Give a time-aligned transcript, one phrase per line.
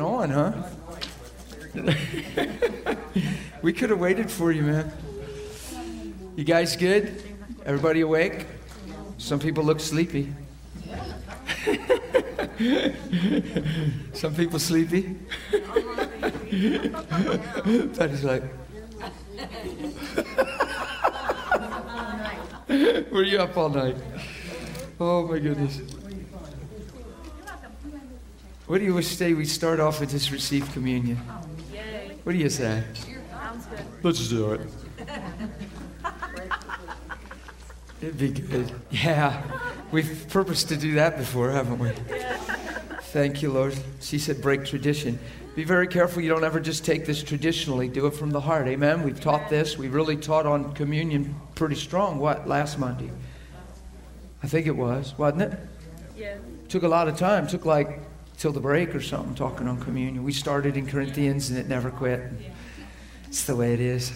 [0.00, 0.52] on, huh?
[3.60, 4.90] we could have waited for you, man.
[6.36, 7.22] You guys good?
[7.66, 8.46] Everybody awake?
[9.18, 10.32] Some people look sleepy.
[14.14, 15.16] Some people sleepy.
[18.10, 18.42] is like.
[23.12, 23.96] Were you up all night?
[24.98, 25.82] Oh my goodness.
[28.66, 31.16] What do you wish say we start off with just receive communion?
[32.22, 32.82] What do you say?
[34.02, 34.60] Let's just do it.
[38.00, 38.72] It'd be good.
[38.90, 39.42] Yeah.
[39.92, 41.90] We've purposed to do that before, haven't we?
[43.12, 43.78] Thank you, Lord.
[44.00, 45.18] She said, break tradition.
[45.54, 47.88] Be very careful you don't ever just take this traditionally.
[47.88, 48.66] Do it from the heart.
[48.66, 49.02] Amen.
[49.02, 49.76] We've taught this.
[49.76, 52.18] We really taught on communion pretty strong.
[52.18, 52.48] What?
[52.48, 53.10] Last Monday.
[54.42, 55.58] I think it was, wasn't it?
[56.16, 56.36] Yeah.
[56.68, 57.46] Took a lot of time.
[57.46, 58.00] Took like
[58.38, 60.24] till the break or something talking on communion.
[60.24, 62.20] We started in Corinthians and it never quit.
[63.28, 64.12] It's the way it is.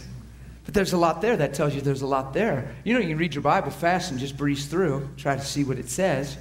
[0.65, 2.75] But there's a lot there that tells you there's a lot there.
[2.85, 5.65] You know, you can read your Bible fast and just breeze through, try to see
[5.65, 6.37] what it says.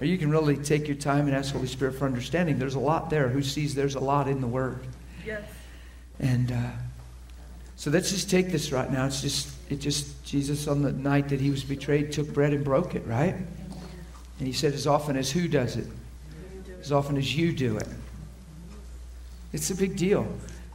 [0.00, 2.58] Or you can really take your time and ask the Holy Spirit for understanding.
[2.58, 3.28] There's a lot there.
[3.28, 4.80] Who sees there's a lot in the Word?
[5.24, 5.42] Yes.
[6.18, 6.70] And uh,
[7.76, 9.06] so let's just take this right now.
[9.06, 12.64] It's just, it just, Jesus on the night that he was betrayed took bread and
[12.64, 13.34] broke it, right?
[13.34, 15.86] And he said, as often as who does it?
[16.80, 17.88] As often as you do it.
[19.52, 20.26] It's a big deal.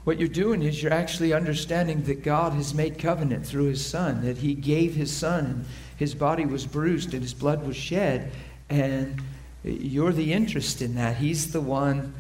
[0.03, 4.23] What you're doing is you're actually understanding that God has made covenant through his son,
[4.25, 5.65] that he gave his son, and
[5.97, 8.31] his body was bruised and his blood was shed,
[8.69, 9.21] and
[9.63, 11.17] you're the interest in that.
[11.17, 12.13] He's the one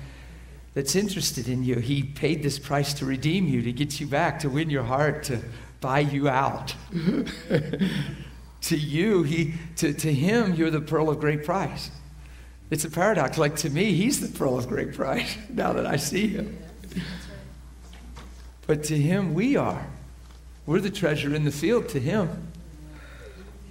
[0.73, 1.75] that's interested in you.
[1.75, 5.23] He paid this price to redeem you, to get you back, to win your heart,
[5.23, 5.39] to
[5.81, 6.73] buy you out.
[8.61, 11.91] to you, he, to, to him, you're the pearl of great price.
[12.73, 13.37] It's a paradox.
[13.37, 16.57] Like to me, he's the pearl of great price now that I see him.
[18.65, 19.85] But to him, we are.
[20.65, 22.47] We're the treasure in the field to him.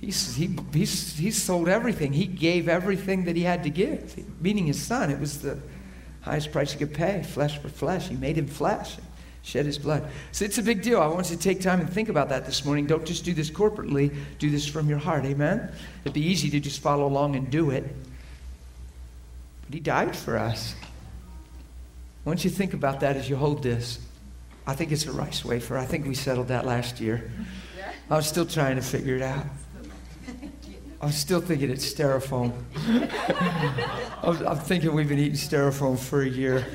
[0.00, 2.12] He's, he, he's, he's sold everything.
[2.12, 5.10] He gave everything that he had to give, meaning his son.
[5.10, 5.58] It was the
[6.20, 8.06] highest price he could pay, flesh for flesh.
[8.06, 8.98] He made him flesh,
[9.42, 10.08] shed his blood.
[10.30, 11.00] So it's a big deal.
[11.00, 12.86] I want you to take time and think about that this morning.
[12.86, 15.24] Don't just do this corporately, do this from your heart.
[15.24, 15.72] Amen?
[16.04, 17.92] It'd be easy to just follow along and do it.
[19.72, 20.74] But he died for us.
[22.26, 24.00] Want you think about that as you hold this.
[24.66, 25.78] I think it's a rice wafer.
[25.78, 27.32] I think we settled that last year.
[28.10, 29.46] I was still trying to figure it out.
[31.00, 32.52] I was still thinking it's styrofoam.
[34.22, 36.66] I'm, I'm thinking we've been eating styrofoam for a year.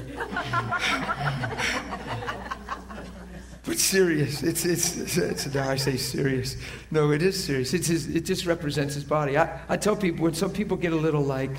[3.63, 4.41] but serious.
[4.41, 6.57] It's, it's, it's, it's, I say serious.
[6.89, 7.75] No, it is serious.
[7.75, 9.37] It's his, it just represents his body.
[9.37, 11.51] I, I tell people when some people get a little like,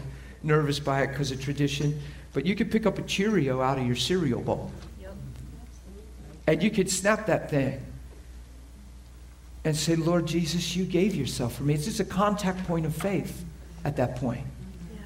[0.43, 2.01] nervous by it because of tradition.
[2.33, 4.71] But you could pick up a Cheerio out of your cereal bowl.
[5.01, 5.15] Yep.
[6.47, 7.81] And you could snap that thing
[9.65, 11.75] and say, Lord Jesus, you gave yourself for me.
[11.75, 13.45] It's just a contact point of faith
[13.85, 14.47] at that point.
[14.93, 15.01] Yeah.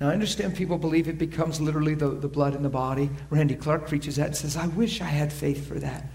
[0.00, 3.10] Now, I understand people believe it becomes literally the, the blood in the body.
[3.30, 6.06] Randy Clark preaches that and says, I wish I had faith for that.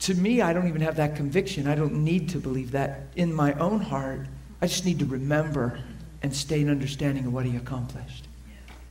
[0.00, 1.66] To me, I don't even have that conviction.
[1.66, 4.26] I don't need to believe that in my own heart.
[4.60, 5.80] I just need to remember
[6.22, 8.26] and stay in understanding of what he accomplished.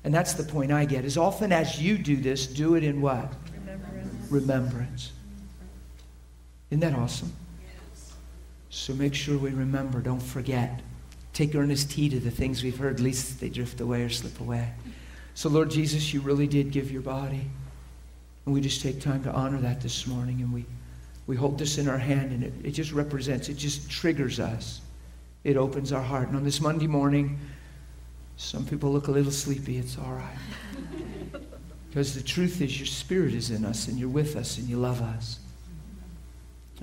[0.04, 1.04] And that's the point I get.
[1.04, 3.34] As often as you do this, do it in what?
[3.54, 4.32] Remembrance.
[4.32, 5.12] Remembrance.
[6.70, 7.34] Isn't that awesome?
[7.62, 8.14] Yes.
[8.70, 10.00] So make sure we remember.
[10.00, 10.82] Don't forget.
[11.34, 14.70] Take earnest heed of the things we've heard, lest they drift away or slip away.
[15.36, 17.50] So, Lord Jesus, you really did give your body.
[18.46, 20.42] And we just take time to honor that this morning.
[20.42, 20.66] And we,
[21.28, 24.82] we hold this in our hand, and it, it just represents, it just triggers us
[25.48, 26.28] it opens our heart.
[26.28, 27.40] And on this Monday morning,
[28.36, 29.78] some people look a little sleepy.
[29.78, 30.38] It's all right.
[31.90, 34.76] because the truth is, your spirit is in us, and you're with us, and you
[34.76, 35.40] love us.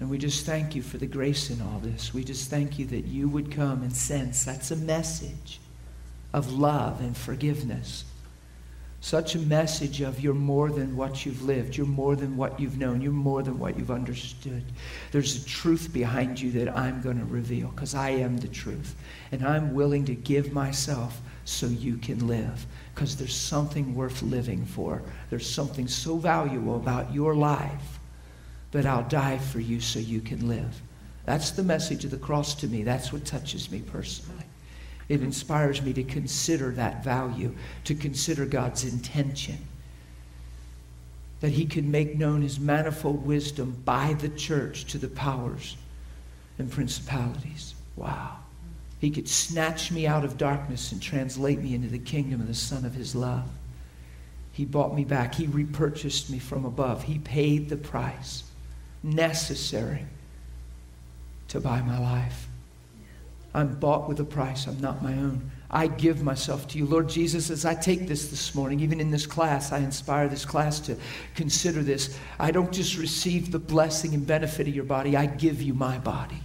[0.01, 2.15] And we just thank you for the grace in all this.
[2.15, 4.45] We just thank you that you would come and sense.
[4.45, 5.61] That's a message
[6.33, 8.05] of love and forgiveness
[9.05, 12.79] such a message of you're more than what you've lived, you're more than what you've
[12.79, 14.65] known, you're more than what you've understood.
[15.13, 18.97] There's a truth behind you that I'm going to reveal because I am the truth.
[19.31, 22.65] And I'm willing to give myself so you can live
[22.95, 25.03] because there's something worth living for.
[25.29, 28.01] There's something so valuable about your life
[28.71, 30.81] that I'll die for you so you can live.
[31.27, 32.85] That's the message of the cross to me.
[32.85, 34.47] That's what touches me personally.
[35.09, 37.55] It inspires me to consider that value,
[37.85, 39.59] to consider God's intention.
[41.41, 45.77] That He could make known His manifold wisdom by the church to the powers
[46.59, 47.75] and principalities.
[47.97, 48.39] Wow.
[49.01, 52.55] He could snatch me out of darkness and translate me into the kingdom of the
[52.55, 53.49] Son of His love.
[54.53, 55.35] He bought me back.
[55.35, 57.03] He repurchased me from above.
[57.03, 58.45] He paid the price
[59.03, 60.07] necessary
[61.49, 62.44] to buy my life.
[63.55, 64.67] I'm bought with a price.
[64.67, 65.51] I'm not my own.
[65.71, 66.87] I give myself to you.
[66.87, 70.45] Lord Jesus, as I take this this morning, even in this class, I inspire this
[70.45, 70.97] class to
[71.35, 72.17] consider this.
[72.39, 75.99] I don't just receive the blessing and benefit of your body, I give you my
[75.99, 76.41] body.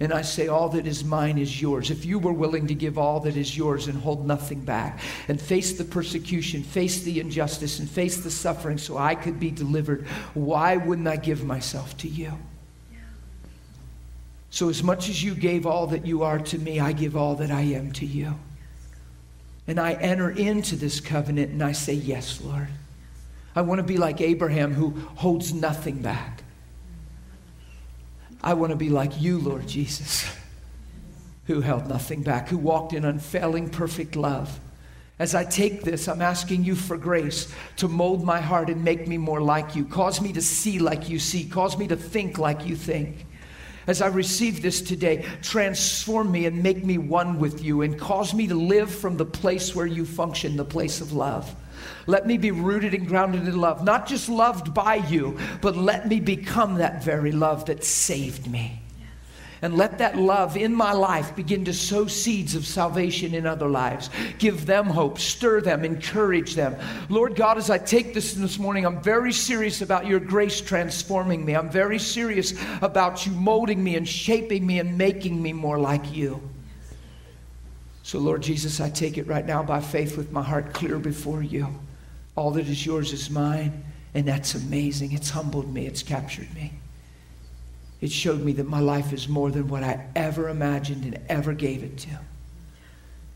[0.00, 1.90] And I say, All that is mine is yours.
[1.90, 4.98] If you were willing to give all that is yours and hold nothing back,
[5.28, 9.50] and face the persecution, face the injustice, and face the suffering so I could be
[9.50, 12.32] delivered, why wouldn't I give myself to you?
[14.50, 17.36] So, as much as you gave all that you are to me, I give all
[17.36, 18.34] that I am to you.
[19.66, 22.68] And I enter into this covenant and I say, Yes, Lord.
[23.54, 26.42] I want to be like Abraham who holds nothing back.
[28.42, 30.24] I want to be like you, Lord Jesus,
[31.46, 34.60] who held nothing back, who walked in unfailing, perfect love.
[35.18, 39.06] As I take this, I'm asking you for grace to mold my heart and make
[39.06, 39.84] me more like you.
[39.84, 41.44] Cause me to see like you see.
[41.44, 43.26] Cause me to think like you think.
[43.90, 48.32] As I receive this today, transform me and make me one with you and cause
[48.32, 51.52] me to live from the place where you function, the place of love.
[52.06, 56.06] Let me be rooted and grounded in love, not just loved by you, but let
[56.06, 58.79] me become that very love that saved me.
[59.62, 63.68] And let that love in my life begin to sow seeds of salvation in other
[63.68, 64.08] lives.
[64.38, 66.76] Give them hope, stir them, encourage them.
[67.10, 71.44] Lord God, as I take this this morning, I'm very serious about your grace transforming
[71.44, 71.54] me.
[71.54, 76.14] I'm very serious about you molding me and shaping me and making me more like
[76.14, 76.40] you.
[78.02, 81.42] So, Lord Jesus, I take it right now by faith with my heart clear before
[81.42, 81.68] you.
[82.34, 83.84] All that is yours is mine,
[84.14, 85.12] and that's amazing.
[85.12, 86.79] It's humbled me, it's captured me.
[88.00, 91.52] It showed me that my life is more than what I ever imagined and ever
[91.52, 92.08] gave it to.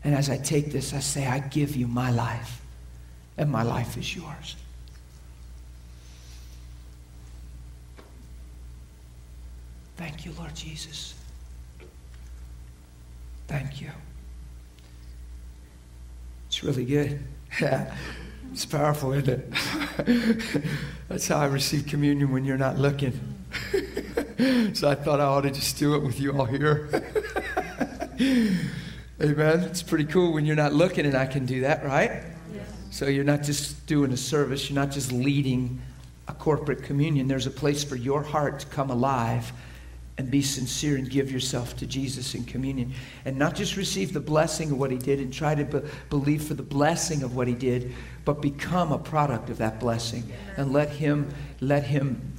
[0.03, 2.61] And as I take this, I say, I give you my life,
[3.37, 4.55] and my life is yours.
[9.97, 11.15] Thank you, Lord Jesus.
[13.47, 13.91] Thank you.
[16.47, 17.23] It's really good.
[18.51, 20.63] it's powerful, isn't it?
[21.07, 23.19] That's how I receive communion when you're not looking.
[24.73, 26.89] so I thought I ought to just do it with you all here.
[29.21, 29.59] Amen.
[29.61, 32.23] It's pretty cool when you're not looking and I can do that, right?
[32.53, 32.67] Yes.
[32.91, 35.81] So you're not just doing a service, you're not just leading
[36.27, 37.29] a corporate communion.
[37.29, 39.53] There's a place for your heart to come alive
[40.17, 42.93] and be sincere and give yourself to Jesus in communion.
[43.23, 46.43] And not just receive the blessing of what he did and try to be- believe
[46.43, 47.93] for the blessing of what he did,
[48.25, 51.29] but become a product of that blessing and let him
[51.61, 52.34] let him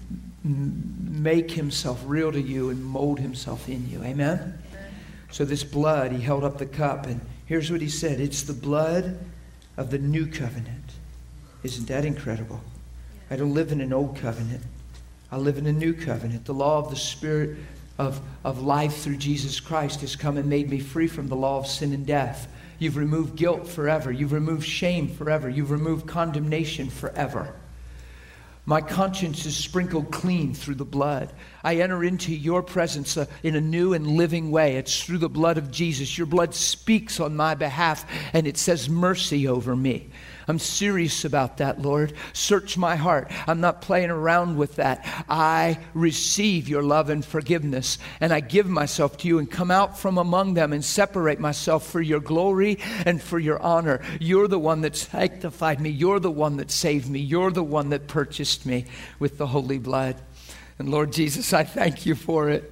[0.47, 4.03] make himself real to you and mold himself in you.
[4.03, 4.59] Amen?
[5.31, 8.53] So this blood, he held up the cup and here's what he said, it's the
[8.53, 9.19] blood
[9.77, 10.93] of the new covenant.
[11.63, 12.61] Isn't that incredible?
[13.31, 14.63] I don't live in an old covenant.
[15.33, 16.45] I live in a new covenant.
[16.45, 17.57] The law of the Spirit
[17.99, 21.59] of, of life through Jesus Christ has come and made me free from the law
[21.59, 22.47] of sin and death.
[22.79, 24.13] You've removed guilt forever.
[24.13, 25.49] You've removed shame forever.
[25.49, 27.55] You've removed condemnation forever.
[28.69, 31.33] My conscience is sprinkled clean through the blood.
[31.63, 34.75] I enter into your presence uh, in a new and living way.
[34.75, 36.19] It's through the blood of Jesus.
[36.19, 40.11] Your blood speaks on my behalf and it says mercy over me.
[40.49, 42.13] I'm serious about that, Lord.
[42.33, 43.31] Search my heart.
[43.47, 45.05] I'm not playing around with that.
[45.29, 49.99] I receive your love and forgiveness, and I give myself to you and come out
[49.99, 54.01] from among them and separate myself for your glory and for your honor.
[54.21, 55.91] You're the one that sanctified me.
[55.91, 57.21] You're the one that saved me.
[57.21, 58.87] You're the one that purchased me
[59.19, 60.17] with the holy blood.
[60.79, 62.71] And Lord Jesus, I thank you for it.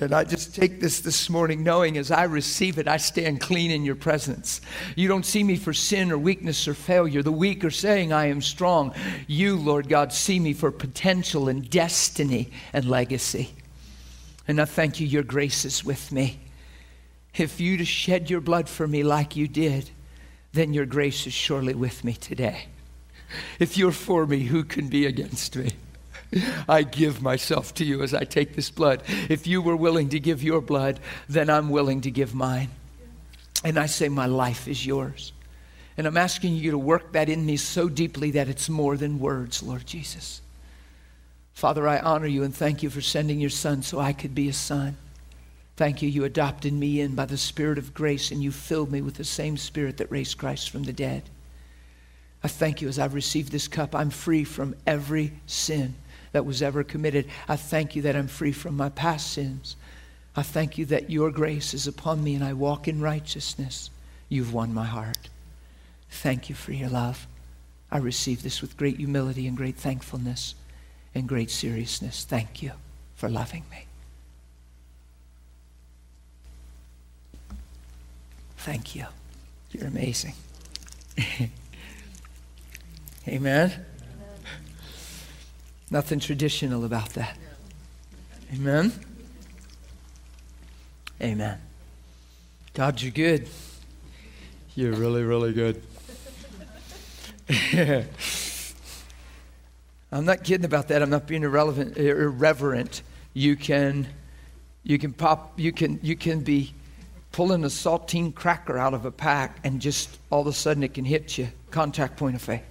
[0.00, 3.70] And I just take this this morning knowing as I receive it, I stand clean
[3.70, 4.62] in your presence.
[4.96, 7.22] You don't see me for sin or weakness or failure.
[7.22, 8.94] The weak are saying I am strong.
[9.26, 13.50] You, Lord God, see me for potential and destiny and legacy.
[14.48, 16.40] And I thank you, your grace is with me.
[17.36, 19.90] If you to shed your blood for me like you did,
[20.52, 22.68] then your grace is surely with me today.
[23.58, 25.72] If you're for me, who can be against me?
[26.68, 29.02] I give myself to you as I take this blood.
[29.28, 32.70] If you were willing to give your blood, then I'm willing to give mine.
[33.64, 35.32] And I say, My life is yours.
[35.96, 39.20] And I'm asking you to work that in me so deeply that it's more than
[39.20, 40.40] words, Lord Jesus.
[41.52, 44.48] Father, I honor you and thank you for sending your son so I could be
[44.48, 44.96] a son.
[45.76, 49.02] Thank you, you adopted me in by the Spirit of grace and you filled me
[49.02, 51.22] with the same Spirit that raised Christ from the dead.
[52.42, 55.94] I thank you as I've received this cup, I'm free from every sin
[56.34, 57.26] that was ever committed.
[57.48, 59.76] I thank you that I'm free from my past sins.
[60.34, 63.88] I thank you that your grace is upon me and I walk in righteousness.
[64.28, 65.28] You've won my heart.
[66.10, 67.28] Thank you for your love.
[67.88, 70.56] I receive this with great humility and great thankfulness
[71.14, 72.24] and great seriousness.
[72.24, 72.72] Thank you
[73.14, 73.84] for loving me.
[78.56, 79.06] Thank you.
[79.70, 80.34] You're amazing.
[83.28, 83.84] Amen.
[85.90, 87.36] Nothing traditional about that.
[88.52, 88.92] Amen.
[91.20, 91.60] Amen.
[92.74, 93.48] God, you're good.
[94.74, 95.82] You're really, really good.
[100.10, 101.02] I'm not kidding about that.
[101.02, 103.02] I'm not being irrelevant, irreverent.
[103.32, 104.06] You can,
[104.82, 106.72] you can pop, you can, you can be
[107.32, 110.94] pulling a saltine cracker out of a pack, and just all of a sudden it
[110.94, 111.48] can hit you.
[111.70, 112.62] Contact point of faith.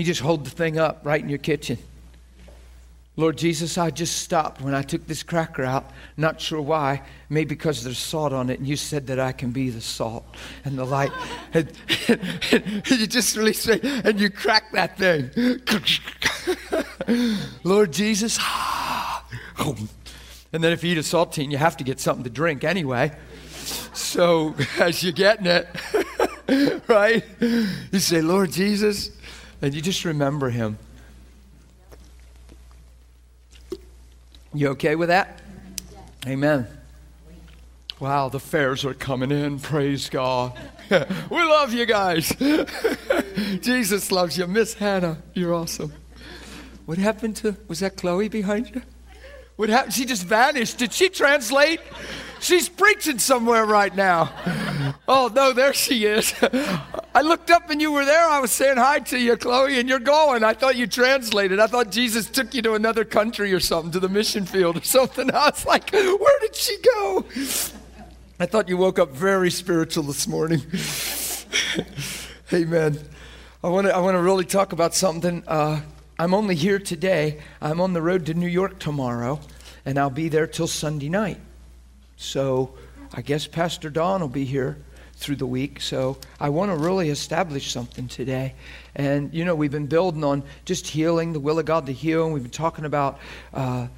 [0.00, 1.76] You just hold the thing up right in your kitchen.
[3.16, 5.90] Lord Jesus, I just stopped when I took this cracker out.
[6.16, 7.02] Not sure why.
[7.28, 10.24] Maybe because there's salt on it, and you said that I can be the salt
[10.64, 11.12] and the light.
[11.52, 11.70] and,
[12.08, 15.30] and, and you just release it, and you crack that thing.
[17.62, 18.38] Lord Jesus.
[19.58, 23.12] and then if you eat a saltine, you have to get something to drink anyway.
[23.92, 25.68] So as you're getting it,
[26.88, 27.22] right?
[27.38, 29.10] You say, Lord Jesus,
[29.62, 30.78] and you just remember him.
[34.52, 35.40] You okay with that?
[36.26, 36.66] Amen.
[38.00, 39.58] Wow, the fares are coming in.
[39.58, 40.58] Praise God.
[40.90, 40.98] we
[41.30, 42.34] love you guys.
[43.60, 44.46] Jesus loves you.
[44.46, 45.92] Miss Hannah, you're awesome.
[46.86, 48.82] What happened to, was that Chloe behind you?
[49.56, 49.92] What happened?
[49.92, 50.78] She just vanished.
[50.78, 51.80] Did she translate?
[52.40, 54.32] She's preaching somewhere right now.
[55.06, 56.34] Oh, no, there she is.
[57.14, 58.26] I looked up and you were there.
[58.28, 60.42] I was saying hi to you, Chloe, and you're going.
[60.42, 61.60] I thought you translated.
[61.60, 64.84] I thought Jesus took you to another country or something, to the mission field or
[64.84, 65.30] something.
[65.34, 67.24] I was like, where did she go?
[68.38, 70.62] I thought you woke up very spiritual this morning.
[72.52, 72.98] Amen.
[73.62, 75.44] I want to I want to really talk about something.
[75.46, 75.82] Uh,
[76.18, 77.40] I'm only here today.
[77.60, 79.40] I'm on the road to New York tomorrow,
[79.84, 81.38] and I'll be there till Sunday night.
[82.20, 82.74] So
[83.14, 84.76] I guess Pastor Don will be here
[85.14, 85.80] through the week.
[85.80, 88.54] So I want to really establish something today.
[88.94, 92.24] And, you know, we've been building on just healing, the will of God to heal.
[92.24, 93.18] And we've been talking about
[93.54, 93.88] uh,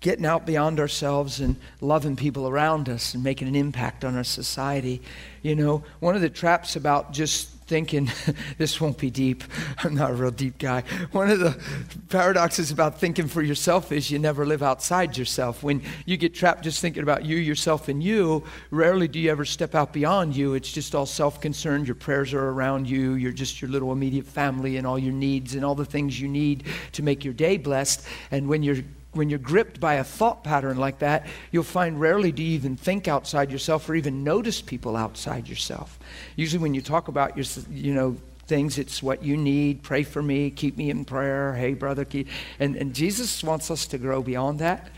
[0.00, 4.24] getting out beyond ourselves and loving people around us and making an impact on our
[4.24, 5.02] society.
[5.42, 8.10] You know, one of the traps about just thinking
[8.58, 9.44] this won't be deep.
[9.84, 10.82] I'm not a real deep guy.
[11.12, 11.60] One of the
[12.08, 15.62] paradoxes about thinking for yourself is you never live outside yourself.
[15.62, 19.44] When you get trapped just thinking about you, yourself, and you, rarely do you ever
[19.44, 20.54] step out beyond you.
[20.54, 21.86] It's just all self concerned.
[21.86, 23.14] Your prayers are around you.
[23.14, 26.28] You're just your little immediate family and all your needs and all the things you
[26.28, 28.06] need to make your day blessed.
[28.30, 28.82] And when you're
[29.14, 32.76] when you're gripped by a thought pattern like that, you'll find rarely do you even
[32.76, 35.98] think outside yourself or even notice people outside yourself.
[36.36, 38.16] Usually, when you talk about your, you know,
[38.46, 39.82] things, it's what you need.
[39.82, 40.50] Pray for me.
[40.50, 41.54] Keep me in prayer.
[41.54, 42.04] Hey, brother.
[42.04, 42.28] Keep.
[42.58, 44.90] And, and Jesus wants us to grow beyond that.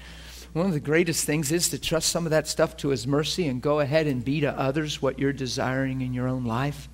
[0.52, 3.46] One of the greatest things is to trust some of that stuff to His mercy
[3.46, 6.88] and go ahead and be to others what you're desiring in your own life.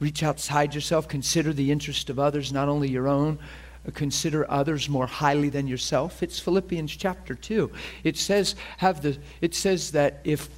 [0.00, 1.06] Reach outside yourself.
[1.06, 3.38] Consider the interest of others, not only your own
[3.94, 6.22] consider others more highly than yourself.
[6.22, 7.70] It's Philippians chapter 2.
[8.04, 10.48] It says have the it says that if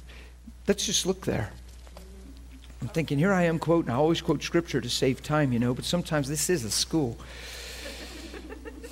[0.67, 1.51] let's just look there.
[2.81, 3.89] I'm thinking here I am quoting.
[3.91, 7.17] I always quote scripture to save time, you know, but sometimes this is a school.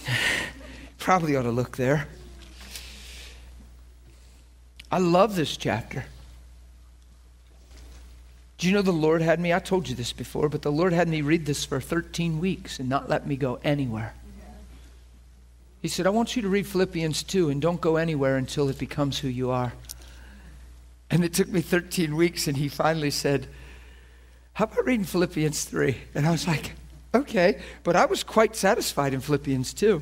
[0.97, 2.07] Probably ought to look there.
[4.89, 6.05] I love this chapter.
[8.57, 9.51] Do you know the Lord had me?
[9.53, 12.79] I told you this before, but the Lord had me read this for 13 weeks
[12.79, 14.13] and not let me go anywhere.
[15.81, 18.77] He said, I want you to read Philippians 2 and don't go anywhere until it
[18.77, 19.73] becomes who you are.
[21.09, 23.47] And it took me 13 weeks, and he finally said,
[24.53, 25.97] How about reading Philippians 3?
[26.15, 26.73] And I was like,
[27.13, 27.59] Okay.
[27.83, 30.01] But I was quite satisfied in Philippians 2.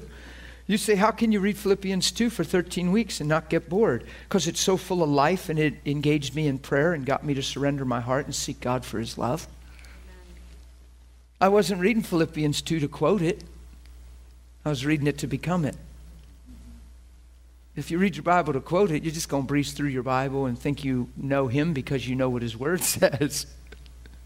[0.67, 4.05] You say, How can you read Philippians 2 for 13 weeks and not get bored?
[4.27, 7.33] Because it's so full of life and it engaged me in prayer and got me
[7.33, 9.47] to surrender my heart and seek God for his love.
[11.41, 13.43] I wasn't reading Philippians 2 to quote it.
[14.69, 15.75] I was reading it to become it.
[17.75, 20.03] If you read your Bible to quote it, you're just going to breeze through your
[20.03, 23.47] Bible and think you know Him because you know what His Word says.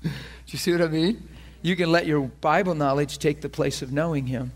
[0.01, 0.09] Do
[0.47, 1.29] you see what I mean?
[1.61, 4.51] You can let your Bible knowledge take the place of knowing Him.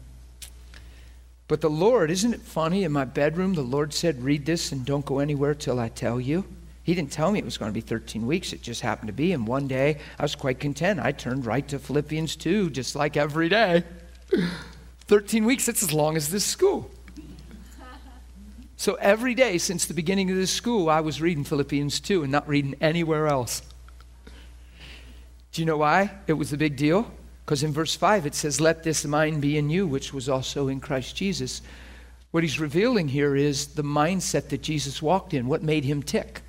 [1.48, 2.84] But the Lord, isn't it funny?
[2.84, 6.20] In my bedroom, the Lord said, Read this and don't go anywhere till I tell
[6.20, 6.44] you.
[6.84, 8.51] He didn't tell me it was going to be 13 weeks.
[8.51, 9.32] It just happened to be.
[9.32, 11.00] And one day, I was quite content.
[11.00, 13.86] I turned right to Philippians 2, just like every day.
[15.07, 16.91] 13 weeks, that's as long as this school.
[18.75, 22.31] So every day since the beginning of this school, I was reading Philippians 2 and
[22.31, 23.63] not reading anywhere else.
[25.51, 27.11] Do you know why it was a big deal?
[27.43, 30.67] Because in verse 5 it says, Let this mind be in you, which was also
[30.67, 31.61] in Christ Jesus.
[32.31, 36.41] What he's revealing here is the mindset that Jesus walked in, what made him tick.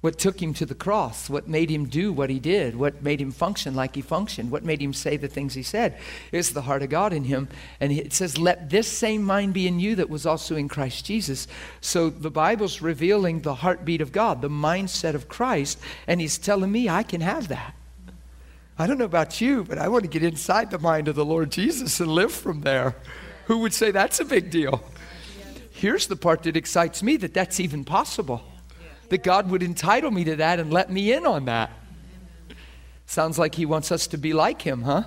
[0.00, 3.20] What took him to the cross, what made him do what he did, what made
[3.20, 5.98] him function like he functioned, what made him say the things he said
[6.30, 7.48] is the heart of God in him.
[7.80, 11.04] And it says, Let this same mind be in you that was also in Christ
[11.04, 11.48] Jesus.
[11.80, 16.70] So the Bible's revealing the heartbeat of God, the mindset of Christ, and he's telling
[16.70, 17.74] me I can have that.
[18.78, 21.24] I don't know about you, but I want to get inside the mind of the
[21.24, 22.94] Lord Jesus and live from there.
[23.46, 24.80] Who would say that's a big deal?
[25.72, 28.44] Here's the part that excites me that that's even possible
[29.08, 31.70] that God would entitle me to that and let me in on that.
[33.06, 35.04] Sounds like He wants us to be like Him, huh?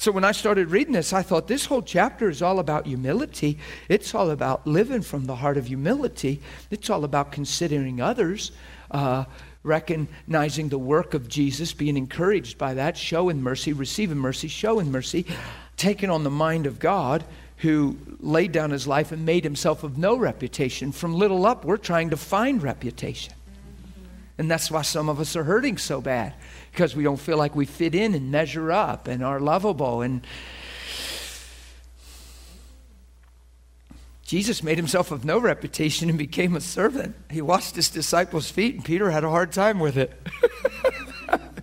[0.00, 3.58] So when I started reading this, I thought this whole chapter is all about humility.
[3.88, 6.40] It's all about living from the heart of humility.
[6.70, 8.52] It's all about considering others,
[8.92, 9.24] uh,
[9.64, 15.26] recognizing the work of Jesus, being encouraged by that, showing mercy, receiving mercy, showing mercy,
[15.76, 17.24] taking on the mind of God,
[17.58, 20.92] who laid down his life and made himself of no reputation.
[20.92, 23.34] From little up, we're trying to find reputation.
[24.38, 26.34] And that's why some of us are hurting so bad,
[26.70, 30.02] because we don't feel like we fit in and measure up and are lovable.
[30.02, 30.24] And
[34.22, 37.16] Jesus made himself of no reputation and became a servant.
[37.28, 40.12] He washed his disciples' feet, and Peter had a hard time with it.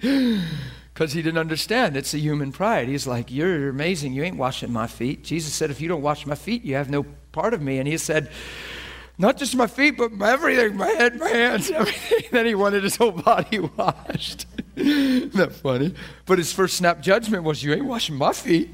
[0.95, 1.97] because he didn't understand.
[1.97, 2.87] It's a human pride.
[2.87, 4.13] He's like, You're amazing.
[4.13, 5.25] You ain't washing my feet.
[5.25, 7.79] Jesus said, If you don't wash my feet, you have no part of me.
[7.79, 8.31] And he said,
[9.17, 12.29] Not just my feet, but my everything, my head, my hands, everything.
[12.31, 14.45] then he wanted his whole body washed.
[14.77, 15.93] Isn't that funny?
[16.25, 18.69] But his first snap judgment was, You ain't washing my feet.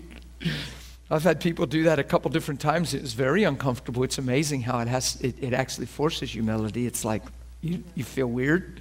[1.10, 2.94] I've had people do that a couple different times.
[2.94, 4.04] It's very uncomfortable.
[4.04, 6.86] It's amazing how it has it, it actually forces humility.
[6.86, 7.24] It's like
[7.62, 8.80] you, you feel weird.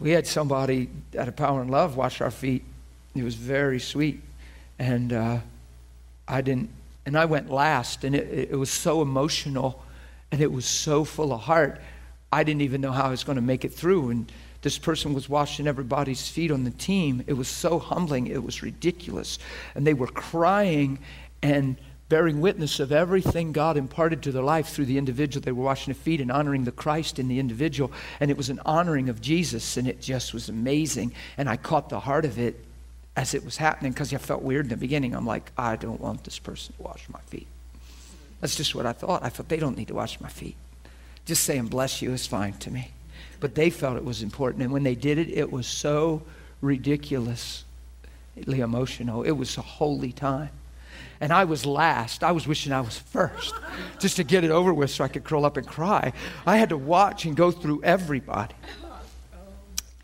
[0.00, 2.64] We had somebody at a Power and Love wash our feet.
[3.14, 4.22] It was very sweet.
[4.78, 5.38] And uh,
[6.28, 6.70] I didn't,
[7.04, 9.82] and I went last, and it, it was so emotional
[10.30, 11.80] and it was so full of heart.
[12.32, 14.10] I didn't even know how I was going to make it through.
[14.10, 14.30] And
[14.62, 17.24] this person was washing everybody's feet on the team.
[17.26, 18.26] It was so humbling.
[18.26, 19.38] It was ridiculous.
[19.74, 20.98] And they were crying
[21.42, 21.76] and
[22.08, 25.44] bearing witness of everything God imparted to their life through the individual.
[25.44, 27.92] They were washing their feet and honoring the Christ in the individual.
[28.20, 31.12] And it was an honoring of Jesus, and it just was amazing.
[31.36, 32.64] And I caught the heart of it
[33.14, 35.14] as it was happening because I felt weird in the beginning.
[35.14, 37.46] I'm like, I don't want this person to wash my feet.
[38.40, 39.22] That's just what I thought.
[39.22, 40.56] I thought they don't need to wash my feet.
[41.26, 42.90] Just saying bless you is fine to me.
[43.40, 44.62] But they felt it was important.
[44.62, 46.22] And when they did it, it was so
[46.62, 47.64] ridiculously
[48.46, 49.24] emotional.
[49.24, 50.50] It was a holy time
[51.20, 52.22] and I was last.
[52.22, 53.54] I was wishing I was first
[53.98, 56.12] just to get it over with so I could curl up and cry.
[56.46, 58.54] I had to watch and go through everybody.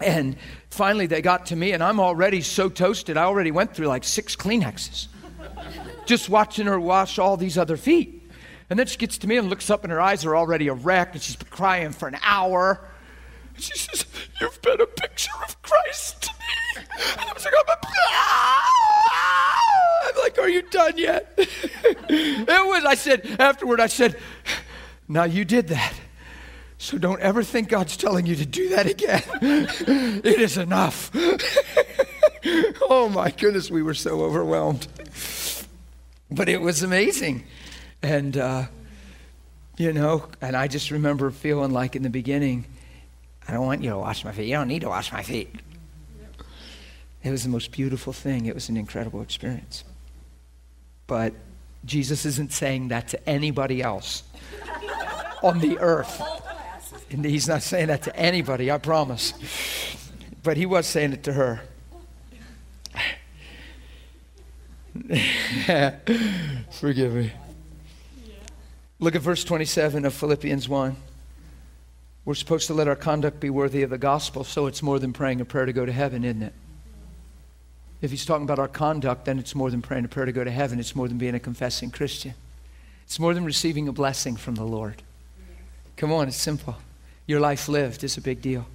[0.01, 0.37] And
[0.71, 3.17] finally, they got to me, and I'm already so toasted.
[3.17, 5.09] I already went through like six Kleenexes
[6.07, 8.23] just watching her wash all these other feet.
[8.71, 10.75] And then she gets to me and looks up, and her eyes are already a
[10.75, 12.89] wreck, and she's been crying for an hour.
[13.57, 14.05] She says,
[14.41, 16.85] You've been a picture of Christ to me.
[17.19, 17.75] And I was like, I'm,
[20.05, 21.35] I'm like, Are you done yet?
[21.39, 24.19] it was, I said, afterward, I said,
[25.09, 25.95] Now you did that.
[26.79, 29.23] So don't ever think God's telling you to do that again.
[29.41, 31.11] it is enough.
[32.91, 34.87] oh my goodness, we were so overwhelmed.
[36.31, 37.45] But it was amazing.
[38.03, 38.65] And, uh,
[39.79, 42.67] you know, and I just remember feeling like in the beginning,
[43.49, 44.49] I don't want you to wash my feet.
[44.49, 45.55] You don't need to wash my feet.
[47.23, 48.45] It was the most beautiful thing.
[48.45, 49.85] It was an incredible experience.
[51.07, 51.35] But
[51.85, 54.23] Jesus isn't saying that to anybody else
[55.43, 56.23] on the earth.
[57.11, 59.35] And he's not saying that to anybody, I promise.
[60.43, 61.61] But he was saying it to her.
[66.71, 67.33] Forgive me.
[69.01, 70.97] Look at verse 27 of Philippians 1.
[72.25, 75.13] We're supposed to let our conduct be worthy of the gospel, so it's more than
[75.13, 76.55] praying a prayer to go to heaven, isn't it?
[78.01, 80.45] If he's talking about our conduct, then it's more than praying a prayer to go
[80.45, 80.79] to heaven.
[80.79, 82.35] It's more than being a confessing Christian.
[83.05, 85.03] It's more than receiving a blessing from the Lord.
[85.97, 86.77] Come on, it's simple.
[87.27, 88.67] Your life lived is a big deal.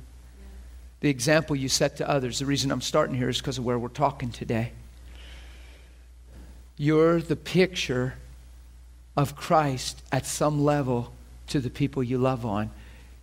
[1.01, 3.79] The example you set to others, the reason I'm starting here is because of where
[3.79, 4.71] we're talking today.
[6.77, 8.15] You're the picture
[9.15, 11.13] of Christ at some level
[11.47, 12.71] to the people you love on.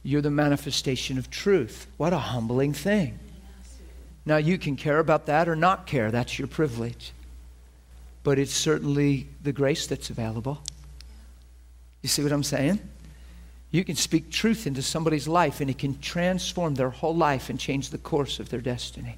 [0.03, 1.87] You're the manifestation of truth.
[1.97, 3.19] What a humbling thing.
[4.27, 6.11] Now, you can care about that or not care.
[6.11, 7.13] That's your privilege.
[8.25, 10.61] But it's certainly the grace that's available.
[12.03, 12.81] You see what I'm saying?
[13.71, 17.59] You can speak truth into somebody's life and it can transform their whole life and
[17.59, 19.17] change the course of their destiny.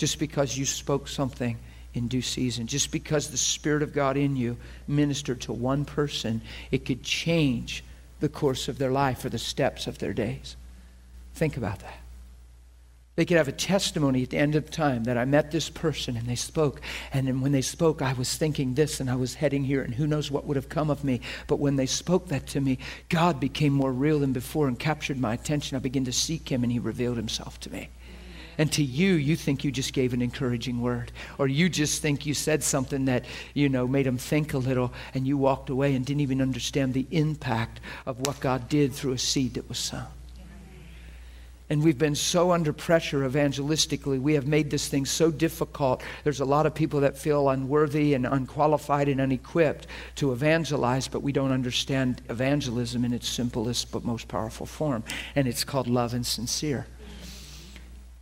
[0.00, 1.58] just because you spoke something
[1.92, 2.66] in due season.
[2.66, 4.56] Just because the Spirit of God in you
[4.88, 7.84] ministered to one person, it could change
[8.20, 10.56] the course of their life or the steps of their days.
[11.34, 11.98] Think about that.
[13.16, 16.16] They could have a testimony at the end of time that I met this person
[16.16, 16.80] and they spoke.
[17.12, 19.94] And then when they spoke, I was thinking this and I was heading here, and
[19.94, 21.20] who knows what would have come of me.
[21.46, 25.18] But when they spoke that to me, God became more real than before and captured
[25.18, 25.76] my attention.
[25.76, 27.90] I began to seek Him and He revealed Himself to me.
[28.58, 31.12] And to you, you think you just gave an encouraging word.
[31.38, 34.92] Or you just think you said something that, you know, made them think a little,
[35.14, 39.12] and you walked away and didn't even understand the impact of what God did through
[39.12, 40.06] a seed that was sown.
[41.70, 44.20] And we've been so under pressure evangelistically.
[44.20, 46.02] We have made this thing so difficult.
[46.24, 51.22] There's a lot of people that feel unworthy and unqualified and unequipped to evangelize, but
[51.22, 55.04] we don't understand evangelism in its simplest but most powerful form.
[55.36, 56.88] And it's called love and sincere.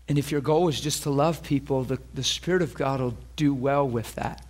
[0.09, 3.17] And if your goal is just to love people, the, the Spirit of God will
[3.37, 4.45] do well with that.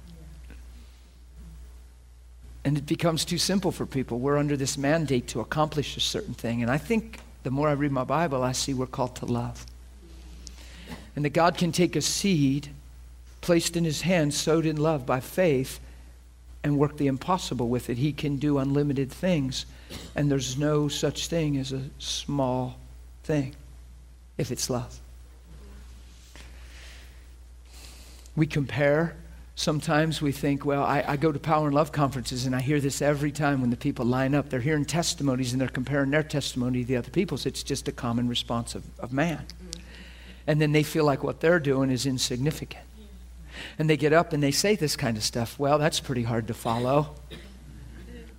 [2.64, 4.18] And it becomes too simple for people.
[4.18, 6.62] We're under this mandate to accomplish a certain thing.
[6.62, 9.64] And I think the more I read my Bible, I see we're called to love.
[11.16, 12.68] And that God can take a seed
[13.40, 15.81] placed in his hand, sowed in love by faith,
[16.62, 17.98] and work the impossible with it.
[17.98, 19.64] He can do unlimited things.
[20.14, 22.79] And there's no such thing as a small
[23.24, 23.55] thing
[24.37, 24.98] if it's love.
[28.37, 29.16] We compare.
[29.59, 32.79] Sometimes we think, well, I, I, go to power and love conferences and I hear
[32.79, 34.51] this every time when the people line up.
[34.51, 37.44] They're hearing testimonies and they're comparing their testimony to the other people's.
[37.44, 39.44] It's just a common response of, of man.
[40.47, 42.85] And then they feel like what they're doing is insignificant.
[43.81, 45.59] And they get up and they say this kind of stuff.
[45.59, 47.16] Well, that's pretty hard to follow.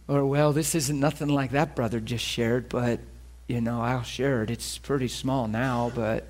[0.07, 3.01] Or, well, this isn't nothing like that brother just shared, but,
[3.45, 4.49] you know, I'll share it.
[4.49, 6.29] It's pretty small now, but.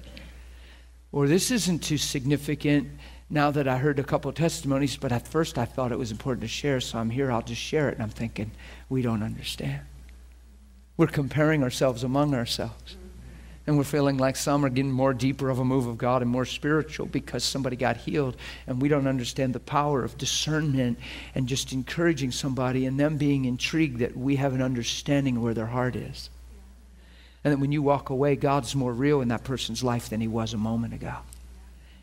[1.11, 2.89] Or this isn't too significant
[3.29, 6.41] now that I heard a couple testimonies, but at first I thought it was important
[6.41, 7.95] to share, so I'm here, I'll just share it.
[7.95, 8.51] And I'm thinking,
[8.89, 9.81] we don't understand.
[10.97, 12.97] We're comparing ourselves among ourselves.
[13.67, 16.31] And we're feeling like some are getting more deeper of a move of God and
[16.31, 18.35] more spiritual because somebody got healed.
[18.65, 20.97] And we don't understand the power of discernment
[21.35, 25.67] and just encouraging somebody and them being intrigued that we have an understanding where their
[25.67, 26.31] heart is.
[27.43, 30.27] And that when you walk away, God's more real in that person's life than he
[30.27, 31.17] was a moment ago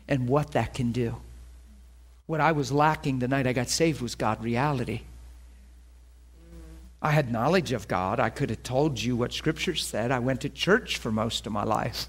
[0.07, 1.15] and what that can do.
[2.25, 5.01] What I was lacking the night I got saved was God reality.
[7.01, 8.19] I had knowledge of God.
[8.19, 10.11] I could have told you what Scripture said.
[10.11, 12.07] I went to church for most of my life.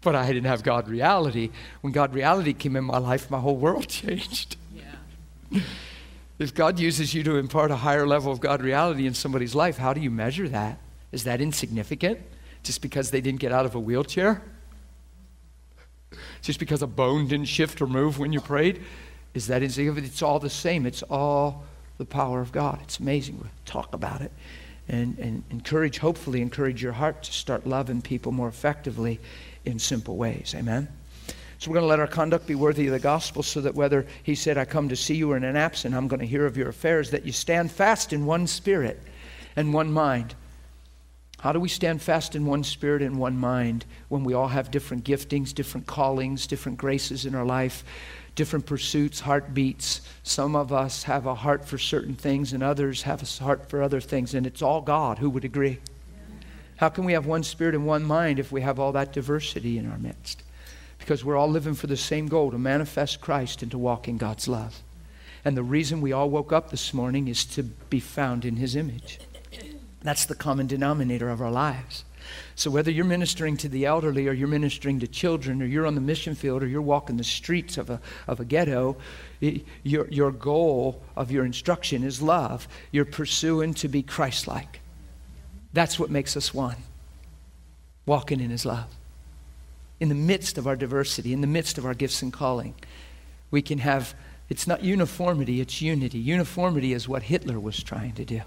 [0.00, 1.50] But I didn't have God reality.
[1.80, 4.56] When God reality came in my life, my whole world changed.
[4.74, 5.60] Yeah.
[6.38, 9.76] if God uses you to impart a higher level of God reality in somebody's life,
[9.78, 10.78] how do you measure that?
[11.10, 12.20] Is that insignificant?
[12.62, 14.42] Just because they didn't get out of a wheelchair?
[16.42, 18.82] Just because a bone didn't shift or move when you prayed?
[19.34, 20.06] Is that insignificant?
[20.06, 20.86] It's all the same.
[20.86, 21.64] It's all
[21.98, 22.80] the power of God.
[22.82, 23.38] It's amazing.
[23.38, 24.32] We'll talk about it
[24.88, 29.20] and, and encourage, hopefully, encourage your heart to start loving people more effectively
[29.64, 30.54] in simple ways.
[30.56, 30.88] Amen?
[31.58, 34.06] So we're going to let our conduct be worthy of the gospel so that whether
[34.22, 36.44] he said, I come to see you or in an absent, I'm going to hear
[36.46, 39.00] of your affairs, that you stand fast in one spirit
[39.56, 40.34] and one mind
[41.44, 44.70] how do we stand fast in one spirit and one mind when we all have
[44.70, 47.84] different giftings, different callings, different graces in our life,
[48.34, 50.00] different pursuits, heartbeats?
[50.22, 53.82] Some of us have a heart for certain things, and others have a heart for
[53.82, 55.18] other things, and it's all God.
[55.18, 55.80] Who would agree?
[56.76, 59.76] How can we have one spirit and one mind if we have all that diversity
[59.76, 60.42] in our midst?
[60.98, 64.16] Because we're all living for the same goal to manifest Christ and to walk in
[64.16, 64.82] God's love.
[65.44, 68.74] And the reason we all woke up this morning is to be found in His
[68.74, 69.18] image.
[70.04, 72.04] That's the common denominator of our lives.
[72.54, 75.94] So, whether you're ministering to the elderly or you're ministering to children or you're on
[75.94, 78.96] the mission field or you're walking the streets of a, of a ghetto,
[79.82, 82.68] your, your goal of your instruction is love.
[82.92, 84.80] You're pursuing to be Christ like.
[85.72, 86.76] That's what makes us one.
[88.06, 88.94] Walking in His love.
[90.00, 92.74] In the midst of our diversity, in the midst of our gifts and calling,
[93.50, 94.14] we can have,
[94.48, 96.18] it's not uniformity, it's unity.
[96.18, 98.42] Uniformity is what Hitler was trying to do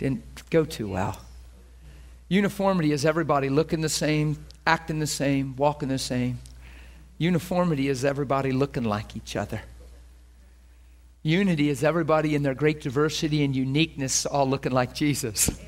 [0.00, 1.20] didn't go too well.
[2.30, 6.38] Uniformity is everybody looking the same, acting the same, walking the same.
[7.18, 9.60] Uniformity is everybody looking like each other.
[11.22, 15.50] Unity is everybody in their great diversity and uniqueness all looking like Jesus.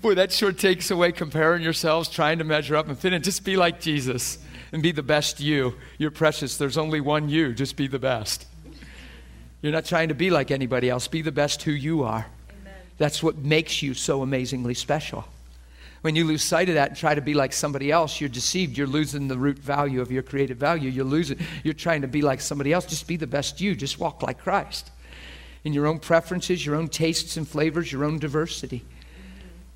[0.00, 3.24] Boy, that sure takes away comparing yourselves, trying to measure up and fit in.
[3.24, 4.38] Just be like Jesus
[4.70, 5.74] and be the best you.
[5.96, 6.56] You're precious.
[6.56, 7.54] There's only one you.
[7.54, 8.46] Just be the best.
[9.62, 11.08] You're not trying to be like anybody else.
[11.08, 12.26] Be the best who you are.
[12.60, 12.74] Amen.
[12.96, 15.24] That's what makes you so amazingly special.
[16.02, 18.78] When you lose sight of that and try to be like somebody else, you're deceived.
[18.78, 20.90] You're losing the root value of your creative value.
[20.90, 22.86] You're losing, you're trying to be like somebody else.
[22.86, 23.74] Just be the best you.
[23.74, 24.92] Just walk like Christ.
[25.64, 28.84] In your own preferences, your own tastes and flavors, your own diversity.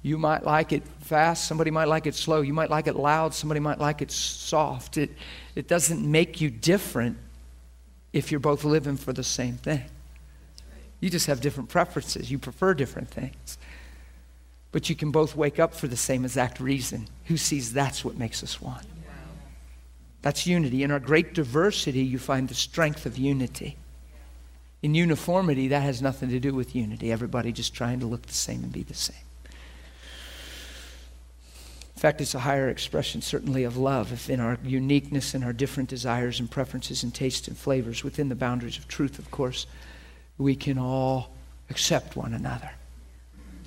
[0.04, 2.40] You might like it fast, somebody might like it slow.
[2.40, 4.98] You might like it loud, somebody might like it soft.
[4.98, 5.10] It,
[5.56, 7.18] it doesn't make you different
[8.12, 9.84] if you're both living for the same thing.
[11.00, 12.30] You just have different preferences.
[12.30, 13.58] You prefer different things.
[14.70, 17.08] But you can both wake up for the same exact reason.
[17.26, 18.84] Who sees that's what makes us one?
[20.22, 20.84] That's unity.
[20.84, 23.76] In our great diversity, you find the strength of unity.
[24.80, 27.10] In uniformity, that has nothing to do with unity.
[27.10, 29.16] Everybody just trying to look the same and be the same.
[32.02, 35.52] In fact, it's a higher expression, certainly, of love, if in our uniqueness and our
[35.52, 39.68] different desires and preferences and tastes and flavors, within the boundaries of truth, of course,
[40.36, 41.30] we can all
[41.70, 42.72] accept one another.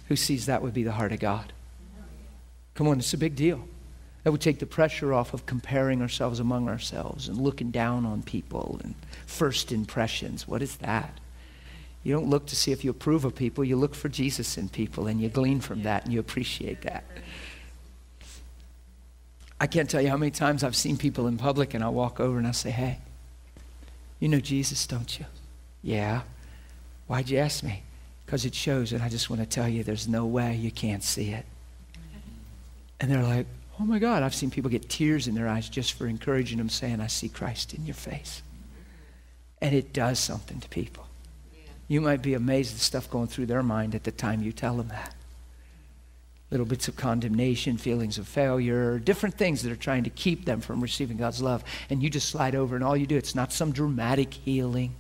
[0.10, 1.54] Who sees that would be the heart of God?
[2.74, 3.66] Come on, it's a big deal.
[4.26, 8.22] That would take the pressure off of comparing ourselves among ourselves and looking down on
[8.22, 8.96] people and
[9.28, 10.46] first impressions.
[10.46, 11.22] What is that?
[12.04, 14.68] You don't look to see if you approve of people, you look for Jesus in
[14.68, 17.06] people and you glean from that and you appreciate that.
[19.60, 22.20] I can't tell you how many times I've seen people in public and I'll walk
[22.20, 23.00] over and I'll say, Hey,
[24.20, 25.26] you know Jesus, don't you?
[25.82, 26.22] Yeah.
[27.08, 27.84] Why'd you ask me?
[28.26, 31.04] Because it shows, and I just want to tell you there's no way you can't
[31.04, 31.46] see it.
[33.00, 33.46] And they're like,
[33.80, 36.70] oh my God, I've seen people get tears in their eyes just for encouraging them,
[36.70, 38.42] saying, I see Christ in your face.
[39.62, 41.06] And it does something to people.
[41.88, 44.52] You might be amazed at the stuff going through their mind at the time you
[44.52, 45.14] tell them that.
[46.52, 50.62] Little bits of condemnation, feelings of failure, different things that are trying to keep them
[50.62, 51.64] from receiving God's love.
[51.90, 54.96] And you just slide over, and all you do, it's not some dramatic healing.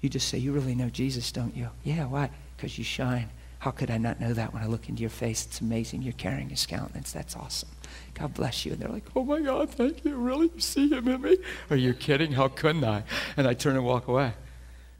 [0.00, 1.70] You just say, You really know Jesus, don't you?
[1.84, 2.30] Yeah, why?
[2.56, 3.30] Because you shine.
[3.64, 5.46] How could I not know that when I look into your face?
[5.46, 6.02] It's amazing.
[6.02, 7.12] You're carrying his countenance.
[7.12, 7.70] That's awesome.
[8.12, 8.72] God bless you.
[8.72, 10.16] And they're like, Oh my God, thank you.
[10.16, 10.50] Really?
[10.54, 11.38] You see him in me?
[11.70, 12.32] Are you kidding?
[12.32, 13.04] How couldn't I?
[13.38, 14.34] And I turn and walk away.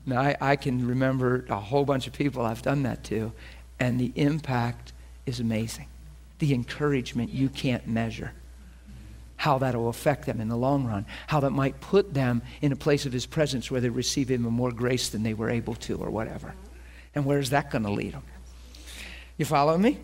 [0.07, 3.33] Now, I, I can remember a whole bunch of people I've done that to,
[3.79, 4.94] and the impact
[5.27, 5.89] is amazing.
[6.39, 8.33] The encouragement you can't measure
[9.37, 12.73] how that will affect them in the long run, how that might put them in
[12.73, 15.75] a place of His presence where they receive even more grace than they were able
[15.75, 16.55] to, or whatever.
[17.15, 18.23] And where is that going to lead them?
[19.37, 19.99] You following me?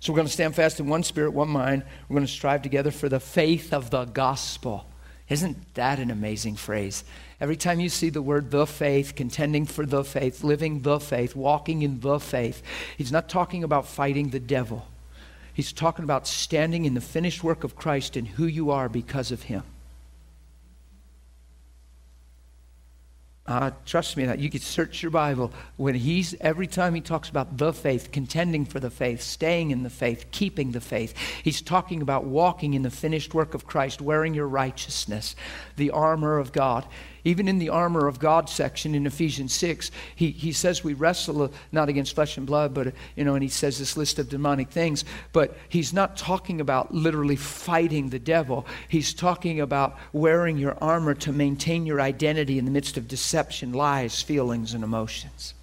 [0.00, 1.82] So we're going to stand fast in one spirit, one mind.
[2.08, 4.86] We're going to strive together for the faith of the gospel.
[5.28, 7.02] Isn't that an amazing phrase?
[7.40, 11.34] Every time you see the word the faith, contending for the faith, living the faith,
[11.34, 12.62] walking in the faith,
[12.98, 14.86] he's not talking about fighting the devil.
[15.54, 19.30] He's talking about standing in the finished work of Christ and who you are because
[19.30, 19.62] of him.
[23.46, 27.28] Uh, trust me that you could search your Bible when he's every time he talks
[27.28, 31.60] about the faith, contending for the faith, staying in the faith, keeping the faith, he's
[31.60, 35.36] talking about walking in the finished work of Christ, wearing your righteousness,
[35.76, 36.86] the armor of God.
[37.24, 41.44] Even in the armor of God section in Ephesians 6, he, he says we wrestle
[41.44, 44.18] uh, not against flesh and blood, but, uh, you know, and he says this list
[44.18, 48.66] of demonic things, but he's not talking about literally fighting the devil.
[48.88, 53.72] He's talking about wearing your armor to maintain your identity in the midst of deception,
[53.72, 55.54] lies, feelings, and emotions.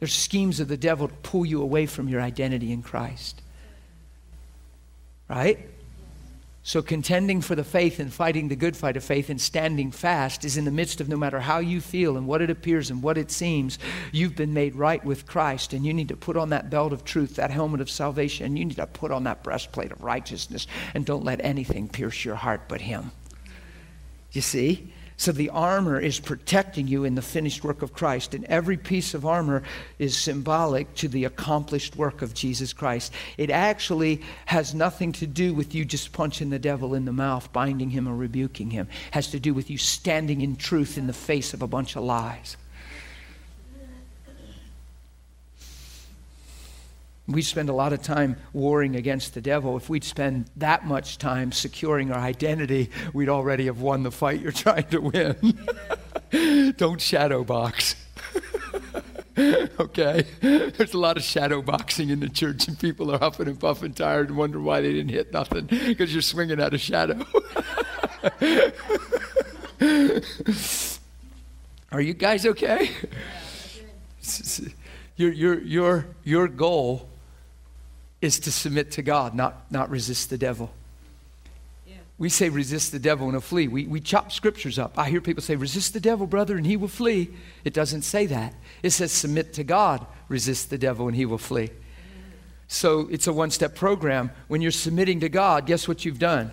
[0.00, 3.40] There's schemes of the devil to pull you away from your identity in Christ.
[5.28, 5.68] Right?
[6.62, 10.44] So, contending for the faith and fighting the good fight of faith and standing fast
[10.44, 13.02] is in the midst of no matter how you feel and what it appears and
[13.02, 13.78] what it seems,
[14.12, 15.72] you've been made right with Christ.
[15.72, 18.44] And you need to put on that belt of truth, that helmet of salvation.
[18.44, 20.66] And you need to put on that breastplate of righteousness.
[20.92, 23.10] And don't let anything pierce your heart but Him.
[24.32, 24.92] You see?
[25.20, 28.32] So the armor is protecting you in the finished work of Christ.
[28.32, 29.62] And every piece of armor
[29.98, 33.12] is symbolic to the accomplished work of Jesus Christ.
[33.36, 37.52] It actually has nothing to do with you just punching the devil in the mouth,
[37.52, 38.88] binding him, or rebuking him.
[39.08, 41.96] It has to do with you standing in truth in the face of a bunch
[41.96, 42.56] of lies.
[47.30, 49.76] We spend a lot of time warring against the devil.
[49.76, 54.40] If we'd spend that much time securing our identity, we'd already have won the fight
[54.40, 56.72] you're trying to win.
[56.76, 57.94] Don't shadow box.
[59.80, 60.24] okay?
[60.40, 63.94] There's a lot of shadow boxing in the church, and people are huffing and puffing,
[63.94, 67.24] tired, and wonder why they didn't hit nothing because you're swinging at a shadow.
[71.92, 72.90] are you guys okay?
[75.16, 77.09] Your, your, your, your goal
[78.20, 80.70] is to submit to God, not, not resist the devil.
[81.86, 81.94] Yeah.
[82.18, 83.68] We say resist the devil and he'll flee.
[83.68, 84.98] We, we chop scriptures up.
[84.98, 87.30] I hear people say, resist the devil, brother, and he will flee.
[87.64, 88.54] It doesn't say that.
[88.82, 91.70] It says submit to God, resist the devil, and he will flee.
[92.68, 94.30] So it's a one step program.
[94.48, 96.52] When you're submitting to God, guess what you've done?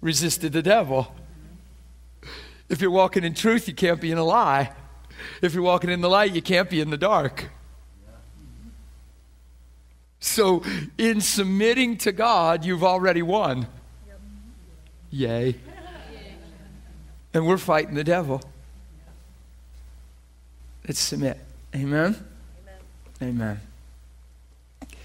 [0.00, 1.14] Resisted the devil.
[2.68, 4.72] If you're walking in truth, you can't be in a lie.
[5.40, 7.50] If you're walking in the light, you can't be in the dark.
[10.22, 10.62] So,
[10.98, 13.66] in submitting to God, you've already won.
[15.10, 15.56] Yay.
[17.34, 18.40] And we're fighting the devil.
[20.86, 21.40] Let's submit.
[21.74, 22.24] Amen?
[23.20, 23.60] Amen.
[24.80, 24.96] Amen.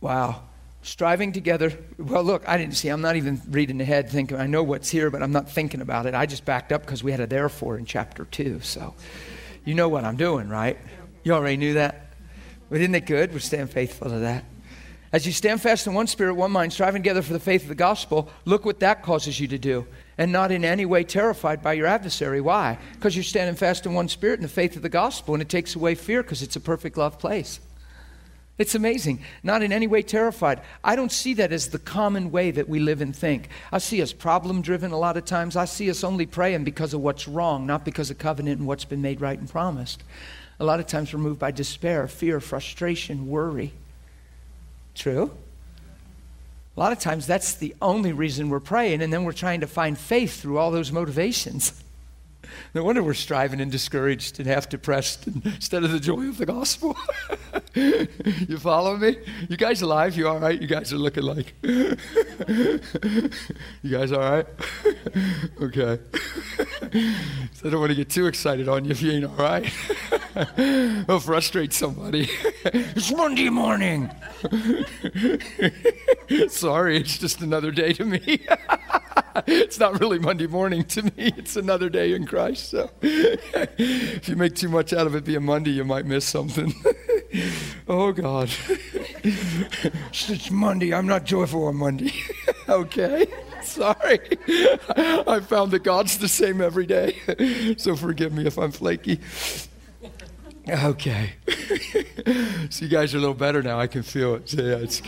[0.00, 0.42] Wow.
[0.80, 1.78] Striving together.
[1.98, 2.88] Well, look, I didn't see.
[2.88, 6.06] I'm not even reading ahead thinking, I know what's here, but I'm not thinking about
[6.06, 6.14] it.
[6.14, 8.60] I just backed up because we had a therefore in chapter 2.
[8.60, 8.94] So
[9.66, 10.78] you know what I'm doing, right?
[11.24, 12.07] You already knew that?
[12.70, 13.32] But isn't it good?
[13.32, 14.44] We're staying faithful to that.
[15.10, 17.68] As you stand fast in one spirit, one mind, striving together for the faith of
[17.68, 19.86] the gospel, look what that causes you to do.
[20.18, 22.42] And not in any way terrified by your adversary.
[22.42, 22.78] Why?
[22.92, 25.48] Because you're standing fast in one spirit in the faith of the gospel, and it
[25.48, 27.60] takes away fear because it's a perfect love place.
[28.58, 29.20] It's amazing.
[29.44, 30.60] Not in any way terrified.
[30.82, 33.48] I don't see that as the common way that we live and think.
[33.70, 35.56] I see us problem driven a lot of times.
[35.56, 38.84] I see us only praying because of what's wrong, not because of covenant and what's
[38.84, 40.02] been made right and promised.
[40.60, 43.72] A lot of times we're moved by despair, fear, frustration, worry.
[44.94, 45.30] True?
[46.76, 49.66] A lot of times that's the only reason we're praying, and then we're trying to
[49.66, 51.72] find faith through all those motivations.
[52.74, 56.46] No wonder we're striving and discouraged and half depressed instead of the joy of the
[56.46, 56.96] gospel.
[57.74, 59.16] you follow me?
[59.48, 60.16] You guys alive?
[60.16, 60.60] You all right?
[60.60, 61.54] You guys are looking like.
[61.62, 61.98] you
[63.90, 64.46] guys all right?
[65.60, 65.98] okay.
[67.52, 69.72] so I don't want to get too excited on you if you ain't all right.
[71.08, 72.28] I'll frustrate somebody.
[72.64, 74.10] it's Monday morning.
[76.48, 78.46] Sorry, it's just another day to me.
[79.46, 81.12] it's not really Monday morning to me.
[81.16, 82.70] It's another day in Christ.
[82.70, 86.74] So if you make too much out of it being Monday, you might miss something.
[87.88, 88.50] oh, God.
[89.22, 90.92] it's Monday.
[90.92, 92.12] I'm not joyful on Monday.
[92.68, 93.26] okay.
[93.62, 94.18] Sorry.
[94.48, 97.74] I found that God's the same every day.
[97.76, 99.20] So forgive me if I'm flaky.
[100.68, 101.32] Okay.
[102.70, 103.78] so you guys are a little better now.
[103.78, 104.48] I can feel it.
[104.48, 105.02] So yeah, it's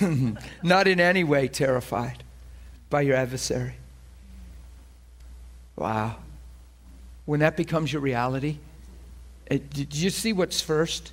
[0.00, 0.38] good.
[0.62, 2.24] Not in any way terrified
[2.90, 3.74] by your adversary.
[5.76, 6.16] Wow.
[7.24, 8.58] When that becomes your reality,
[9.50, 11.12] eh, it, did you see what's first?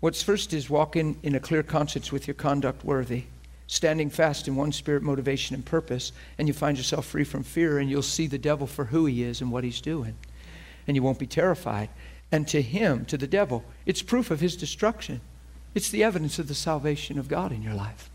[0.00, 3.24] What's first is walking in a clear conscience with your conduct worthy,
[3.66, 7.78] standing fast in one spirit, motivation, and purpose, and you find yourself free from fear,
[7.78, 10.14] and you'll see the devil for who he is and what he's doing.
[10.86, 11.90] And you won't be terrified.
[12.30, 15.20] And to him, to the devil, it's proof of his destruction.
[15.74, 18.10] It's the evidence of the salvation of God in your life.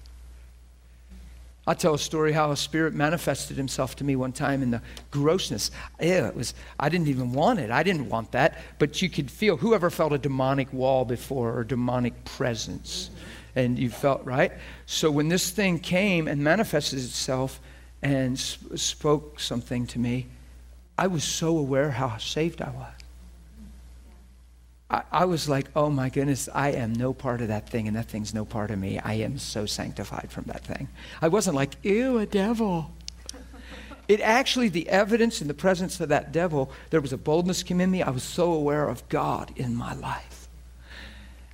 [1.66, 4.82] I'll tell a story how a spirit manifested himself to me one time in the
[5.12, 5.72] grossness.
[6.00, 7.72] Yeah, it was, I didn't even want it.
[7.72, 8.62] I didn't want that.
[8.80, 13.10] But you could feel, whoever felt a demonic wall before or demonic presence?
[13.56, 14.52] And you felt, right?
[14.88, 17.62] So when this thing came and manifested itself
[18.02, 20.28] and sp- spoke something to me,
[20.98, 22.93] I was so aware how saved I was.
[25.12, 28.10] I, was like, oh my goodness, I am no part of that thing, and that
[28.10, 29.00] thing's no part of me.
[29.00, 30.90] I am so sanctified from that thing.
[31.22, 32.92] I wasn't like, ew, a devil.
[34.08, 37.80] It actually, the evidence in the presence of that devil, there was a boldness came
[37.80, 38.04] in me.
[38.04, 40.48] I was so aware of God in my life.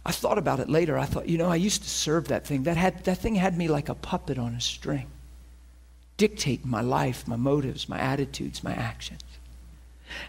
[0.06, 0.98] I thought about it later.
[0.98, 2.64] I thought, you know, I used to serve that thing.
[2.64, 5.08] That, had, that thing had me like a puppet on a string,
[6.18, 9.22] dictate my life, my motives, my attitudes, my actions.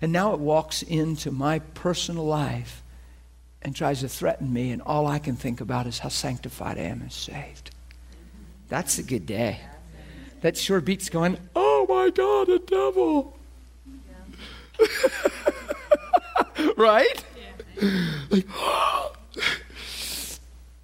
[0.03, 2.83] And now it walks into my personal life
[3.63, 6.83] and tries to threaten me, and all I can think about is how sanctified I
[6.83, 7.71] am and saved.
[8.69, 9.61] That's a good day.
[10.41, 13.37] That sure beats going, oh my God, a devil.
[14.81, 14.87] Yeah.
[16.77, 17.25] right?
[17.81, 18.11] Yeah.
[18.31, 18.47] Like.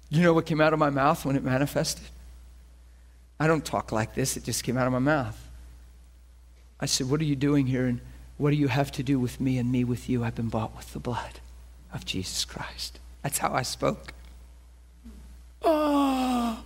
[0.09, 2.05] You know what came out of my mouth when it manifested?
[3.41, 5.37] I don't talk like this, it just came out of my mouth.
[6.79, 7.87] I said, What are you doing here?
[7.87, 7.99] And
[8.37, 10.23] what do you have to do with me and me with you?
[10.23, 11.41] I've been bought with the blood
[11.93, 12.99] of Jesus Christ.
[13.23, 14.13] That's how I spoke.
[15.61, 16.63] Oh.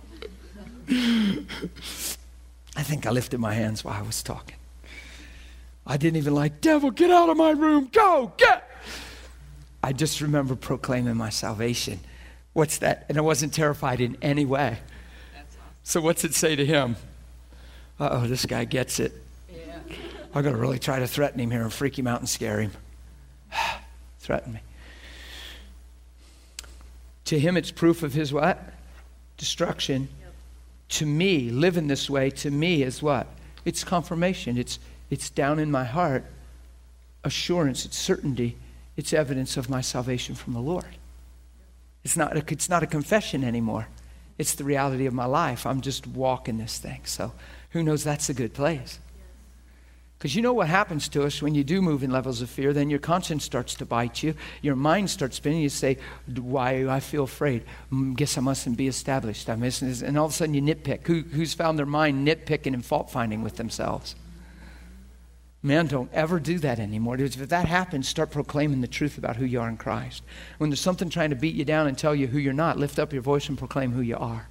[2.76, 4.56] I think I lifted my hands while I was talking.
[5.86, 7.88] I didn't even like, devil, get out of my room.
[7.92, 8.68] Go, get.
[9.82, 12.00] I just remember proclaiming my salvation.
[12.52, 13.06] What's that?
[13.08, 14.78] And I wasn't terrified in any way.
[15.82, 16.96] So, what's it say to him?
[17.98, 19.12] Uh oh, this guy gets it.
[19.52, 19.78] Yeah.
[20.34, 22.60] I'm going to really try to threaten him here and freak him out and scare
[22.60, 22.72] him.
[24.20, 24.60] threaten me.
[27.26, 28.60] To him, it's proof of his what?
[29.36, 30.08] Destruction.
[30.20, 30.34] Yep.
[30.88, 33.26] To me, living this way, to me, is what?
[33.64, 34.58] It's confirmation.
[34.58, 34.78] It's,
[35.10, 36.24] it's down in my heart.
[37.24, 37.84] Assurance.
[37.84, 38.56] It's certainty.
[38.96, 40.96] It's evidence of my salvation from the Lord.
[42.04, 43.88] It's not a, it's not a confession anymore.
[44.38, 45.66] It's the reality of my life.
[45.66, 47.02] I'm just walking this thing.
[47.04, 47.32] So
[47.70, 48.98] who knows that's a good place.
[50.22, 52.72] Because you know what happens to us when you do move in levels of fear,
[52.72, 54.36] then your conscience starts to bite you.
[54.60, 55.62] Your mind starts spinning.
[55.62, 55.98] You say,
[56.32, 57.64] Why do I feel afraid?
[57.90, 59.50] Mm, guess I mustn't be established.
[59.50, 61.08] I'm missing And all of a sudden you nitpick.
[61.08, 64.14] Who, who's found their mind nitpicking and fault finding with themselves?
[65.60, 67.16] Man, don't ever do that anymore.
[67.16, 70.22] If that happens, start proclaiming the truth about who you are in Christ.
[70.58, 73.00] When there's something trying to beat you down and tell you who you're not, lift
[73.00, 74.46] up your voice and proclaim who you are.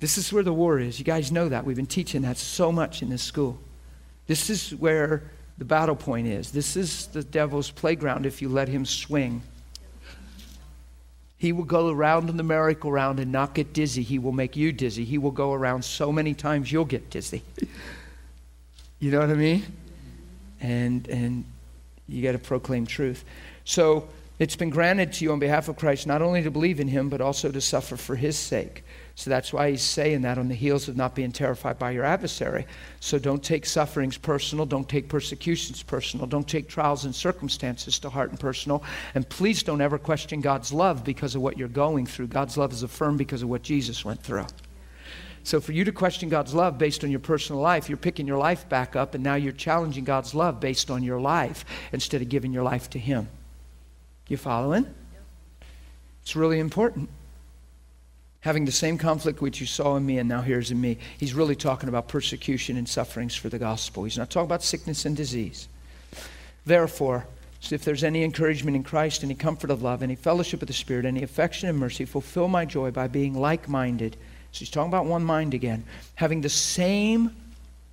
[0.00, 0.98] This is where the war is.
[0.98, 1.66] You guys know that.
[1.66, 3.58] We've been teaching that so much in this school.
[4.28, 5.24] This is where
[5.56, 6.52] the battle point is.
[6.52, 9.42] This is the devil's playground if you let him swing.
[11.38, 14.02] He will go around in the merry-go-round and not get dizzy.
[14.02, 15.04] He will make you dizzy.
[15.04, 17.42] He will go around so many times you'll get dizzy.
[19.00, 19.64] you know what I mean?
[20.60, 21.44] And and
[22.08, 23.24] you got to proclaim truth.
[23.64, 24.08] So
[24.38, 27.08] it's been granted to you on behalf of Christ not only to believe in him,
[27.08, 28.84] but also to suffer for his sake.
[29.18, 32.04] So that's why he's saying that on the heels of not being terrified by your
[32.04, 32.68] adversary.
[33.00, 34.64] So don't take sufferings personal.
[34.64, 36.24] Don't take persecutions personal.
[36.28, 38.84] Don't take trials and circumstances to heart and personal.
[39.16, 42.28] And please don't ever question God's love because of what you're going through.
[42.28, 44.46] God's love is affirmed because of what Jesus went through.
[45.42, 48.38] So for you to question God's love based on your personal life, you're picking your
[48.38, 52.28] life back up, and now you're challenging God's love based on your life instead of
[52.28, 53.26] giving your life to Him.
[54.28, 54.86] You following?
[56.22, 57.10] It's really important
[58.40, 60.98] having the same conflict which you saw in me and now here's in me.
[61.18, 64.04] He's really talking about persecution and sufferings for the gospel.
[64.04, 65.68] He's not talking about sickness and disease.
[66.64, 67.26] Therefore,
[67.70, 71.04] if there's any encouragement in Christ, any comfort of love, any fellowship of the Spirit,
[71.04, 74.16] any affection and mercy, fulfill my joy by being like minded.
[74.52, 75.84] So he's talking about one mind again.
[76.14, 77.34] Having the same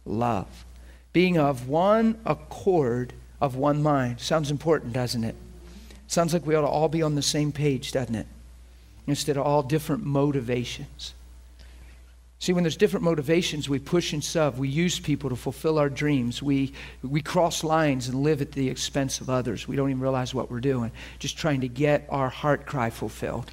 [0.06, 0.66] love,
[1.12, 4.20] being of one accord, of one mind.
[4.20, 5.36] Sounds important, doesn't it?
[6.08, 8.28] Sounds like we ought to all be on the same page, doesn't it?
[9.08, 11.14] Instead of all different motivations.
[12.40, 14.60] See, when there's different motivations, we push and shove.
[14.60, 16.44] We use people to fulfill our dreams.
[16.44, 19.68] We, we cross lines and live at the expense of others.
[19.68, 23.48] We don't even realize what we're doing, just trying to get our heart cry fulfilled.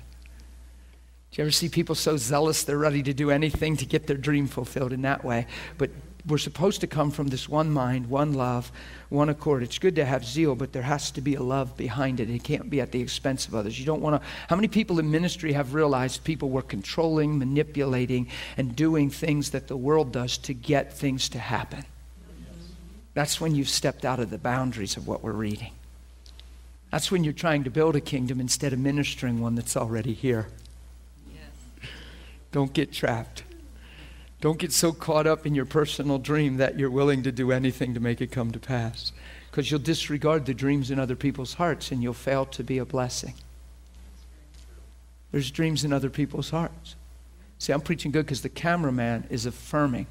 [1.31, 4.19] Do you ever see people so zealous they're ready to do anything to get their
[4.19, 5.47] dream fulfilled in that way?
[5.79, 5.91] But
[6.27, 8.71] we're supposed to come from this one mind, one love,
[9.09, 9.63] one accord.
[9.63, 12.31] It's good to have zeal, but there has to be a love behind it.
[12.31, 13.79] It can't be at the expense of others.
[13.79, 14.29] You don't want to.
[14.49, 19.67] How many people in ministry have realized people were controlling, manipulating, and doing things that
[19.67, 21.85] the world does to get things to happen?
[23.15, 25.73] That's when you've stepped out of the boundaries of what we're reading.
[26.91, 30.47] That's when you're trying to build a kingdom instead of ministering one that's already here.
[31.33, 31.89] Yes.
[32.53, 33.43] Don't get trapped.
[34.43, 37.95] Don't get so caught up in your personal dream that you're willing to do anything
[37.95, 39.13] to make it come to pass.
[39.49, 42.85] Because you'll disregard the dreams in other people's hearts and you'll fail to be a
[42.85, 43.35] blessing.
[45.31, 46.97] There's dreams in other people's hearts.
[47.61, 50.09] See, I'm preaching good because the cameraman is affirming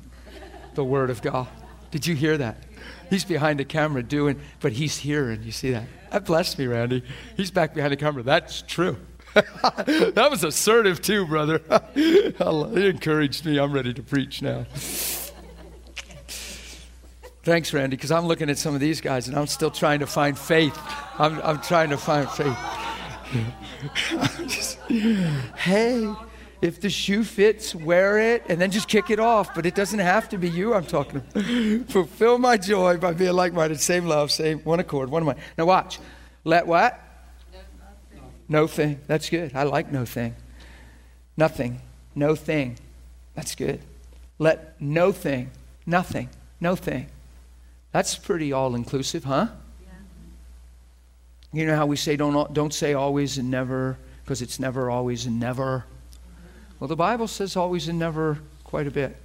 [0.76, 1.50] the Word of God.
[1.92, 2.64] Did you hear that?
[3.10, 5.44] He's behind the camera doing, but he's hearing.
[5.44, 5.88] You see that?
[6.10, 7.04] That blessed me, Randy.
[7.36, 8.24] He's back behind the camera.
[8.24, 8.96] That's true.
[9.34, 11.62] that was assertive too, brother.
[11.96, 13.60] it encouraged me.
[13.60, 14.66] I'm ready to preach now.
[17.44, 20.08] Thanks, Randy, because I'm looking at some of these guys and I'm still trying to
[20.08, 20.78] find faith.
[21.18, 22.58] I'm, I'm trying to find faith.
[24.48, 24.80] just,
[25.56, 26.14] hey,
[26.62, 29.56] if the shoe fits, wear it and then just kick it off.
[29.56, 31.84] But it doesn't have to be you I'm talking to.
[31.86, 35.40] Fulfill my joy by being like minded, same love, same one accord, one mind.
[35.58, 36.00] Now, watch.
[36.44, 37.00] Let what?
[38.52, 39.00] No thing.
[39.08, 39.56] That's good.
[39.56, 40.36] I like no thing.
[41.38, 41.80] Nothing.
[42.14, 42.78] No thing.
[43.34, 43.80] That's good.
[44.40, 45.52] Let no thing.
[45.86, 46.28] Nothing.
[46.60, 47.08] No thing.
[47.94, 49.48] That's pretty all inclusive, huh?
[49.82, 49.88] Yeah.
[51.54, 55.26] You know how we say don't, don't say always and never because it's never always
[55.26, 55.86] and never?
[56.78, 59.16] Well, the Bible says always and never quite a bit.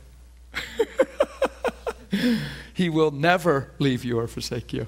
[2.74, 4.87] he will never leave you or forsake you.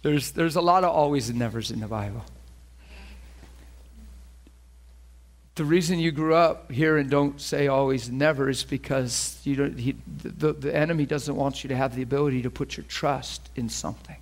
[0.00, 2.24] there's, there's a lot of always and nevers in the Bible.
[5.54, 9.78] The reason you grew up here and don't say always never is because you don't,
[9.78, 13.50] he, the, the enemy doesn't want you to have the ability to put your trust
[13.54, 14.16] in something.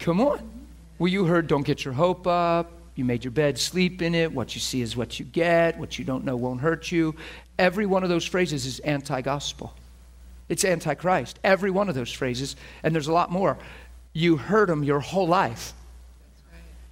[0.00, 0.50] Come on.
[0.98, 2.72] Well, you heard don't get your hope up.
[2.96, 4.32] You made your bed, sleep in it.
[4.32, 5.78] What you see is what you get.
[5.78, 7.14] What you don't know won't hurt you.
[7.56, 9.72] Every one of those phrases is anti gospel.
[10.48, 11.38] It's anti Christ.
[11.44, 12.56] Every one of those phrases.
[12.82, 13.56] And there's a lot more
[14.12, 15.72] you heard them your whole life.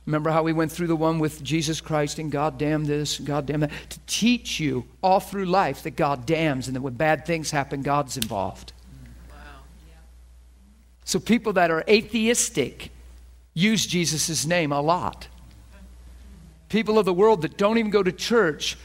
[0.06, 3.46] Remember how we went through the one with Jesus Christ and God damn this, God
[3.46, 7.26] damn that, to teach you all through life that God damns and that when bad
[7.26, 8.72] things happen, God's involved.
[9.28, 9.36] Wow.
[11.04, 12.90] So people that are atheistic
[13.54, 15.28] use Jesus' name a lot.
[16.70, 18.78] People of the world that don't even go to church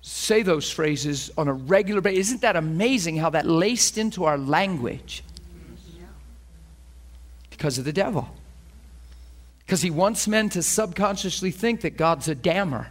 [0.00, 2.28] say those phrases on a regular basis.
[2.28, 5.22] Isn't that amazing how that laced into our language?
[7.58, 8.28] Because of the devil.
[9.58, 12.88] Because he wants men to subconsciously think that God's a dammer.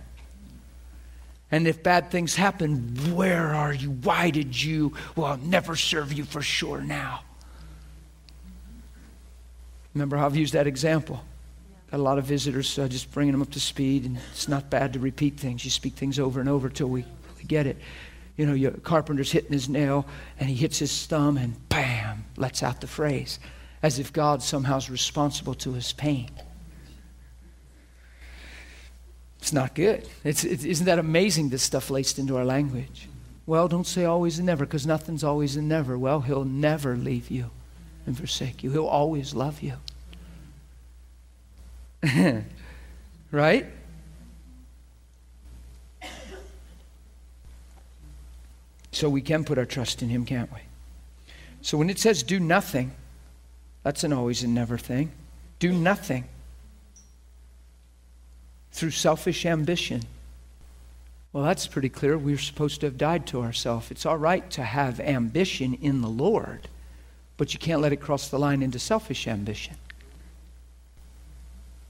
[1.50, 3.92] And if bad things happen, where are you?
[3.92, 4.94] Why did you?
[5.16, 7.22] Well, I'll never serve you for sure now.
[9.96, 11.24] Remember how I've used that example?
[11.90, 14.70] Got a lot of visitors, so just bringing them up to speed, and it's not
[14.70, 15.64] bad to repeat things.
[15.64, 17.78] You speak things over and over till we really get it.
[18.36, 20.06] You know, your carpenter's hitting his nail,
[20.40, 23.40] and he hits his thumb, and bam, lets out the phrase,
[23.88, 26.30] as if God somehow is responsible to his pain.
[29.40, 30.06] It's not good.
[30.26, 33.08] It's, it, isn't that amazing, this stuff laced into our language?
[33.46, 35.98] Well, don't say always and never, because nothing's always and never.
[35.98, 37.50] Well, he'll never leave you
[38.06, 39.76] and forsake you, he'll always love you.
[43.32, 43.68] right?
[48.92, 50.60] So we can put our trust in Him, can't we?
[51.62, 52.92] So when it says do nothing,
[53.88, 55.14] that's an always and never thing.
[55.60, 56.26] Do nothing
[58.74, 60.02] through selfish ambition.
[61.32, 62.18] Well, that's pretty clear.
[62.18, 63.90] We're supposed to have died to ourselves.
[63.90, 66.68] It's all right to have ambition in the Lord,
[67.38, 69.78] but you can't let it cross the line into selfish ambition.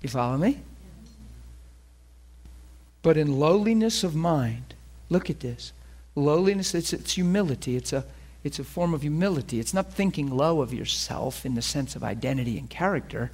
[0.04, 0.60] You follow me?
[3.02, 4.76] But in lowliness of mind,
[5.10, 5.74] look at this.
[6.14, 7.76] Lowliness, it's, it's humility.
[7.76, 8.06] It's a,
[8.48, 9.60] it's a form of humility.
[9.60, 13.32] It's not thinking low of yourself in the sense of identity and character.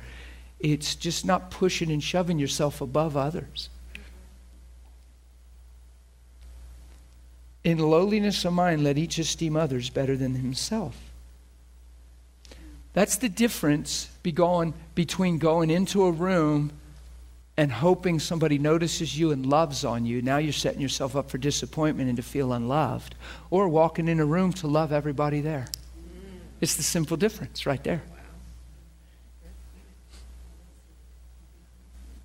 [0.59, 3.69] It's just not pushing and shoving yourself above others.
[7.63, 10.97] In lowliness of mind, let each esteem others better than himself.
[12.91, 16.73] That's the difference be going, between going into a room
[17.55, 20.21] and hoping somebody notices you and loves on you.
[20.21, 23.15] Now you're setting yourself up for disappointment and to feel unloved.
[23.51, 25.67] Or walking in a room to love everybody there.
[26.61, 28.01] It's the simple difference right there.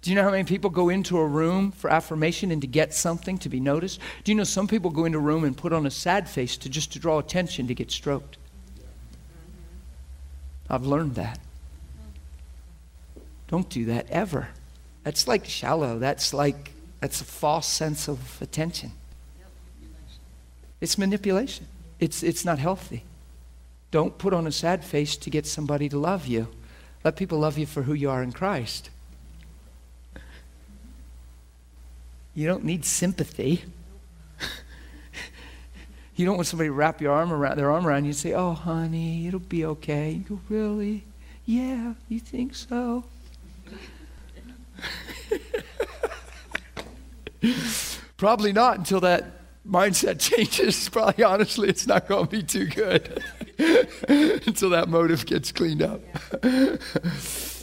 [0.00, 2.94] Do you know how many people go into a room for affirmation and to get
[2.94, 4.00] something to be noticed?
[4.24, 6.56] Do you know some people go into a room and put on a sad face
[6.58, 8.38] to just to draw attention to get stroked?
[10.70, 11.38] I've learned that.
[13.48, 14.48] Don't do that ever.
[15.08, 15.98] That's like shallow.
[15.98, 18.92] That's like, that's a false sense of attention.
[20.82, 21.66] It's manipulation.
[21.98, 23.04] It's, it's not healthy.
[23.90, 26.48] Don't put on a sad face to get somebody to love you.
[27.04, 28.90] Let people love you for who you are in Christ.
[32.34, 33.64] You don't need sympathy.
[36.16, 38.32] You don't want somebody to wrap your arm around their arm around you and say,
[38.32, 41.04] "Oh, honey, it'll be okay." You go, "Really?
[41.46, 43.04] Yeah, you think so?"
[48.16, 50.88] Probably not until that mindset changes.
[50.88, 53.22] Probably, honestly, it's not going to be too good
[54.46, 56.00] until that motive gets cleaned up.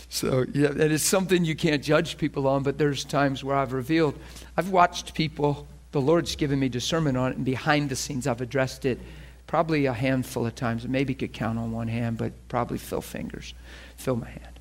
[0.09, 3.74] so, yeah, it is something you can't judge people on, but there's times where I've
[3.74, 4.18] revealed,
[4.55, 8.41] I've watched people the Lord's given me discernment on it, and behind the scenes, I've
[8.41, 8.99] addressed it
[9.47, 10.86] probably a handful of times.
[10.86, 13.53] Maybe could count on one hand, but probably fill fingers,
[13.95, 14.54] fill my hand.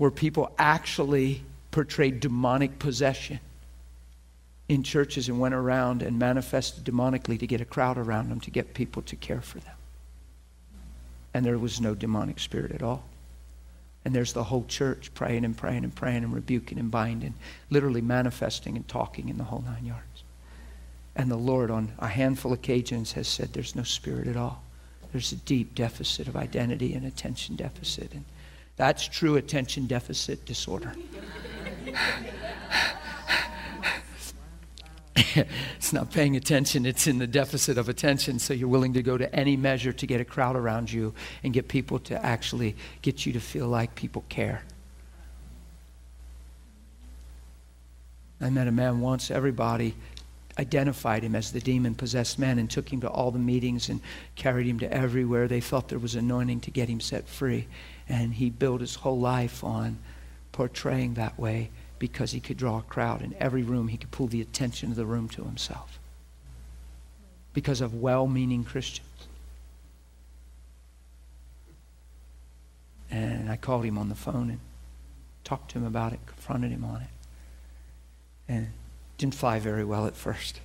[0.00, 3.38] Where people actually portrayed demonic possession
[4.66, 8.50] in churches and went around and manifested demonically to get a crowd around them, to
[8.50, 9.74] get people to care for them.
[11.34, 13.04] And there was no demonic spirit at all.
[14.02, 17.34] And there's the whole church praying and praying and praying and rebuking and binding,
[17.68, 20.24] literally manifesting and talking in the whole nine yards.
[21.14, 24.62] And the Lord, on a handful of occasions, has said there's no spirit at all.
[25.12, 28.14] There's a deep deficit of identity and attention deficit.
[28.14, 28.24] And
[28.80, 30.90] that's true attention deficit disorder.
[35.36, 38.38] it's not paying attention, it's in the deficit of attention.
[38.38, 41.12] So you're willing to go to any measure to get a crowd around you
[41.44, 44.62] and get people to actually get you to feel like people care.
[48.40, 49.94] I met a man once, everybody
[50.58, 54.00] identified him as the demon possessed man and took him to all the meetings and
[54.36, 55.48] carried him to everywhere.
[55.48, 57.68] They felt there was anointing to get him set free.
[58.10, 59.98] And he built his whole life on
[60.50, 63.22] portraying that way because he could draw a crowd.
[63.22, 66.00] In every room, he could pull the attention of the room to himself
[67.54, 69.06] because of well meaning Christians.
[73.12, 74.60] And I called him on the phone and
[75.44, 77.08] talked to him about it, confronted him on it.
[78.48, 78.72] And
[79.18, 80.60] didn't fly very well at first.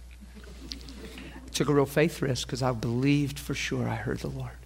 [1.54, 4.58] Took a real faith risk because I believed for sure I heard the Lord.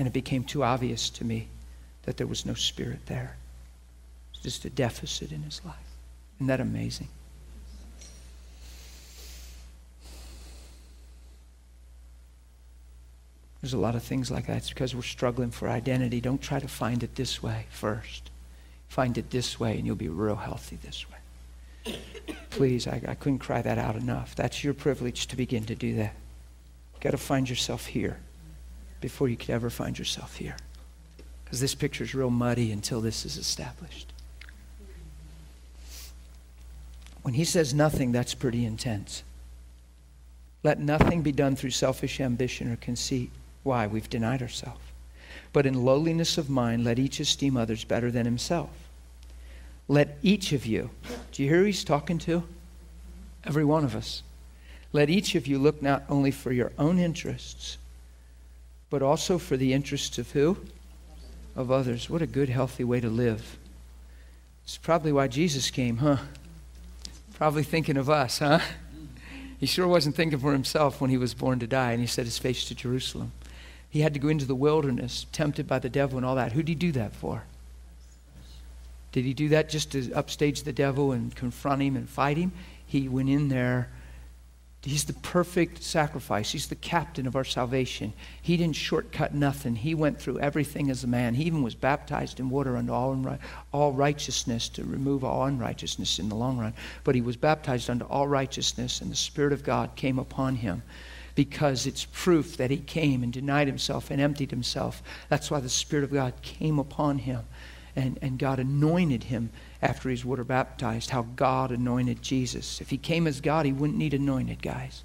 [0.00, 1.48] And it became too obvious to me
[2.04, 3.36] that there was no spirit there.
[4.32, 5.74] It's just a deficit in his life.
[6.38, 7.08] Isn't that amazing?
[13.60, 14.56] There's a lot of things like that.
[14.56, 16.22] It's because we're struggling for identity.
[16.22, 18.30] Don't try to find it this way first.
[18.88, 21.98] Find it this way, and you'll be real healthy this way.
[22.48, 24.34] Please, I, I couldn't cry that out enough.
[24.34, 26.14] That's your privilege to begin to do that.
[26.94, 28.16] You've got to find yourself here
[29.00, 30.56] before you could ever find yourself here.
[31.44, 34.12] Because this picture is real muddy until this is established.
[37.22, 39.22] When he says nothing, that's pretty intense.
[40.62, 43.30] Let nothing be done through selfish ambition or conceit.
[43.62, 43.86] Why?
[43.86, 44.80] We've denied ourselves.
[45.52, 48.70] But in lowliness of mind, let each esteem others better than himself.
[49.88, 50.90] Let each of you,
[51.32, 52.44] do you hear who he's talking to?
[53.44, 54.22] Every one of us.
[54.92, 57.78] Let each of you look not only for your own interests,
[58.90, 60.58] but also for the interests of who?
[61.56, 62.10] Of others.
[62.10, 63.56] What a good, healthy way to live.
[64.64, 66.18] It's probably why Jesus came, huh?
[67.34, 68.60] Probably thinking of us, huh?
[69.58, 72.24] He sure wasn't thinking for himself when he was born to die, and he set
[72.24, 73.32] his face to Jerusalem.
[73.88, 76.52] He had to go into the wilderness, tempted by the devil and all that.
[76.52, 77.44] Who did he do that for?
[79.12, 82.52] Did he do that just to upstage the devil and confront him and fight him?
[82.86, 83.90] He went in there.
[84.82, 86.52] He's the perfect sacrifice.
[86.52, 88.14] He's the captain of our salvation.
[88.40, 89.76] He didn't shortcut nothing.
[89.76, 91.34] He went through everything as a man.
[91.34, 93.38] He even was baptized in water unto all,
[93.72, 96.72] all righteousness to remove all unrighteousness in the long run.
[97.04, 100.82] But he was baptized unto all righteousness, and the Spirit of God came upon him
[101.34, 105.02] because it's proof that he came and denied himself and emptied himself.
[105.28, 107.44] That's why the Spirit of God came upon him.
[108.00, 109.50] And, and God anointed him
[109.82, 112.80] after he's water baptized, how God anointed Jesus.
[112.80, 115.04] If he came as God, he wouldn't need anointed, guys.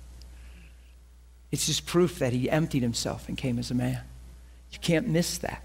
[1.51, 3.99] It's just proof that he emptied himself and came as a man.
[4.71, 5.61] You can't miss that.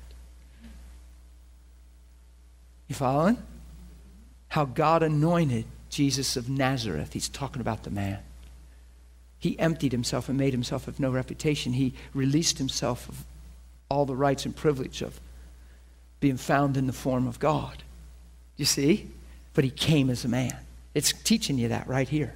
[2.88, 3.38] You following?
[4.48, 7.12] How God anointed Jesus of Nazareth.
[7.12, 8.18] He's talking about the man.
[9.38, 11.74] He emptied himself and made himself of no reputation.
[11.74, 13.24] He released himself of
[13.88, 15.20] all the rights and privilege of
[16.20, 17.82] being found in the form of God.
[18.56, 19.10] You see?
[19.54, 20.56] But he came as a man.
[20.94, 22.34] It's teaching you that right here.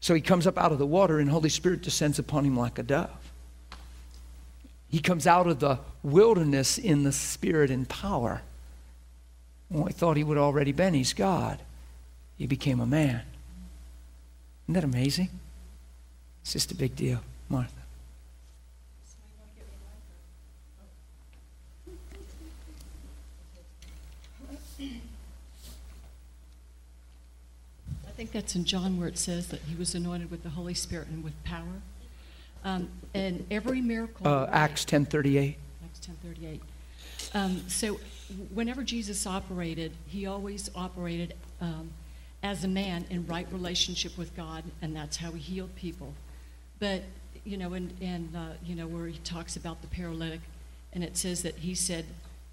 [0.00, 2.78] So he comes up out of the water, and Holy Spirit descends upon him like
[2.78, 3.32] a dove.
[4.88, 8.42] He comes out of the wilderness in the spirit and power.
[9.70, 10.94] Well, I thought he would already been.
[10.94, 11.58] He's God.
[12.36, 13.22] He became a man.
[14.66, 15.30] Isn't that amazing?
[16.42, 17.83] It's just a big deal, Martha.
[28.24, 31.08] Think that's in John where it says that he was anointed with the Holy Spirit
[31.08, 31.82] and with power.
[32.64, 34.26] Um, and every miracle.
[34.26, 35.56] Uh, Acts 10:38.
[35.84, 36.60] Acts 10:38.
[37.34, 38.00] Um, so,
[38.54, 41.90] whenever Jesus operated, he always operated um,
[42.42, 46.14] as a man in right relationship with God, and that's how he healed people.
[46.78, 47.02] But,
[47.44, 50.40] you know, and, and uh, you know, where he talks about the paralytic,
[50.94, 52.06] and it says that he said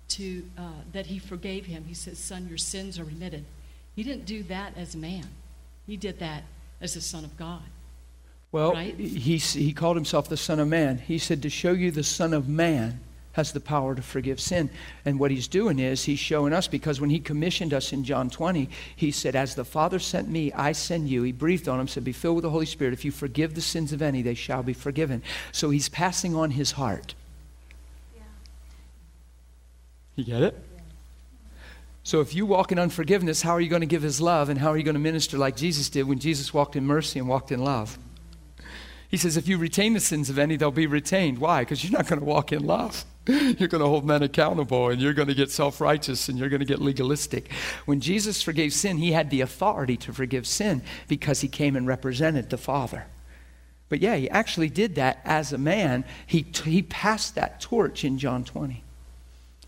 [0.09, 1.85] to, uh, that he forgave him.
[1.87, 3.45] He says, son, your sins are remitted.
[3.95, 5.27] He didn't do that as a man.
[5.85, 6.43] He did that
[6.79, 7.61] as the son of God.
[8.51, 8.95] Well, right?
[8.97, 10.97] he, he called himself the son of man.
[10.97, 12.99] He said to show you the son of man
[13.33, 14.69] has the power to forgive sin.
[15.05, 18.29] And what he's doing is he's showing us because when he commissioned us in John
[18.29, 21.23] 20, he said, As the Father sent me, I send you.
[21.23, 22.93] He breathed on him, said, Be filled with the Holy Spirit.
[22.93, 25.23] If you forgive the sins of any, they shall be forgiven.
[25.53, 27.15] So he's passing on his heart.
[28.13, 28.23] Yeah.
[30.15, 30.61] You get it?
[32.03, 34.59] So if you walk in unforgiveness, how are you going to give his love and
[34.59, 37.27] how are you going to minister like Jesus did when Jesus walked in mercy and
[37.27, 37.99] walked in love?
[39.09, 41.37] He says, if you retain the sins of any, they'll be retained.
[41.37, 41.61] Why?
[41.61, 43.05] Because you're not going to walk in love.
[43.27, 46.49] You're going to hold men accountable and you're going to get self righteous and you're
[46.49, 47.51] going to get legalistic.
[47.85, 51.85] When Jesus forgave sin, he had the authority to forgive sin because he came and
[51.85, 53.05] represented the Father.
[53.89, 56.03] But yeah, he actually did that as a man.
[56.25, 58.83] He, he passed that torch in John 20.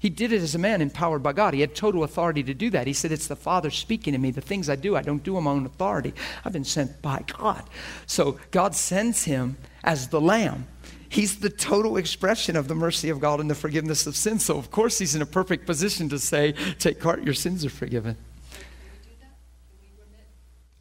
[0.04, 1.54] He did it as a man empowered by God.
[1.54, 2.88] He had total authority to do that.
[2.88, 4.32] He said, It's the Father speaking to me.
[4.32, 6.14] The things I do, I don't do on my own authority.
[6.44, 7.64] I've been sent by God.
[8.06, 10.68] So God sends him as the Lamb.
[11.08, 14.40] He's the total expression of the mercy of God and the forgiveness of sin.
[14.40, 17.70] So, of course, he's in a perfect position to say, Take heart, your sins are
[17.70, 18.18] forgiven.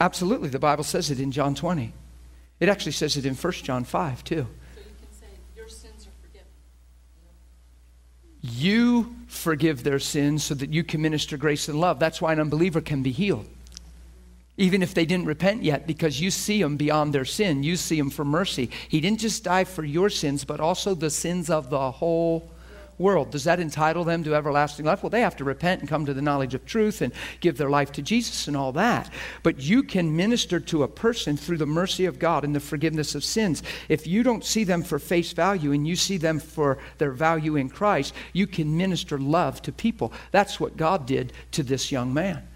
[0.00, 0.48] Absolutely.
[0.48, 1.92] The Bible says it in John 20.
[2.58, 4.48] It actually says it in 1 John 5, too.
[8.42, 11.98] You forgive their sins so that you can minister grace and love.
[11.98, 13.46] That's why an unbeliever can be healed.
[14.56, 17.96] Even if they didn't repent yet, because you see them beyond their sin, you see
[17.96, 18.68] them for mercy.
[18.88, 22.50] He didn't just die for your sins, but also the sins of the whole
[22.98, 23.30] world.
[23.30, 25.02] Does that entitle them to everlasting life?
[25.02, 27.70] Well, they have to repent and come to the knowledge of truth and give their
[27.70, 29.12] life to Jesus and all that.
[29.42, 33.14] But you can minister to a person through the mercy of God and the forgiveness
[33.14, 33.62] of sins.
[33.88, 37.56] If you don't see them for face value and you see them for their value
[37.56, 40.12] in Christ, you can minister love to people.
[40.30, 42.46] That's what God did to this young man.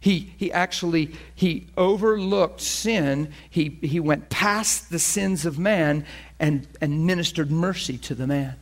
[0.00, 3.32] He, he actually he overlooked sin.
[3.50, 6.06] He, he went past the sins of man
[6.38, 8.56] and, and ministered mercy to the man.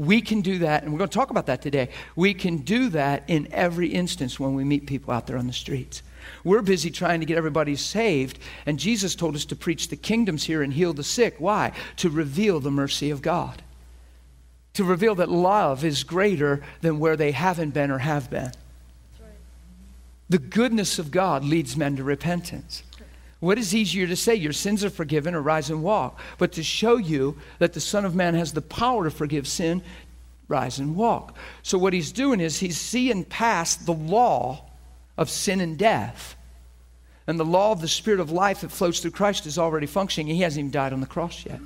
[0.00, 1.90] We can do that, and we're going to talk about that today.
[2.16, 5.52] We can do that in every instance when we meet people out there on the
[5.52, 6.02] streets.
[6.42, 10.44] We're busy trying to get everybody saved, and Jesus told us to preach the kingdoms
[10.44, 11.34] here and heal the sick.
[11.36, 11.72] Why?
[11.98, 13.62] To reveal the mercy of God,
[14.72, 18.52] to reveal that love is greater than where they haven't been or have been.
[20.30, 22.84] The goodness of God leads men to repentance.
[23.40, 24.34] What is easier to say?
[24.34, 26.20] Your sins are forgiven or rise and walk.
[26.36, 29.82] But to show you that the Son of Man has the power to forgive sin,
[30.46, 31.36] rise and walk.
[31.62, 34.66] So what he's doing is he's seeing past the law
[35.16, 36.36] of sin and death.
[37.26, 40.34] And the law of the Spirit of life that flows through Christ is already functioning.
[40.34, 41.60] He hasn't even died on the cross yet.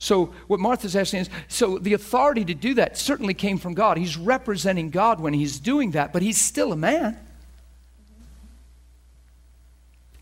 [0.00, 3.96] So, what Martha's asking is so the authority to do that certainly came from God.
[3.96, 7.18] He's representing God when he's doing that, but he's still a man.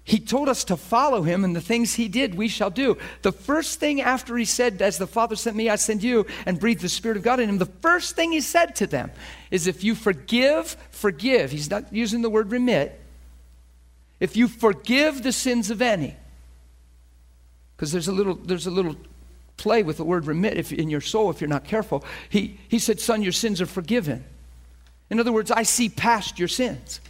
[0.06, 2.96] He told us to follow him, and the things he did, we shall do.
[3.22, 6.60] The first thing after he said, As the Father sent me, I send you, and
[6.60, 9.10] breathed the Spirit of God in him, the first thing he said to them
[9.50, 11.50] is, If you forgive, forgive.
[11.50, 13.00] He's not using the word remit.
[14.20, 16.14] If you forgive the sins of any,
[17.76, 18.94] because there's a little, there's a little
[19.56, 22.04] play with the word remit if, in your soul if you're not careful.
[22.28, 24.24] He, he said, Son, your sins are forgiven.
[25.10, 27.00] In other words, I see past your sins.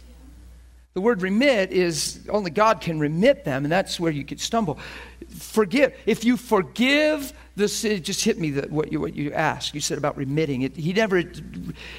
[0.97, 4.79] The word remit is only God can remit them, and that's where you could stumble.
[5.29, 5.93] Forgive.
[6.05, 9.73] If you forgive this it just hit me what you what you asked.
[9.73, 10.77] You said about remitting it.
[10.77, 11.23] He never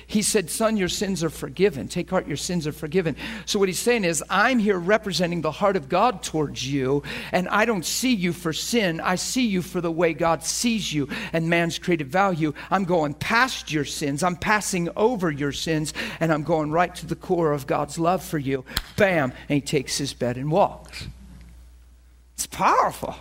[0.07, 1.89] he said, "Son, your sins are forgiven.
[1.89, 5.51] Take heart, your sins are forgiven." So what he's saying is, I'm here representing the
[5.51, 7.03] heart of God towards you,
[7.33, 9.01] and I don't see you for sin.
[9.01, 12.55] I see you for the way God sees you and man's created value.
[12.71, 14.23] I'm going past your sins.
[14.23, 18.23] I'm passing over your sins, and I'm going right to the core of God's love
[18.23, 18.65] for you.
[18.97, 21.09] Bam, and he takes his bed and walks.
[22.39, 23.17] It's powerful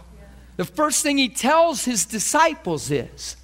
[0.58, 3.38] the first thing he tells his disciples is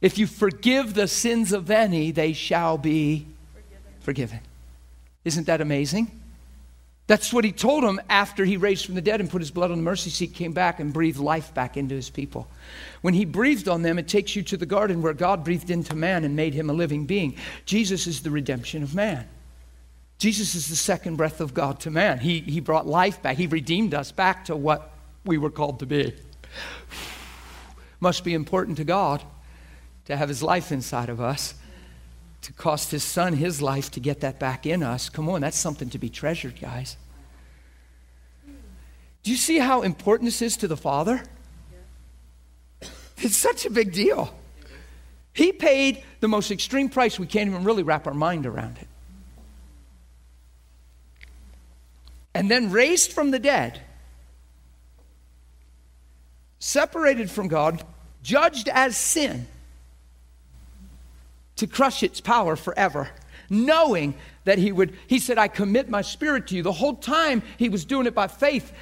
[0.00, 3.26] if you forgive the sins of any, they shall be
[4.00, 4.40] forgiven.
[5.24, 6.20] Isn't that amazing?
[7.06, 9.70] That's what he told them after he raised from the dead and put his blood
[9.70, 12.48] on the mercy seat, came back and breathed life back into his people.
[13.00, 15.96] When he breathed on them, it takes you to the garden where God breathed into
[15.96, 17.36] man and made him a living being.
[17.64, 19.26] Jesus is the redemption of man.
[20.18, 22.18] Jesus is the second breath of God to man.
[22.18, 24.91] He, he brought life back, he redeemed us back to what
[25.24, 26.14] we were called to be.
[28.00, 29.22] Must be important to God
[30.06, 31.54] to have His life inside of us,
[32.42, 35.08] to cost His Son His life to get that back in us.
[35.08, 36.96] Come on, that's something to be treasured, guys.
[39.22, 41.22] Do you see how important this is to the Father?
[43.18, 44.34] It's such a big deal.
[45.32, 48.88] He paid the most extreme price, we can't even really wrap our mind around it.
[52.34, 53.80] And then raised from the dead
[56.62, 57.82] separated from God,
[58.22, 59.48] judged as sin,
[61.56, 63.10] to crush its power forever,
[63.50, 66.62] knowing that he would, he said, I commit my spirit to you.
[66.62, 68.72] The whole time he was doing it by faith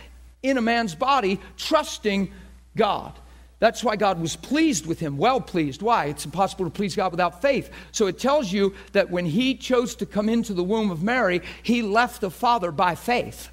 [0.42, 2.30] in a man's body, trusting
[2.76, 3.18] God.
[3.60, 5.80] That's why God was pleased with him, well pleased.
[5.80, 6.06] Why?
[6.06, 7.70] It's impossible to please God without faith.
[7.92, 11.40] So it tells you that when he chose to come into the womb of Mary,
[11.62, 13.48] he left the Father by faith,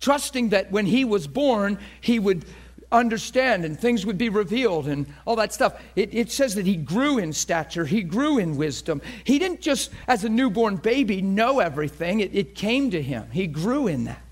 [0.00, 2.44] trusting that when he was born, he would
[2.92, 5.80] understand and things would be revealed and all that stuff.
[5.96, 9.02] It, it, says that he grew in stature, he grew in wisdom.
[9.24, 13.28] He didn't just, as a newborn baby, know everything, it, it came to him.
[13.32, 14.22] He grew in that.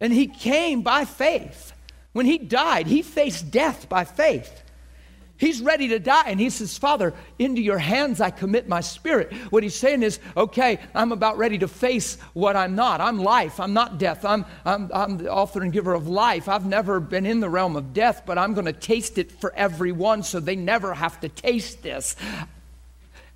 [0.00, 1.72] And he came by faith.
[2.12, 4.64] When he died, he faced death by faith.
[5.38, 9.32] He's ready to die, and he says, Father, into your hands I commit my spirit.
[9.50, 13.00] What he's saying is, okay, I'm about ready to face what I'm not.
[13.00, 14.24] I'm life, I'm not death.
[14.24, 16.48] I'm, I'm, I'm the author and giver of life.
[16.48, 19.54] I've never been in the realm of death, but I'm going to taste it for
[19.54, 22.16] everyone so they never have to taste this.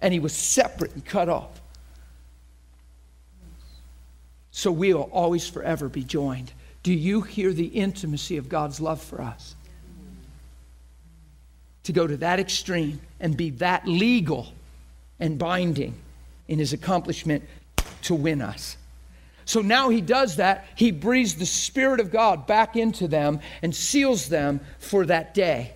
[0.00, 1.61] And he was separate and cut off.
[4.50, 6.53] So we'll always forever be joined.
[6.82, 9.55] Do you hear the intimacy of God's love for us?
[11.85, 14.53] To go to that extreme and be that legal
[15.18, 15.95] and binding
[16.49, 17.45] in his accomplishment
[18.03, 18.76] to win us.
[19.45, 20.66] So now he does that.
[20.76, 25.72] He breathes the Spirit of God back into them and seals them for that day.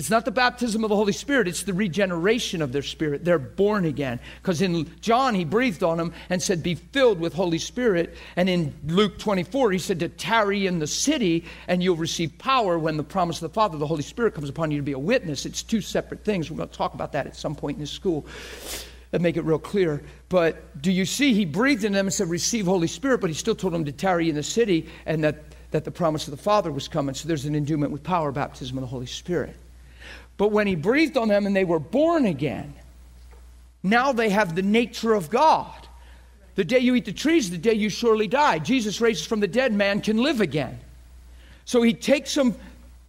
[0.00, 3.22] It's not the baptism of the Holy Spirit, it's the regeneration of their spirit.
[3.22, 4.18] They're born again.
[4.40, 8.16] Because in John, he breathed on them and said, Be filled with Holy Spirit.
[8.36, 12.78] And in Luke 24, he said, To tarry in the city, and you'll receive power
[12.78, 14.98] when the promise of the Father, the Holy Spirit, comes upon you to be a
[14.98, 15.44] witness.
[15.44, 16.50] It's two separate things.
[16.50, 18.24] We're going to talk about that at some point in this school
[19.12, 20.02] and make it real clear.
[20.30, 23.34] But do you see, he breathed in them and said, Receive Holy Spirit, but he
[23.34, 26.42] still told them to tarry in the city and that, that the promise of the
[26.42, 27.14] Father was coming.
[27.14, 29.54] So there's an endowment with power, baptism of the Holy Spirit.
[30.40, 32.72] But when he breathed on them and they were born again,
[33.82, 35.86] now they have the nature of God.
[36.54, 38.58] The day you eat the trees, the day you surely die.
[38.58, 40.80] Jesus raises from the dead, man can live again.
[41.66, 42.56] So he takes them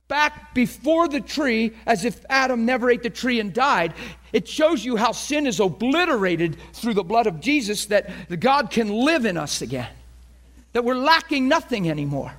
[0.09, 3.93] back before the tree as if Adam never ate the tree and died.
[4.33, 8.89] It shows you how sin is obliterated through the blood of Jesus, that God can
[8.89, 9.87] live in us again,
[10.73, 12.33] that we're lacking nothing anymore.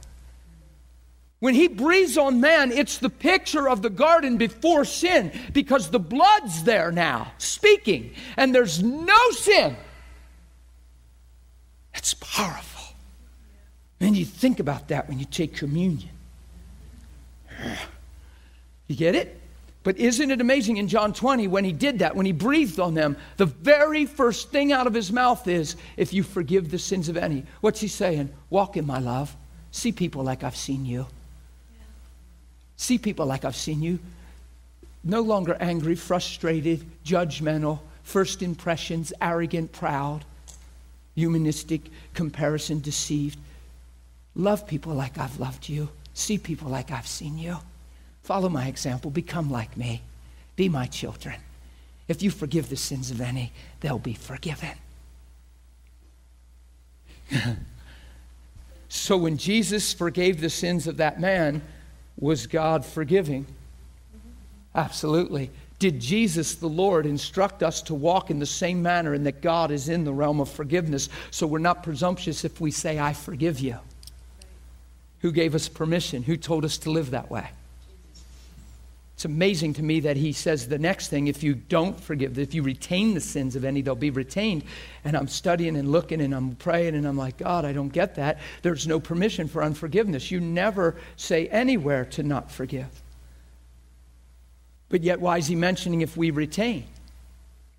[1.43, 5.99] When he breathes on man, it's the picture of the garden before sin because the
[5.99, 9.76] blood's there now, speaking, and there's no sin.
[11.93, 12.95] That's powerful.
[13.99, 16.11] And you think about that when you take communion.
[18.86, 19.40] You get it?
[19.82, 22.95] But isn't it amazing in John 20 when he did that, when he breathed on
[22.95, 27.09] them, the very first thing out of his mouth is, If you forgive the sins
[27.09, 27.45] of any.
[27.62, 28.30] What's he saying?
[28.51, 29.34] Walk in my love.
[29.70, 31.07] See people like I've seen you.
[32.76, 33.98] See people like I've seen you,
[35.04, 40.24] no longer angry, frustrated, judgmental, first impressions, arrogant, proud,
[41.14, 41.82] humanistic,
[42.14, 43.38] comparison, deceived.
[44.34, 45.88] Love people like I've loved you.
[46.14, 47.58] See people like I've seen you.
[48.22, 49.10] Follow my example.
[49.10, 50.02] Become like me.
[50.56, 51.36] Be my children.
[52.08, 54.76] If you forgive the sins of any, they'll be forgiven.
[58.88, 61.62] so when Jesus forgave the sins of that man,
[62.22, 63.44] was God forgiving?
[64.76, 65.50] Absolutely.
[65.80, 69.72] Did Jesus, the Lord, instruct us to walk in the same manner and that God
[69.72, 73.58] is in the realm of forgiveness so we're not presumptuous if we say, I forgive
[73.58, 73.76] you?
[75.20, 76.22] Who gave us permission?
[76.22, 77.50] Who told us to live that way?
[79.22, 82.54] It's amazing to me that he says the next thing if you don't forgive, if
[82.54, 84.64] you retain the sins of any, they'll be retained.
[85.04, 88.16] And I'm studying and looking and I'm praying and I'm like, God, I don't get
[88.16, 88.40] that.
[88.62, 90.32] There's no permission for unforgiveness.
[90.32, 92.88] You never say anywhere to not forgive.
[94.88, 96.86] But yet, why is he mentioning if we retain?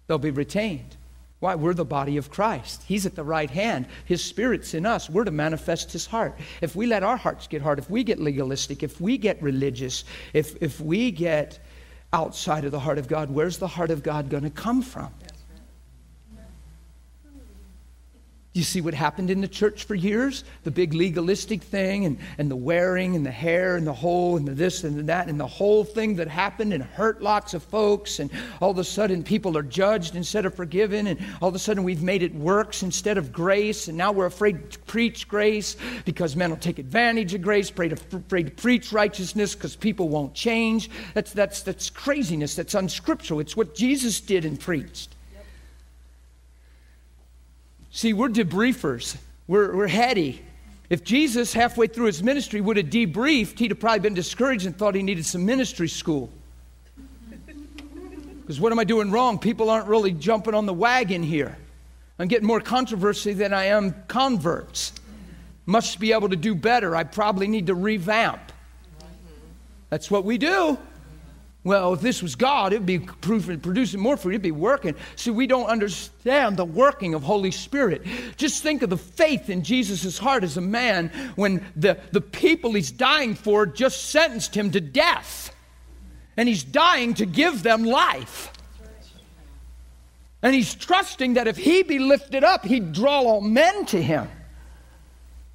[0.08, 0.96] They'll be retained.
[1.44, 1.56] Why?
[1.56, 2.84] We're the body of Christ.
[2.88, 3.88] He's at the right hand.
[4.06, 5.10] His Spirit's in us.
[5.10, 6.40] We're to manifest His heart.
[6.62, 10.06] If we let our hearts get hard, if we get legalistic, if we get religious,
[10.32, 11.60] if, if we get
[12.14, 15.12] outside of the heart of God, where's the heart of God going to come from?
[18.56, 20.44] You see what happened in the church for years?
[20.64, 24.48] The big legalistic thing and, and the wearing and the hair and the whole and
[24.48, 27.64] the this and the that and the whole thing that happened and hurt lots of
[27.64, 28.20] folks.
[28.20, 28.30] And
[28.62, 31.08] all of a sudden people are judged instead of forgiven.
[31.08, 33.88] And all of a sudden we've made it works instead of grace.
[33.88, 35.76] And now we're afraid to preach grace
[36.06, 40.10] because men will take advantage of grace, afraid to, afraid to preach righteousness because people
[40.10, 40.92] won't change.
[41.16, 42.56] That's, that's, that's craziness.
[42.56, 43.40] That's unscriptural.
[43.40, 45.13] It's what Jesus did and preached.
[47.96, 49.16] See, we're debriefers,
[49.48, 50.42] we're, we're heady.
[50.90, 54.76] If Jesus, halfway through his ministry, would have debriefed, he'd have probably been discouraged and
[54.76, 56.32] thought he needed some ministry school.
[58.42, 59.38] Because what am I doing wrong?
[59.38, 61.56] People aren't really jumping on the wagon here.
[62.18, 64.94] I'm getting more controversy than I am converts.
[65.68, 66.96] Must be able to do better.
[66.96, 68.52] I probably need to revamp.
[69.92, 70.80] That's what we do.
[71.66, 74.96] Well, if this was God, it'd be producing more fruit, it'd be working.
[75.16, 78.06] See, we don't understand the working of Holy Spirit.
[78.36, 82.74] Just think of the faith in Jesus' heart as a man when the, the people
[82.74, 85.56] he's dying for just sentenced him to death.
[86.36, 88.52] And he's dying to give them life.
[90.42, 94.28] And he's trusting that if he be lifted up, he'd draw all men to him.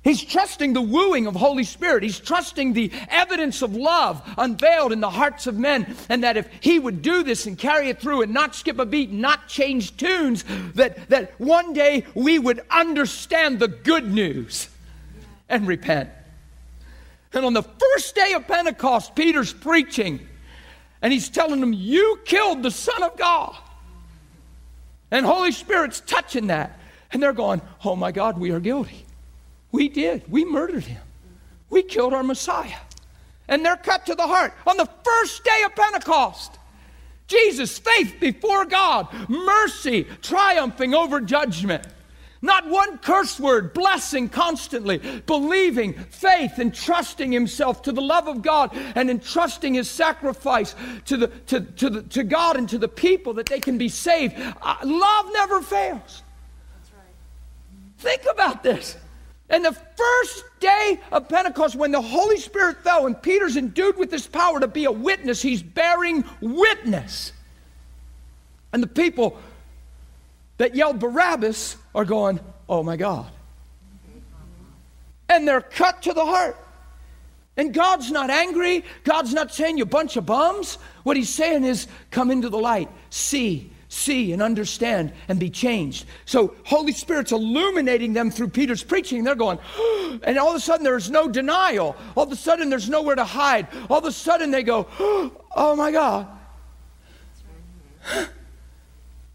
[0.09, 2.03] He's trusting the wooing of Holy Spirit.
[2.03, 5.95] He's trusting the evidence of love unveiled in the hearts of men.
[6.09, 8.87] And that if he would do this and carry it through and not skip a
[8.87, 10.47] beat, not change tunes,
[10.77, 14.71] that, that one day we would understand the good news
[15.47, 16.09] and repent.
[17.35, 20.27] And on the first day of Pentecost, Peter's preaching
[21.03, 23.55] and he's telling them, You killed the Son of God.
[25.11, 26.81] And Holy Spirit's touching that.
[27.13, 29.05] And they're going, Oh my God, we are guilty.
[29.73, 30.31] We did.
[30.31, 31.03] We murdered him.
[31.71, 32.79] We killed our Messiah.
[33.49, 36.59] And they're cut to the heart on the first day of Pentecost.
[37.27, 41.87] Jesus, faith before God, mercy triumphing over judgment.
[42.41, 48.43] Not one curse word, blessing constantly, believing, faith, and trusting himself to the love of
[48.43, 50.75] God and entrusting his sacrifice
[51.07, 53.89] to, the, to, to, the, to God and to the people that they can be
[53.89, 54.35] saved.
[54.63, 56.23] Uh, love never fails.
[56.95, 57.03] Right.
[57.99, 58.97] Think about this.
[59.51, 64.11] And the first day of Pentecost, when the Holy Spirit fell and Peter's endued with
[64.11, 67.33] this power to be a witness, he's bearing witness.
[68.73, 69.39] And the people
[70.59, 73.31] that yelled Barabbas are going, oh my God.
[75.31, 76.57] And they're cut to the heart.
[77.57, 78.85] And God's not angry.
[79.05, 80.77] God's not saying you bunch of bums.
[81.03, 86.07] What he's saying is, come into the light, see, see and understand and be changed.
[86.25, 89.25] So Holy Spirit's illuminating them through Peter's preaching.
[89.25, 89.59] They're going,
[90.23, 91.97] and all of a sudden there's no denial.
[92.17, 93.69] All of a sudden there's nowhere to hide.
[93.91, 94.87] All of a sudden they go,
[95.57, 96.27] oh my God.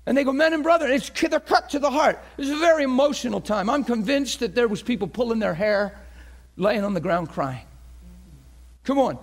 [0.06, 2.22] And they go, men and brethren, it's, they're cut to the heart.
[2.38, 3.70] It's a very emotional time.
[3.70, 5.98] I'm convinced that there was people pulling their hair,
[6.58, 7.66] laying on the ground crying.
[8.84, 9.18] Come on.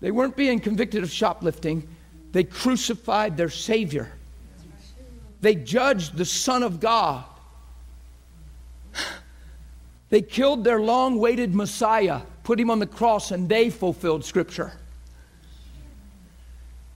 [0.00, 1.86] They weren't being convicted of shoplifting.
[2.32, 4.10] They crucified their Savior.
[5.40, 7.24] They judged the Son of God.
[10.10, 14.72] They killed their long waited Messiah, put him on the cross, and they fulfilled Scripture.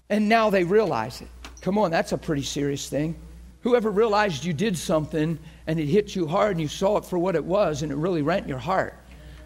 [0.08, 1.28] And now they realize it.
[1.60, 3.14] Come on, that's a pretty serious thing.
[3.60, 7.18] Whoever realized you did something and it hit you hard and you saw it for
[7.18, 8.98] what it was and it really rent your heart?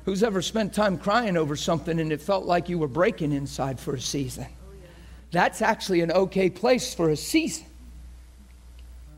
[0.07, 3.79] Who's ever spent time crying over something and it felt like you were breaking inside
[3.79, 4.47] for a season?
[5.33, 7.66] That's actually an okay place for a season.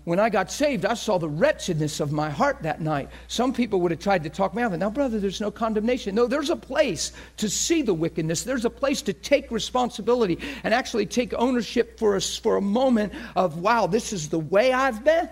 [0.08, 3.10] When I got saved, I saw the wretchedness of my heart that night.
[3.26, 4.78] Some people would have tried to talk me out of it.
[4.78, 6.14] Now, brother, there's no condemnation.
[6.14, 8.42] No, there's a place to see the wickedness.
[8.42, 13.12] There's a place to take responsibility and actually take ownership for us for a moment
[13.36, 15.28] of, wow, this is the way I've been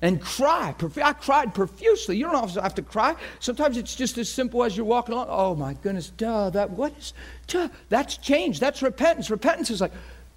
[0.00, 0.74] and cry.
[1.04, 2.16] I cried profusely.
[2.16, 3.16] You don't have to cry.
[3.38, 5.26] Sometimes it's just as simple as you're walking along.
[5.28, 7.12] Oh my goodness, duh, that what is
[7.46, 7.68] duh?
[7.90, 8.60] That's change.
[8.60, 9.28] That's repentance.
[9.28, 9.92] Repentance is like,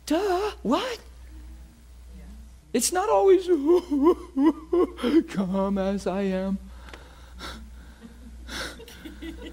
[0.06, 1.00] duh, what?
[2.74, 3.48] It's not always
[5.30, 6.58] come as I am.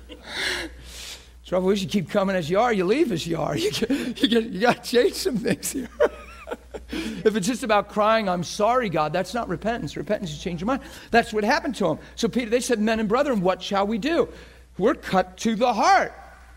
[1.44, 3.56] Trouble is, you keep coming as you are, you leave as you are.
[3.56, 5.88] You, you, get, you got to change some things here.
[6.90, 9.96] if it's just about crying, I'm sorry, God, that's not repentance.
[9.96, 10.82] Repentance is change your mind.
[11.10, 11.98] That's what happened to him.
[12.14, 14.28] So Peter, they said, men and brethren, what shall we do?
[14.76, 16.12] We're cut to the heart.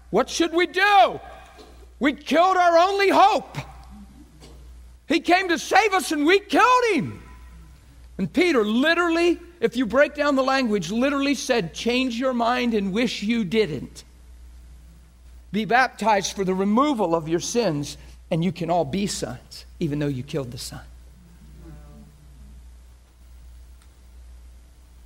[0.10, 1.20] What should we do?
[2.00, 3.58] We killed our only hope.
[5.12, 7.22] He came to save us and we killed him.
[8.18, 12.94] And Peter literally, if you break down the language, literally said, Change your mind and
[12.94, 14.06] wish you didn't.
[15.52, 17.98] Be baptized for the removal of your sins,
[18.30, 20.80] and you can all be sons, even though you killed the son.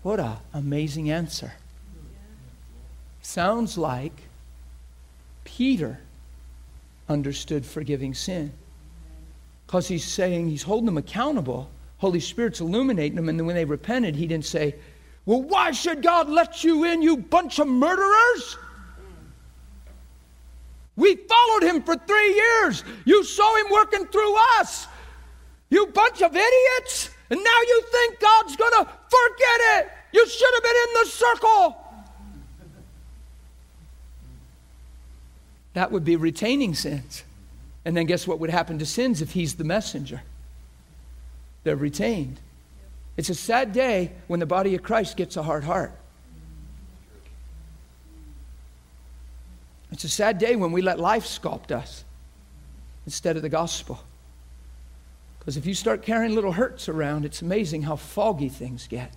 [0.04, 1.54] What an amazing answer.
[3.24, 4.14] Sounds like
[5.46, 5.98] Peter
[7.10, 8.54] understood forgiving sin
[9.66, 11.70] because he's saying he's holding them accountable.
[11.98, 14.76] Holy Spirit's illuminating them, and then when they repented, he didn't say,
[15.26, 18.58] Well, why should God let you in, you bunch of murderers?
[20.96, 22.84] We followed him for three years.
[23.04, 24.88] You saw him working through us.
[25.70, 27.10] You bunch of idiots.
[27.30, 29.92] And now you think God's going to forget it.
[30.14, 31.78] You should have been in the circle.
[35.74, 37.25] That would be retaining sins.
[37.86, 40.24] And then guess what would happen to sins if he's the messenger?
[41.64, 42.40] They're retained.
[43.16, 45.94] It's a sad day when the body of Christ gets a hard heart.
[49.92, 52.04] It's a sad day when we let life sculpt us
[53.06, 54.00] instead of the gospel.
[55.40, 59.14] Because if you start carrying little hurts around, it's amazing how foggy things get.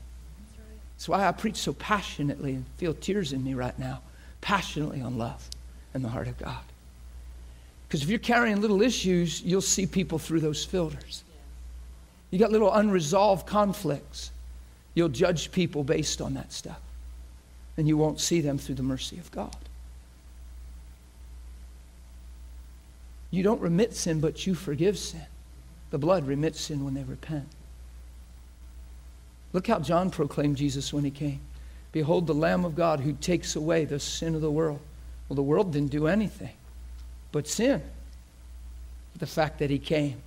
[0.94, 4.02] That's why I preach so passionately and feel tears in me right now,
[4.40, 5.48] passionately on love
[5.94, 6.62] and the heart of God.
[7.88, 11.24] Because if you're carrying little issues, you'll see people through those filters.
[12.30, 14.30] You got little unresolved conflicts.
[14.94, 16.80] You'll judge people based on that stuff.
[17.78, 19.56] And you won't see them through the mercy of God.
[23.30, 25.24] You don't remit sin, but you forgive sin.
[25.90, 27.48] The blood remits sin when they repent.
[29.54, 31.40] Look how John proclaimed Jesus when he came.
[31.92, 34.80] Behold, the Lamb of God who takes away the sin of the world.
[35.28, 36.52] Well, the world didn't do anything
[37.38, 37.80] but sin.
[39.16, 40.20] The fact that he came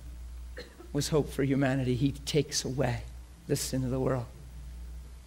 [0.94, 1.94] was hope for humanity.
[1.94, 3.02] He takes away
[3.48, 4.24] the sin of the world.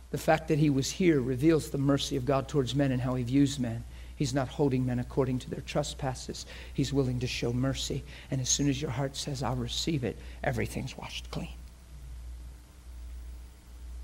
[0.10, 3.14] The fact that he was here reveals the mercy of God towards men and how
[3.14, 3.84] he views men.
[4.16, 6.48] He's not holding men according to their trespasses.
[6.74, 8.04] He's willing to show mercy.
[8.32, 11.54] And as soon as your heart says, I'll receive it, everything's washed clean.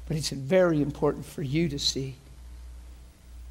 [0.07, 2.13] But it's very important for you to see.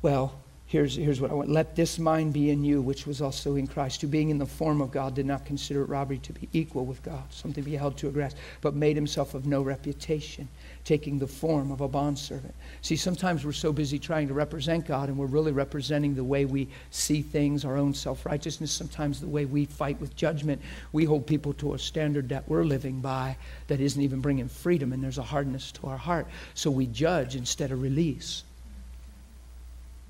[0.03, 0.37] Well,
[0.71, 1.49] here's, here's what I want.
[1.49, 4.47] Let this mind be in you, which was also in Christ, who being in the
[4.47, 7.68] form of God did not consider it robbery to be equal with God, something to
[7.68, 10.47] be held to a grasp, but made himself of no reputation,
[10.85, 12.55] taking the form of a bondservant.
[12.83, 16.45] See, sometimes we're so busy trying to represent God, and we're really representing the way
[16.45, 20.62] we see things, our own self righteousness, sometimes the way we fight with judgment.
[20.93, 24.93] We hold people to a standard that we're living by that isn't even bringing freedom,
[24.93, 26.29] and there's a hardness to our heart.
[26.55, 28.45] So we judge instead of release.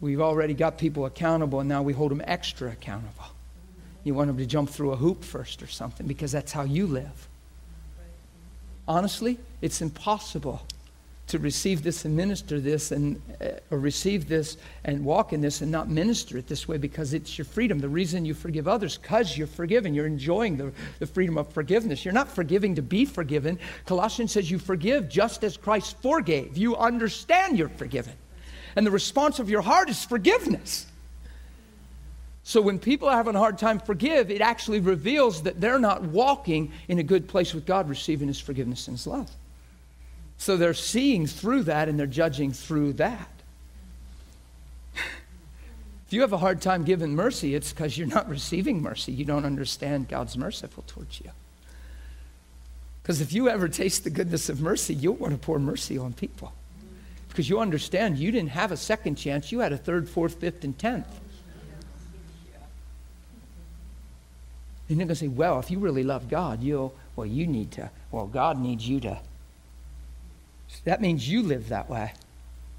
[0.00, 3.26] We've already got people accountable, and now we hold them extra accountable.
[4.02, 6.86] You want them to jump through a hoop first or something because that's how you
[6.86, 7.28] live.
[8.88, 10.62] Honestly, it's impossible
[11.26, 15.60] to receive this and minister this and uh, or receive this and walk in this
[15.60, 17.78] and not minister it this way because it's your freedom.
[17.78, 19.94] The reason you forgive others because you're forgiven.
[19.94, 22.04] You're enjoying the, the freedom of forgiveness.
[22.04, 23.60] You're not forgiving to be forgiven.
[23.86, 26.56] Colossians says you forgive just as christ forgave.
[26.56, 28.14] You understand you're forgiven
[28.76, 30.86] and the response of your heart is forgiveness.
[32.42, 36.02] So when people are having a hard time forgive, it actually reveals that they're not
[36.02, 39.30] walking in a good place with God, receiving His forgiveness and His love.
[40.38, 43.28] So they're seeing through that and they're judging through that.
[46.06, 49.12] If you have a hard time giving mercy, it's because you're not receiving mercy.
[49.12, 51.30] You don't understand God's merciful towards you.
[53.00, 56.12] Because if you ever taste the goodness of mercy, you'll want to pour mercy on
[56.12, 56.52] people
[57.30, 60.64] because you understand you didn't have a second chance, you had a third, fourth, fifth,
[60.64, 61.06] and tenth.
[64.88, 67.70] And you're going to say, well, if you really love God, you'll, well, you need
[67.72, 69.20] to, well, God needs you to.
[70.84, 72.12] That means you live that way.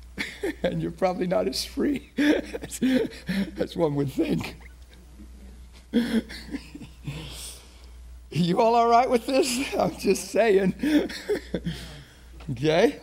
[0.64, 4.58] and you're probably not as free as one would think.
[8.32, 9.74] you all all right with this?
[9.76, 11.10] I'm just saying.
[12.52, 13.00] okay?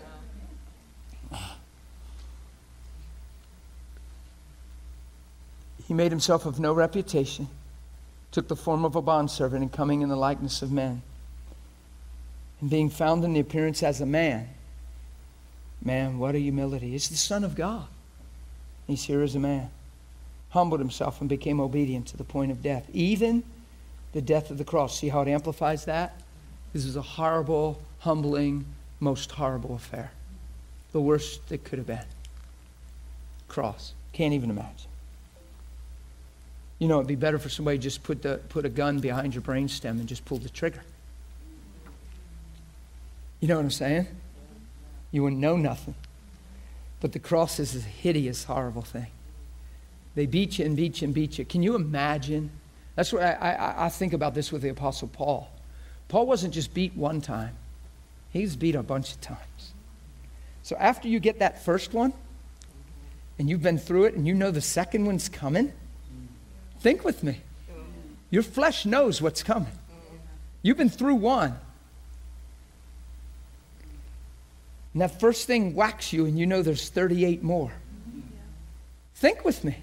[5.88, 7.48] He made himself of no reputation,
[8.30, 11.00] took the form of a bondservant, and coming in the likeness of men.
[12.60, 14.50] And being found in the appearance as a man,
[15.82, 16.90] man, what a humility.
[16.90, 17.86] He's the Son of God.
[18.86, 19.70] He's here as a man.
[20.50, 23.42] Humbled himself and became obedient to the point of death, even
[24.12, 24.98] the death of the cross.
[24.98, 26.20] See how it amplifies that?
[26.74, 28.66] This is a horrible, humbling,
[29.00, 30.10] most horrible affair.
[30.92, 32.04] The worst that could have been.
[33.46, 33.94] Cross.
[34.12, 34.88] Can't even imagine.
[36.78, 39.42] You know, it'd be better for somebody just put, the, put a gun behind your
[39.42, 40.82] brainstem and just pull the trigger.
[43.40, 44.06] You know what I'm saying?
[45.10, 45.94] You wouldn't know nothing.
[47.00, 49.06] But the cross is a hideous, horrible thing.
[50.14, 51.44] They beat you and beat you and beat you.
[51.44, 52.50] Can you imagine?
[52.96, 55.48] That's what I, I, I think about this with the Apostle Paul.
[56.08, 57.54] Paul wasn't just beat one time,
[58.30, 59.72] he was beat a bunch of times.
[60.62, 62.12] So after you get that first one,
[63.38, 65.72] and you've been through it, and you know the second one's coming,
[66.80, 67.40] Think with me.
[68.30, 69.72] Your flesh knows what's coming.
[70.62, 71.58] You've been through one.
[74.92, 77.72] And that first thing whacks you, and you know there's 38 more.
[79.14, 79.76] Think with me.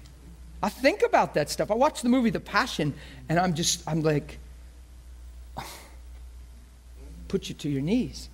[0.62, 1.70] I think about that stuff.
[1.70, 2.94] I watch the movie The Passion,
[3.28, 4.38] and I'm just, I'm like,
[7.28, 8.28] put you to your knees.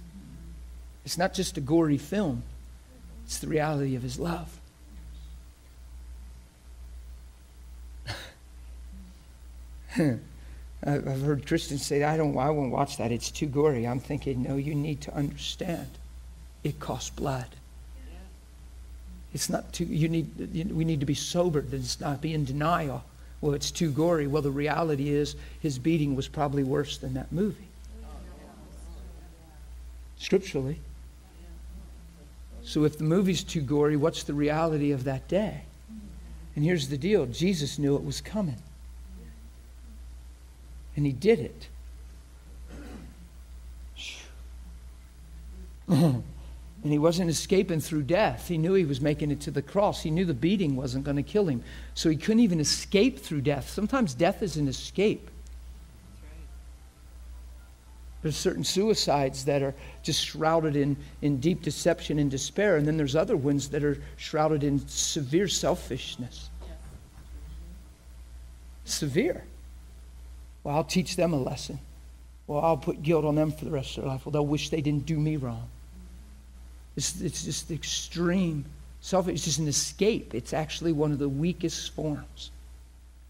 [1.04, 2.42] It's not just a gory film,
[3.24, 4.60] it's the reality of His love.
[9.98, 13.12] I've heard Christians say, I, don't, I won't watch that.
[13.12, 13.86] It's too gory.
[13.86, 15.89] I'm thinking, no, you need to understand.
[16.64, 17.47] It costs blood.
[19.35, 21.73] It's not too, you need, we need to be sobered.
[21.73, 23.05] It's not be in denial.
[23.40, 24.27] Well, it's too gory.
[24.27, 27.69] Well, the reality is his beating was probably worse than that movie.
[30.19, 30.78] Scripturally.
[32.62, 35.62] So if the movie's too gory, what's the reality of that day?
[36.55, 38.59] And here's the deal Jesus knew it was coming.
[40.97, 41.69] And he did it.
[45.89, 46.24] and
[46.82, 48.48] he wasn't escaping through death.
[48.48, 50.02] He knew he was making it to the cross.
[50.02, 51.62] He knew the beating wasn't going to kill him.
[51.94, 53.70] So he couldn't even escape through death.
[53.70, 55.31] Sometimes death is an escape.
[58.23, 62.97] There's certain suicides that are just shrouded in, in deep deception and despair, and then
[62.97, 66.48] there's other ones that are shrouded in severe selfishness.
[68.85, 69.44] Severe.
[70.64, 71.78] Well, I'll teach them a lesson.
[72.47, 74.26] Well, I'll put guilt on them for the rest of their life.
[74.26, 75.68] Well, they'll wish they didn't do me wrong.
[76.97, 78.64] It's, it's just extreme
[79.01, 79.34] selfish.
[79.34, 80.34] It's just an escape.
[80.34, 82.51] It's actually one of the weakest forms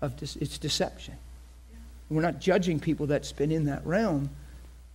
[0.01, 0.37] of this.
[0.37, 1.15] It's deception.
[2.11, 4.31] We're not judging people that's been in that realm.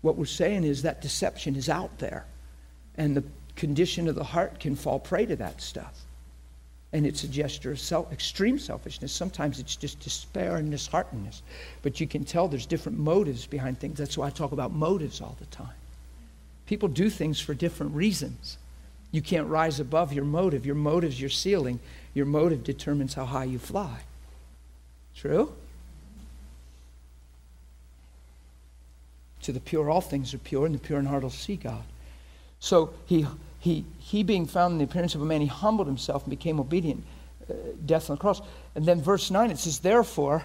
[0.02, 2.26] What we're saying is that deception is out there.
[2.96, 3.24] And the
[3.56, 6.00] condition of the heart can fall prey to that stuff.
[6.94, 9.12] And it's a gesture of self, extreme selfishness.
[9.12, 11.42] Sometimes it's just despair and disheartedness.
[11.82, 13.98] But you can tell there's different motives behind things.
[13.98, 15.76] That's why I talk about motives all the time.
[16.66, 18.58] People do things for different reasons.
[19.12, 20.66] You can't rise above your motive.
[20.66, 21.80] Your motive's your ceiling.
[22.14, 24.00] Your motive determines how high you fly.
[25.16, 25.54] True?
[29.42, 31.84] To the pure, all things are pure, and the pure in heart will see God.
[32.60, 33.26] So he,
[33.68, 36.60] he, he being found in the appearance of a man, he humbled himself and became
[36.60, 37.04] obedient,
[37.50, 37.54] uh,
[37.86, 38.42] death on the cross.
[38.76, 40.44] And then verse 9, it says, Therefore,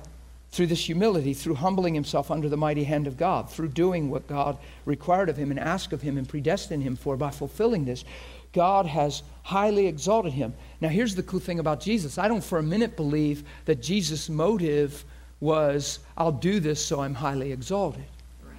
[0.51, 4.27] through this humility, through humbling himself under the mighty hand of God, through doing what
[4.27, 8.05] God required of him and asked of him and predestined him for by fulfilling this,
[8.53, 10.53] God has highly exalted him.
[10.81, 12.19] Now, here's the cool thing about Jesus.
[12.19, 15.05] I don't for a minute believe that Jesus' motive
[15.41, 18.05] was, I'll do this so I'm highly exalted.
[18.45, 18.57] Right.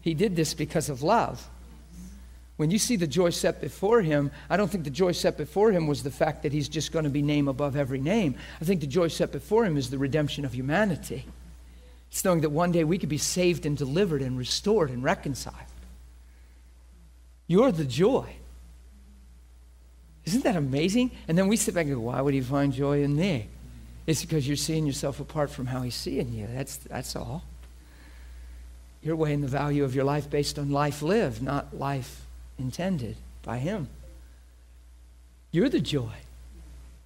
[0.00, 1.48] He did this because of love.
[2.56, 5.72] When you see the joy set before him, I don't think the joy set before
[5.72, 8.34] him was the fact that he's just going to be name above every name.
[8.60, 11.26] I think the joy set before him is the redemption of humanity.
[12.10, 15.56] It's knowing that one day we could be saved and delivered and restored and reconciled.
[17.46, 18.26] You're the joy.
[20.24, 21.10] Isn't that amazing?
[21.28, 23.48] And then we sit back and go, why would he find joy in me?
[24.06, 26.48] It's because you're seeing yourself apart from how he's seeing you.
[26.52, 27.44] That's, that's all.
[29.02, 32.25] You're weighing the value of your life based on life lived, not life
[32.58, 33.88] intended by Him.
[35.50, 36.12] You're the joy.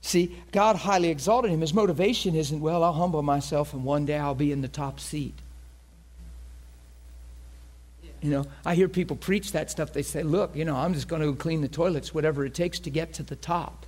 [0.02, 1.60] See, God highly exalted him.
[1.60, 4.98] His motivation isn't, well, I'll humble myself and one day I'll be in the top
[4.98, 5.35] seat.
[8.22, 9.93] You know, I hear people preach that stuff.
[9.93, 12.78] They say, look, you know, I'm just going to clean the toilets, whatever it takes
[12.81, 13.86] to get to the top.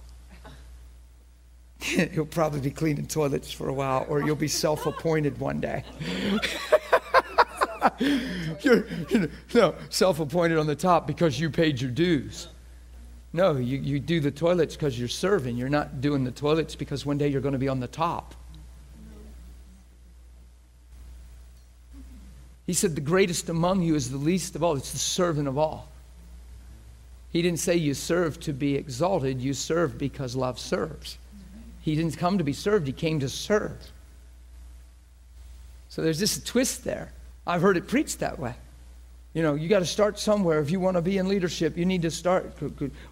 [2.13, 5.85] you'll probably be cleaning toilets for a while, or you'll be self appointed one day.
[8.61, 12.49] You're you know, self appointed on the top because you paid your dues.
[13.33, 15.57] No, you, you do the toilets because you're serving.
[15.57, 18.35] You're not doing the toilets because one day you're going to be on the top.
[22.67, 24.77] He said, The greatest among you is the least of all.
[24.77, 25.89] It's the servant of all.
[27.31, 31.17] He didn't say you serve to be exalted, you serve because love serves.
[31.81, 33.91] He didn't come to be served, he came to serve.
[35.89, 37.13] So there's this twist there.
[37.47, 38.55] I've heard it preached that way.
[39.35, 40.61] You know, you got to start somewhere.
[40.61, 42.53] If you want to be in leadership, you need to start.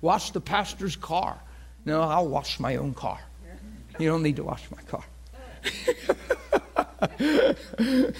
[0.02, 1.39] Wash the pastor's car.
[1.85, 3.19] No, I'll wash my own car.
[3.98, 5.05] You don't need to wash my car.
[7.28, 8.16] it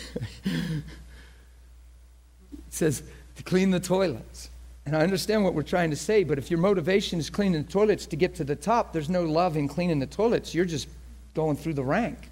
[2.71, 3.03] says
[3.37, 4.51] to clean the toilets.
[4.87, 7.71] And I understand what we're trying to say, but if your motivation is cleaning the
[7.71, 10.55] toilets to get to the top, there's no love in cleaning the toilets.
[10.55, 10.89] You're just
[11.35, 12.31] going through the rank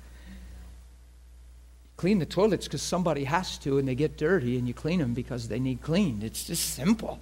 [1.99, 5.13] clean the toilets because somebody has to and they get dirty and you clean them
[5.13, 6.25] because they need cleaned.
[6.25, 7.19] It's just simple.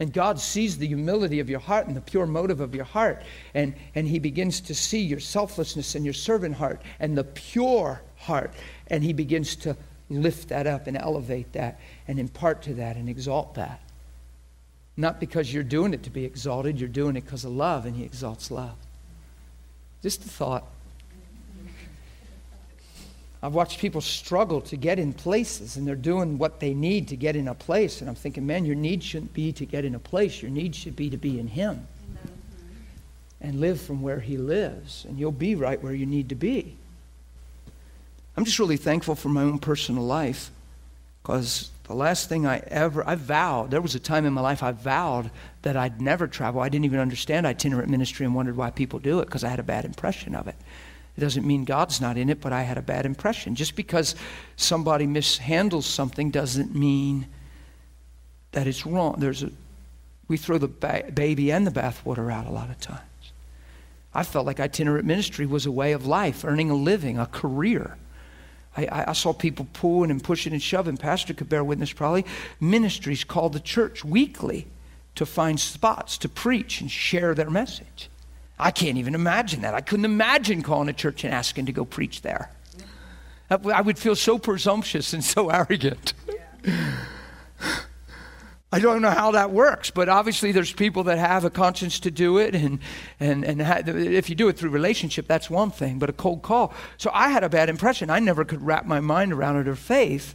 [0.00, 3.22] And God sees the humility of your heart and the pure motive of your heart.
[3.54, 8.02] And, and He begins to see your selflessness and your servant heart and the pure
[8.16, 8.52] heart.
[8.88, 9.76] And He begins to
[10.10, 13.80] lift that up and elevate that and impart to that and exalt that.
[14.96, 17.94] Not because you're doing it to be exalted, you're doing it because of love, and
[17.94, 18.74] He exalts love.
[20.02, 20.64] Just a thought.
[23.42, 27.16] I've watched people struggle to get in places and they're doing what they need to
[27.16, 28.00] get in a place.
[28.00, 30.42] And I'm thinking, man, your need shouldn't be to get in a place.
[30.42, 31.86] Your need should be to be in Him
[33.40, 35.04] and live from where He lives.
[35.08, 36.76] And you'll be right where you need to be.
[38.36, 40.50] I'm just really thankful for my own personal life
[41.22, 44.62] because the last thing I ever, I vowed, there was a time in my life
[44.62, 45.30] I vowed
[45.62, 46.60] that I'd never travel.
[46.60, 49.58] I didn't even understand itinerant ministry and wondered why people do it because I had
[49.58, 50.56] a bad impression of it.
[51.18, 53.56] It doesn't mean God's not in it, but I had a bad impression.
[53.56, 54.14] Just because
[54.54, 57.26] somebody mishandles something doesn't mean
[58.52, 59.16] that it's wrong.
[59.18, 59.50] There's a,
[60.28, 63.02] we throw the ba- baby and the bathwater out a lot of times.
[64.14, 67.96] I felt like itinerant ministry was a way of life, earning a living, a career.
[68.76, 70.96] I, I, saw people pulling and pushing and shoving.
[70.98, 72.26] Pastor could bear witness probably.
[72.60, 74.68] Ministries called the church weekly
[75.16, 78.08] to find spots to preach and share their message.
[78.58, 79.74] I can't even imagine that.
[79.74, 82.50] I couldn't imagine calling a church and asking to go preach there.
[83.50, 86.12] I would feel so presumptuous and so arrogant.
[88.70, 92.10] I don't know how that works, but obviously there's people that have a conscience to
[92.10, 92.80] do it, and
[93.18, 95.98] and and if you do it through relationship, that's one thing.
[95.98, 96.74] But a cold call.
[96.98, 98.10] So I had a bad impression.
[98.10, 100.34] I never could wrap my mind around it or faith,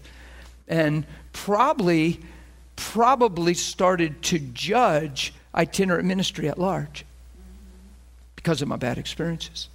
[0.68, 2.22] and probably
[2.76, 7.06] probably started to judge itinerant ministry at large
[8.44, 9.70] because of my bad experiences.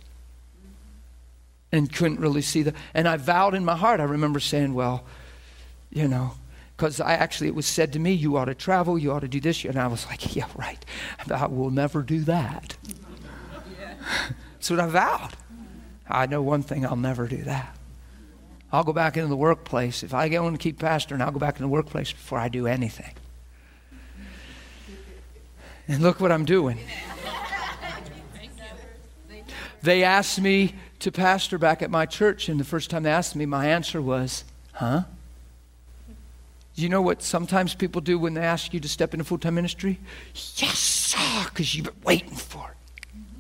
[1.73, 2.75] And couldn't really see that.
[2.93, 5.05] And I vowed in my heart, I remember saying, well,
[5.91, 6.33] you know,
[6.77, 9.29] because I actually, it was said to me, you ought to travel, you ought to
[9.29, 9.65] do this.
[9.65, 10.83] And I was like, yeah, right.
[11.31, 12.77] I will never do that.
[14.53, 15.33] That's what I vowed.
[16.07, 17.75] I know one thing, I'll never do that.
[18.71, 20.03] I'll go back into the workplace.
[20.03, 22.67] If I go and keep pastoring, I'll go back in the workplace before I do
[22.67, 23.15] anything.
[25.87, 26.79] And look what I'm doing.
[29.83, 33.37] They asked me to pastor back at my church, and the first time they asked
[33.37, 35.03] me, my answer was, huh?
[36.75, 39.39] Do you know what sometimes people do when they ask you to step into full
[39.39, 39.99] time ministry?
[40.57, 42.75] Yes, sir, because you've been waiting for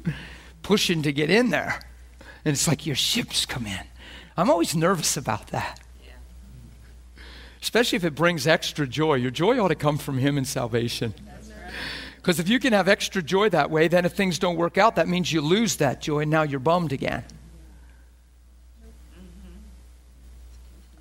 [0.04, 0.14] it,
[0.62, 1.80] pushing to get in there.
[2.44, 3.84] And it's like your ships come in.
[4.36, 5.80] I'm always nervous about that.
[7.60, 9.14] Especially if it brings extra joy.
[9.14, 11.14] Your joy ought to come from Him in salvation.
[12.28, 14.96] Because if you can have extra joy that way, then if things don't work out,
[14.96, 17.24] that means you lose that joy and now you're bummed again.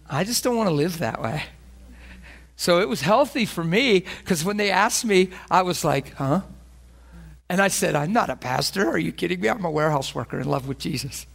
[0.09, 1.43] I just don't want to live that way.
[2.55, 6.43] So it was healthy for me because when they asked me, I was like, huh?
[7.49, 8.87] And I said, I'm not a pastor.
[8.87, 9.49] Are you kidding me?
[9.49, 11.27] I'm a warehouse worker in love with Jesus.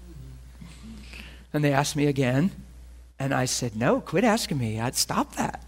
[1.53, 2.51] And they asked me again.
[3.19, 4.81] And I said, no, quit asking me.
[4.81, 5.63] I'd stop that.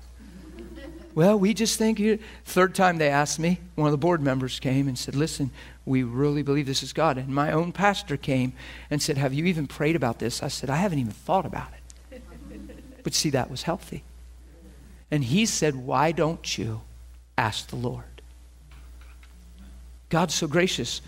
[1.14, 2.18] Well, we just think you.
[2.44, 5.50] Third time they asked me, one of the board members came and said, listen,
[5.84, 7.18] we really believe this is God.
[7.18, 8.52] And my own pastor came
[8.90, 10.42] and said, have you even prayed about this?
[10.42, 12.22] I said, I haven't even thought about it.
[13.04, 14.02] But see, that was healthy.
[15.10, 16.80] And he said, Why don't you
[17.38, 18.22] ask the Lord?
[20.08, 21.02] God's so gracious.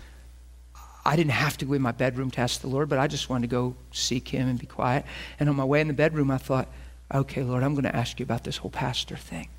[1.05, 3.29] I didn't have to go in my bedroom to ask the Lord, but I just
[3.29, 5.05] wanted to go seek Him and be quiet.
[5.39, 6.67] And on my way in the bedroom, I thought,
[7.13, 9.49] okay, Lord, I'm going to ask you about this whole pastor thing.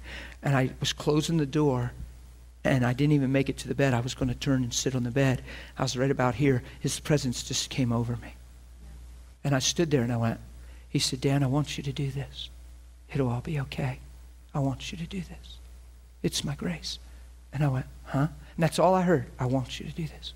[0.43, 1.93] And I was closing the door,
[2.65, 3.95] and I didn't even make it to the bed.
[3.95, 5.43] I was going to turn and sit on the bed.
[5.79, 6.63] I was right about here.
[6.81, 8.35] His presence just came over me.
[9.45, 10.41] And I stood there and I went,
[10.89, 12.51] He said, Dan, I want you to do this.
[13.13, 13.99] It'll all be okay.
[14.55, 15.59] I want you to do this.
[16.23, 16.99] It's my grace.
[17.53, 18.19] And I went, huh?
[18.19, 19.27] And that's all I heard.
[19.39, 20.35] I want you to do this.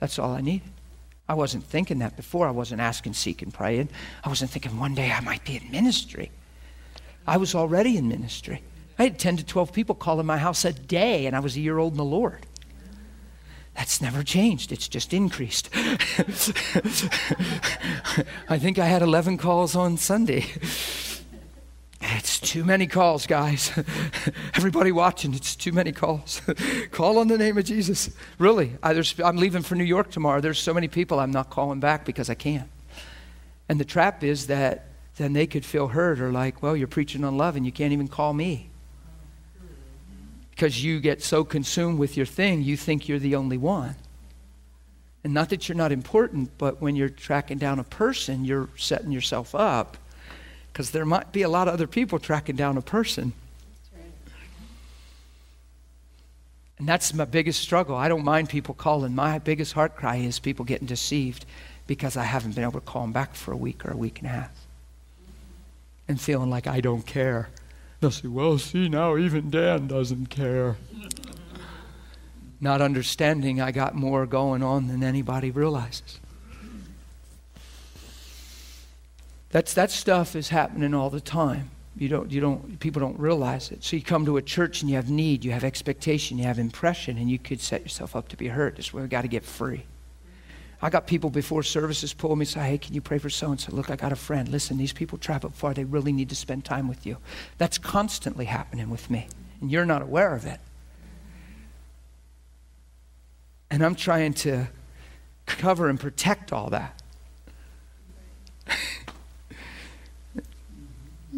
[0.00, 0.70] That's all I needed.
[1.28, 2.46] I wasn't thinking that before.
[2.46, 3.88] I wasn't asking, seeking, praying.
[4.22, 6.30] I wasn't thinking one day I might be in ministry.
[7.26, 8.62] I was already in ministry.
[8.98, 11.56] I had 10 to 12 people call in my house a day, and I was
[11.56, 12.46] a year old in the Lord.
[13.74, 14.72] That's never changed.
[14.72, 15.68] It's just increased.
[18.48, 20.46] I think I had 11 calls on Sunday.
[22.00, 23.72] It's too many calls, guys.
[24.54, 26.40] Everybody watching, it's too many calls.
[26.90, 28.10] Call on the name of Jesus.
[28.38, 28.92] Really, I,
[29.22, 30.40] am leaving for New York tomorrow.
[30.40, 32.70] There's so many people I'm not calling back because I can't.
[33.68, 37.24] And the trap is that then they could feel hurt or like, well, you're preaching
[37.24, 38.70] on love and you can't even call me.
[40.56, 43.94] Because you get so consumed with your thing, you think you're the only one.
[45.22, 49.12] And not that you're not important, but when you're tracking down a person, you're setting
[49.12, 49.98] yourself up
[50.72, 53.32] because there might be a lot of other people tracking down a person.
[56.78, 57.96] And that's my biggest struggle.
[57.96, 59.14] I don't mind people calling.
[59.14, 61.44] My biggest heart cry is people getting deceived
[61.86, 64.20] because I haven't been able to call them back for a week or a week
[64.20, 64.66] and a half.
[66.08, 67.48] And feeling like I don't care.
[68.00, 70.76] They'll say, well, see, now even Dan doesn't care.
[72.60, 76.20] Not understanding I got more going on than anybody realizes.
[79.50, 81.70] That's, that stuff is happening all the time.
[81.96, 83.82] You don't, you don't, people don't realize it.
[83.82, 86.58] So you come to a church and you have need, you have expectation, you have
[86.58, 88.76] impression, and you could set yourself up to be hurt.
[88.76, 89.84] That's where we got to get free.
[90.82, 93.50] I got people before services pull me and say, hey, can you pray for so
[93.50, 93.72] and so?
[93.72, 94.48] Look, I got a friend.
[94.48, 95.72] Listen, these people travel far.
[95.72, 97.16] They really need to spend time with you.
[97.56, 99.26] That's constantly happening with me,
[99.60, 100.60] and you're not aware of it.
[103.70, 104.68] And I'm trying to
[105.46, 107.02] cover and protect all that.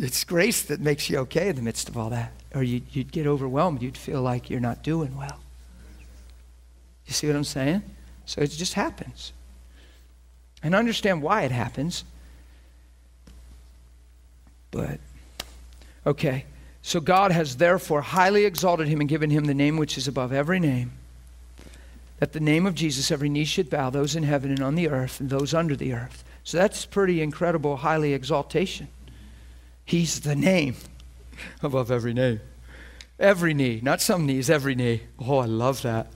[0.01, 2.32] It's grace that makes you okay in the midst of all that.
[2.55, 3.82] Or you'd, you'd get overwhelmed.
[3.82, 5.40] You'd feel like you're not doing well.
[7.06, 7.82] You see what I'm saying?
[8.28, 9.32] So it just happens.
[10.62, 12.05] And understand why it happens.
[14.70, 15.00] But,
[16.06, 16.44] okay.
[16.82, 20.30] So God has therefore highly exalted him and given him the name which is above
[20.30, 20.92] every name.
[22.18, 24.90] That the name of Jesus, every knee should bow, those in heaven and on the
[24.90, 26.22] earth and those under the earth.
[26.44, 28.88] So that's pretty incredible, highly exaltation.
[29.86, 30.76] He's the name
[31.62, 32.42] above every name.
[33.18, 35.05] Every knee, not some knees, every knee.
[35.18, 36.09] Oh, I love that.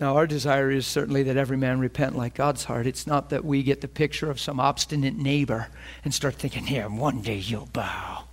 [0.00, 2.86] Now, our desire is certainly that every man repent like God's heart.
[2.86, 5.68] It's not that we get the picture of some obstinate neighbor
[6.04, 8.24] and start thinking, yeah, one day you'll bow.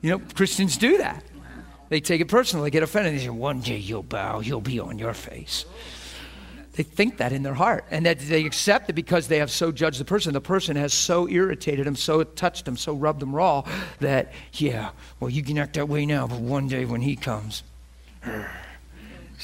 [0.00, 1.22] You know, Christians do that.
[1.90, 3.14] They take it personally, they get offended.
[3.14, 5.66] They say, one day you'll bow, you'll be on your face.
[6.72, 9.70] They think that in their heart, and that they accept it because they have so
[9.70, 10.32] judged the person.
[10.32, 13.62] The person has so irritated them, so touched them, so rubbed them raw
[14.00, 14.90] that, yeah,
[15.20, 17.62] well, you can act that way now, but one day when he comes,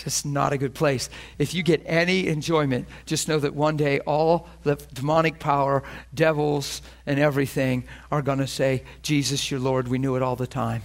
[0.00, 1.10] it's just not a good place.
[1.38, 5.82] If you get any enjoyment, just know that one day all the demonic power,
[6.14, 10.46] devils, and everything are going to say, Jesus, your Lord, we knew it all the
[10.46, 10.82] time,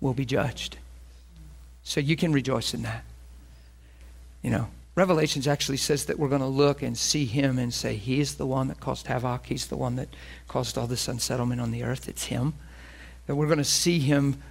[0.00, 0.78] will be judged.
[1.84, 3.04] So you can rejoice in that.
[4.42, 7.94] You know, Revelations actually says that we're going to look and see him and say,
[7.94, 9.46] He's the one that caused havoc.
[9.46, 10.08] He's the one that
[10.48, 12.08] caused all this unsettlement on the earth.
[12.08, 12.54] It's him.
[13.26, 14.42] That we're going to see him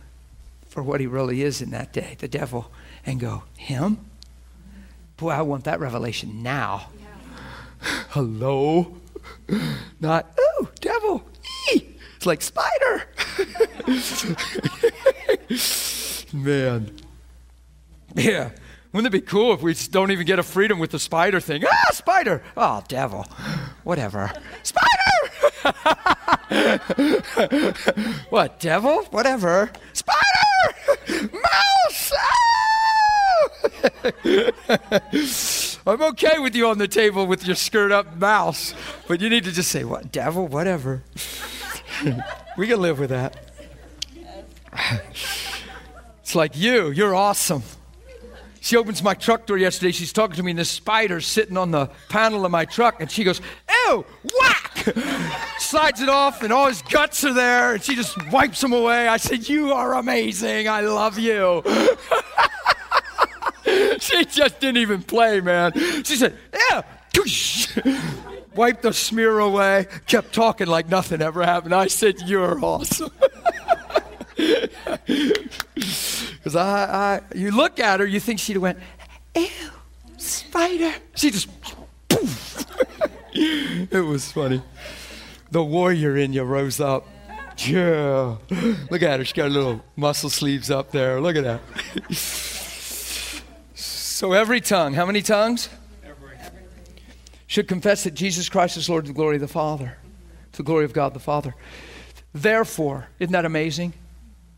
[0.67, 2.71] for what he really is in that day, the devil,
[3.05, 3.99] and go, Him?
[5.17, 6.89] Boy, I want that revelation now.
[6.99, 7.07] Yeah.
[8.09, 8.97] Hello?
[9.99, 11.23] Not, oh, devil.
[11.71, 11.95] Eee.
[12.17, 13.07] It's like spider.
[16.33, 16.91] Man.
[18.15, 18.49] Yeah.
[18.93, 21.63] Wouldn't it be cool if we don't even get a freedom with the spider thing?
[21.65, 22.43] Ah, spider!
[22.55, 23.25] Oh, devil.
[23.83, 24.31] Whatever.
[24.61, 24.89] Spider!
[28.29, 29.03] what, devil?
[29.05, 29.71] Whatever.
[29.93, 31.31] Spider!
[31.33, 32.11] Mouse!
[32.15, 32.62] Ah!
[35.85, 38.73] I'm okay with you on the table with your skirt up mouse,
[39.07, 40.47] but you need to just say, what, devil?
[40.47, 41.03] Whatever.
[42.57, 43.37] we can live with that.
[46.23, 47.63] It's like you, you're awesome.
[48.61, 49.91] She opens my truck door yesterday.
[49.91, 53.11] She's talking to me, and this spider's sitting on the panel of my truck, and
[53.11, 54.05] she goes, Ew,
[54.39, 54.95] whack!
[55.59, 59.09] Slides it off, and all his guts are there, and she just wipes them away.
[59.09, 60.69] I said, You are amazing.
[60.69, 61.61] I love you.
[63.99, 65.73] she just didn't even play, man.
[66.03, 66.35] She said,
[66.71, 66.81] Yeah,
[68.55, 71.73] wiped the smear away, kept talking like nothing ever happened.
[71.73, 73.11] I said, You're awesome.
[76.43, 76.83] Because I,
[77.15, 78.77] I, you look at her, you think she'd have went,
[79.33, 79.47] ew,
[80.17, 80.93] spider.
[81.15, 81.47] She just,
[82.09, 82.65] poof.
[83.33, 84.61] it was funny.
[85.51, 87.07] The warrior in you rose up.
[87.59, 88.35] Yeah.
[88.89, 89.25] Look at her.
[89.25, 91.21] She got her little muscle sleeves up there.
[91.21, 91.61] Look at that.
[94.13, 95.69] So every tongue, how many tongues?
[96.03, 96.37] Every.
[97.47, 99.97] Should confess that Jesus Christ is Lord to the glory of the Father,
[100.51, 101.55] to the glory of God the Father.
[102.31, 103.93] Therefore, isn't that amazing?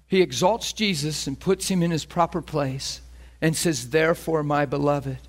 [0.08, 3.00] He exalts Jesus and puts him in his proper place
[3.42, 5.20] and says, Therefore, my beloved.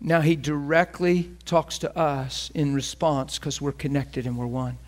[0.00, 4.78] Now he directly talks to us in response because we're connected and we're one.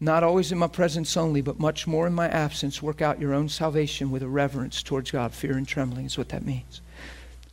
[0.00, 2.82] Not always in my presence only, but much more in my absence.
[2.82, 5.32] Work out your own salvation with a reverence towards God.
[5.32, 6.82] Fear and trembling is what that means.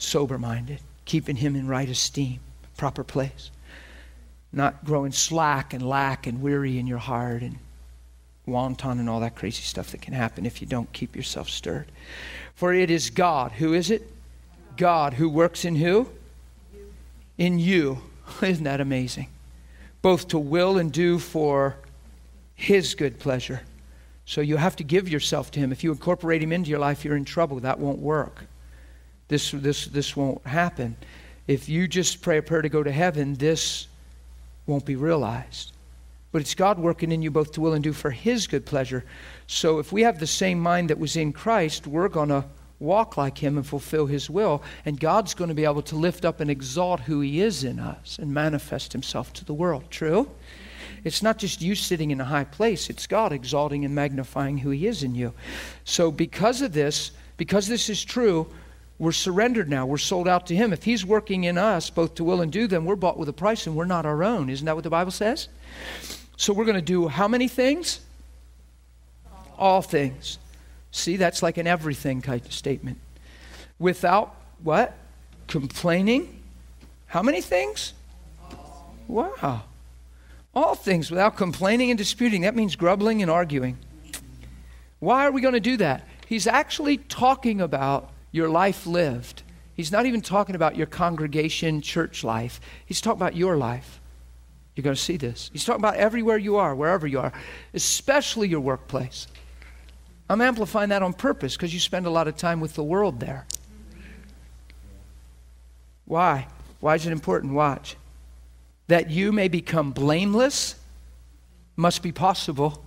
[0.03, 2.39] Sober minded, keeping him in right esteem,
[2.77, 3.51] proper place.
[4.51, 7.57] Not growing slack and lack and weary in your heart and
[8.45, 11.87] wanton and all that crazy stuff that can happen if you don't keep yourself stirred.
[12.55, 13.53] For it is God.
[13.53, 14.07] Who is it?
[14.75, 16.09] God who works in who?
[17.37, 18.01] In you.
[18.41, 19.27] Isn't that amazing?
[20.01, 21.77] Both to will and do for
[22.55, 23.61] His good pleasure.
[24.25, 25.71] So you have to give yourself to Him.
[25.71, 27.59] If you incorporate Him into your life, you're in trouble.
[27.61, 28.45] That won't work.
[29.33, 30.95] This, this, this won't happen.
[31.47, 33.87] If you just pray a prayer to go to heaven, this
[34.67, 35.71] won't be realized.
[36.31, 39.03] But it's God working in you both to will and do for His good pleasure.
[39.47, 42.45] So if we have the same mind that was in Christ, we're going to
[42.77, 44.61] walk like Him and fulfill His will.
[44.85, 47.79] And God's going to be able to lift up and exalt who He is in
[47.79, 49.85] us and manifest Himself to the world.
[49.89, 50.29] True?
[51.03, 54.69] It's not just you sitting in a high place, it's God exalting and magnifying who
[54.69, 55.33] He is in you.
[55.85, 58.47] So because of this, because this is true,
[59.03, 59.85] we're surrendered now.
[59.85, 60.71] We're sold out to Him.
[60.71, 63.33] If He's working in us, both to will and do, then we're bought with a
[63.33, 64.49] price and we're not our own.
[64.49, 65.49] Isn't that what the Bible says?
[66.37, 67.99] So we're going to do how many things?
[69.57, 70.39] All things.
[70.91, 72.97] See, that's like an everything kind of statement.
[73.77, 74.95] Without what?
[75.47, 76.41] Complaining.
[77.07, 77.93] How many things?
[79.07, 79.63] Wow.
[80.55, 82.41] All things without complaining and disputing.
[82.41, 83.77] That means grumbling and arguing.
[84.99, 86.07] Why are we going to do that?
[86.27, 89.43] He's actually talking about your life lived.
[89.75, 92.59] He's not even talking about your congregation church life.
[92.85, 94.01] He's talking about your life.
[94.75, 95.49] You're going to see this.
[95.53, 97.31] He's talking about everywhere you are, wherever you are,
[97.73, 99.27] especially your workplace.
[100.29, 103.19] I'm amplifying that on purpose because you spend a lot of time with the world
[103.19, 103.45] there.
[106.05, 106.47] Why?
[106.79, 107.53] Why is it important?
[107.53, 107.95] Watch.
[108.87, 110.75] That you may become blameless
[111.75, 112.83] must be possible.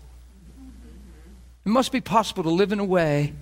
[1.65, 3.33] It must be possible to live in a way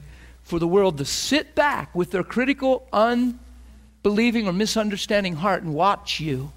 [0.44, 6.20] for the world to sit back with their critical, unbelieving, or misunderstanding heart and watch
[6.20, 6.52] you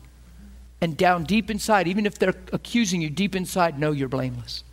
[0.79, 4.63] and down deep inside, even if they're accusing you deep inside, know you're blameless.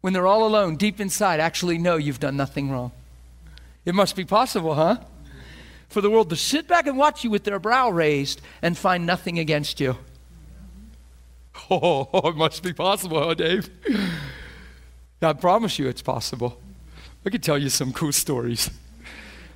[0.00, 2.92] When they're all alone, deep inside, actually know you've done nothing wrong.
[3.84, 4.98] It must be possible, huh?
[5.88, 9.06] for the world to sit back and watch you with their brow raised and find
[9.06, 9.96] nothing against you.
[11.70, 13.70] Oh, it must be possible, huh, Dave?
[15.22, 16.60] I promise you it's possible.
[17.24, 18.70] I could tell you some cool stories.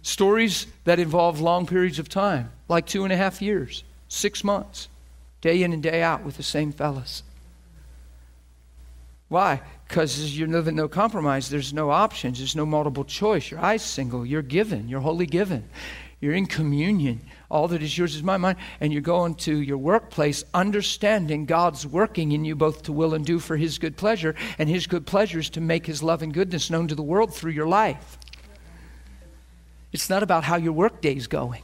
[0.03, 4.89] Stories that involve long periods of time, like two and a half years, six months,
[5.41, 7.23] day in and day out with the same fellas.
[9.28, 9.61] Why?
[9.87, 11.49] Because you're living no compromise.
[11.49, 12.39] There's no options.
[12.39, 13.51] There's no multiple choice.
[13.51, 14.27] Your eyes single.
[14.27, 14.89] You're given.
[14.89, 15.69] You're wholly given.
[16.21, 17.23] You're in communion.
[17.51, 18.59] All that is yours is my mind.
[18.79, 23.25] And you're going to your workplace understanding God's working in you both to will and
[23.25, 24.35] do for His good pleasure.
[24.59, 27.35] And His good pleasure is to make His love and goodness known to the world
[27.35, 28.19] through your life.
[29.93, 31.63] It's not about how your workday's going.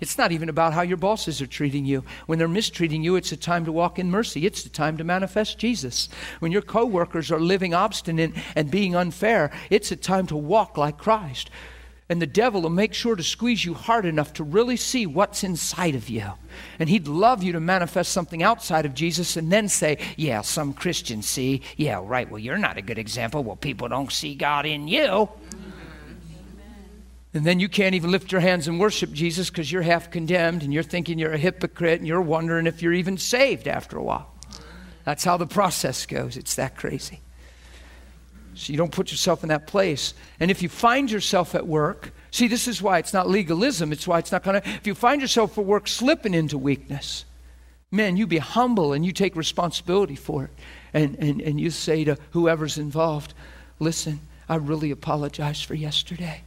[0.00, 2.02] It's not even about how your bosses are treating you.
[2.24, 4.46] When they're mistreating you, it's a time to walk in mercy.
[4.46, 6.08] It's the time to manifest Jesus.
[6.38, 10.96] When your coworkers are living obstinate and being unfair, it's a time to walk like
[10.96, 11.50] Christ.
[12.10, 15.44] And the devil will make sure to squeeze you hard enough to really see what's
[15.44, 16.24] inside of you.
[16.80, 20.74] And he'd love you to manifest something outside of Jesus and then say, Yeah, some
[20.74, 21.62] Christians see.
[21.76, 22.28] Yeah, right.
[22.28, 23.44] Well, you're not a good example.
[23.44, 25.28] Well, people don't see God in you.
[27.32, 30.64] And then you can't even lift your hands and worship Jesus because you're half condemned
[30.64, 34.02] and you're thinking you're a hypocrite and you're wondering if you're even saved after a
[34.02, 34.34] while.
[35.04, 36.36] That's how the process goes.
[36.36, 37.20] It's that crazy.
[38.54, 40.14] So you don't put yourself in that place.
[40.38, 43.92] And if you find yourself at work, see, this is why it's not legalism.
[43.92, 44.68] It's why it's not going to.
[44.68, 47.24] If you find yourself at work slipping into weakness,
[47.90, 50.50] man, you be humble and you take responsibility for it.
[50.92, 53.34] And, and, and you say to whoever's involved,
[53.78, 56.42] listen, I really apologize for yesterday.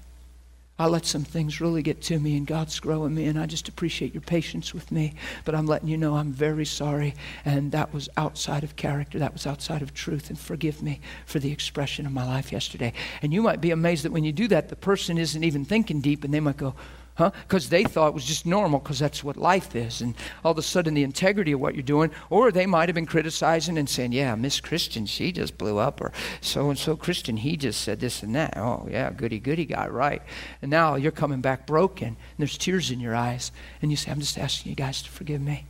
[0.79, 3.69] I let some things really get to me, and God's growing me, and I just
[3.69, 5.13] appreciate your patience with me.
[5.45, 7.13] But I'm letting you know I'm very sorry,
[7.45, 9.19] and that was outside of character.
[9.19, 12.93] That was outside of truth, and forgive me for the expression of my life yesterday.
[13.21, 16.01] And you might be amazed that when you do that, the person isn't even thinking
[16.01, 16.73] deep, and they might go,
[17.15, 17.31] huh?
[17.47, 20.01] Because they thought it was just normal because that's what life is.
[20.01, 22.95] And all of a sudden, the integrity of what you're doing, or they might have
[22.95, 26.11] been criticizing and saying, yeah, Miss Christian, she just blew up, or
[26.41, 28.57] so and so Christian, he just said this and that.
[28.57, 30.21] Oh, yeah, goody, goody guy, right.
[30.61, 34.11] And now you're coming back broken, and there's tears in your eyes, and you say,
[34.11, 35.65] I'm just asking you guys to forgive me.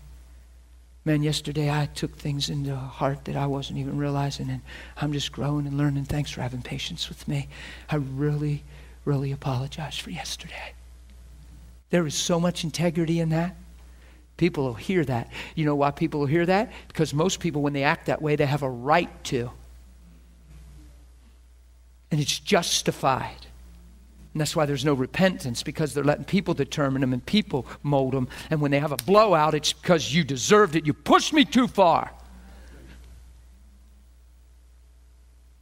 [1.05, 4.61] Man, yesterday I took things into heart that I wasn't even realizing, and
[4.95, 6.05] I'm just growing and learning.
[6.05, 7.49] Thanks for having patience with me.
[7.89, 8.63] I really,
[9.03, 10.73] really apologize for yesterday.
[11.93, 13.55] There is so much integrity in that.
[14.35, 15.29] People will hear that.
[15.53, 16.71] You know why people will hear that?
[16.87, 19.51] Because most people, when they act that way, they have a right to.
[22.09, 23.45] And it's justified.
[24.33, 28.13] And that's why there's no repentance, because they're letting people determine them and people mold
[28.13, 28.27] them.
[28.49, 30.87] And when they have a blowout, it's because you deserved it.
[30.87, 32.09] You pushed me too far.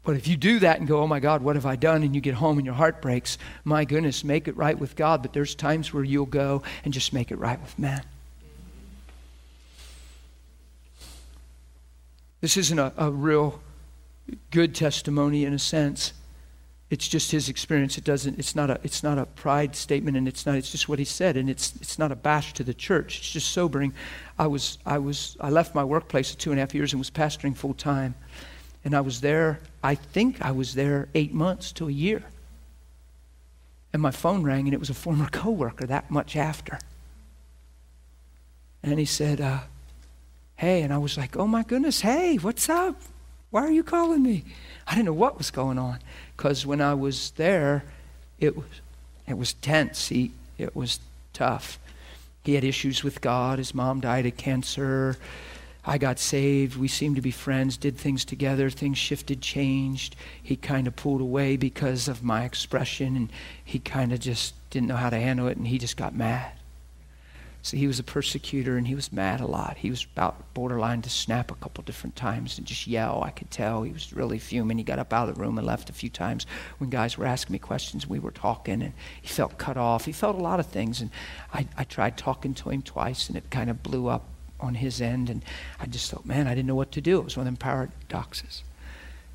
[0.04, 2.02] But if you do that and go, oh my God, what have I done?
[2.02, 5.22] And you get home and your heart breaks, my goodness, make it right with God.
[5.22, 8.04] But there's times where you'll go and just make it right with man.
[12.40, 13.62] This isn't a, a real
[14.50, 16.14] good testimony in a sense.
[16.90, 17.98] It's just his experience.
[18.00, 20.90] It doesn't, it's not a, it's not a pride statement and it's not, it's just
[20.90, 21.38] what he said.
[21.38, 23.20] And it's, it's not a bash to the church.
[23.20, 23.94] It's just sobering.
[24.40, 27.00] I was, I was, I left my workplace at two and a half years and
[27.00, 28.16] was pastoring full time.
[28.84, 32.24] And I was there, I think I was there eight months to a year.
[33.94, 36.80] And my phone rang, and it was a former coworker that much after.
[38.84, 39.60] And he said, uh,
[40.56, 43.02] Hey, and I was like, Oh my goodness, hey, what's up?
[43.50, 44.46] Why are you calling me?
[44.88, 46.00] I didn't know what was going on
[46.38, 47.84] because when I was there,
[48.40, 48.66] it was,
[49.28, 50.08] it was tense.
[50.08, 51.00] He, it was
[51.34, 51.78] tough.
[52.44, 53.60] He had issues with God.
[53.60, 55.18] His mom died of cancer.
[55.84, 56.78] I got saved.
[56.78, 58.70] We seemed to be friends, did things together.
[58.70, 60.16] Things shifted, changed.
[60.42, 63.32] He kind of pulled away because of my expression, and
[63.64, 66.52] he kind of just didn't know how to handle it, and he just got mad.
[67.64, 69.78] So he was a persecutor, and he was mad a lot.
[69.78, 73.24] He was about borderline to snap a couple different times and just yell.
[73.24, 74.78] I could tell he was really fuming.
[74.78, 76.48] He got up out of the room and left a few times
[76.80, 78.08] when guys were asking me questions.
[78.08, 80.06] We were talking, and he felt cut off.
[80.06, 81.12] He felt a lot of things, and
[81.54, 84.28] I, I tried talking to him twice, and it kind of blew up
[84.62, 85.44] on his end, and
[85.80, 87.20] I just thought, man, I didn't know what to do.
[87.20, 88.64] It was one of them paradoxes.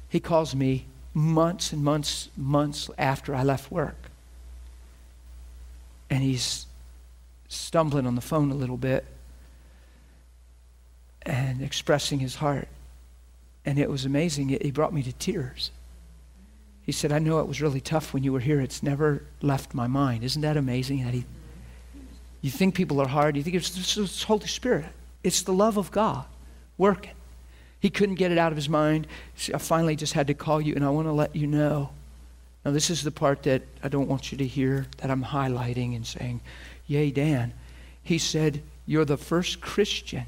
[0.09, 4.11] He calls me months and months, months after I left work.
[6.09, 6.67] And he's
[7.49, 9.05] stumbling on the phone a little bit
[11.23, 12.69] and expressing his heart.
[13.65, 14.49] And it was amazing.
[14.49, 15.71] He brought me to tears.
[16.83, 18.61] He said, I know it was really tough when you were here.
[18.61, 20.23] It's never left my mind.
[20.23, 21.05] Isn't that amazing?
[21.05, 21.25] That he,
[22.43, 23.37] you think people are hard.
[23.37, 24.87] You think it's, it's Holy Spirit.
[25.23, 26.25] It's the love of God
[26.79, 27.13] working.
[27.81, 29.07] He couldn't get it out of his mind.
[29.53, 31.91] I finally just had to call you, and I want to let you know
[32.65, 35.95] Now, this is the part that I don't want you to hear that I'm highlighting
[35.95, 36.41] and saying,
[36.89, 37.53] Yay, Dan.
[38.03, 40.25] He said, You're the first Christian,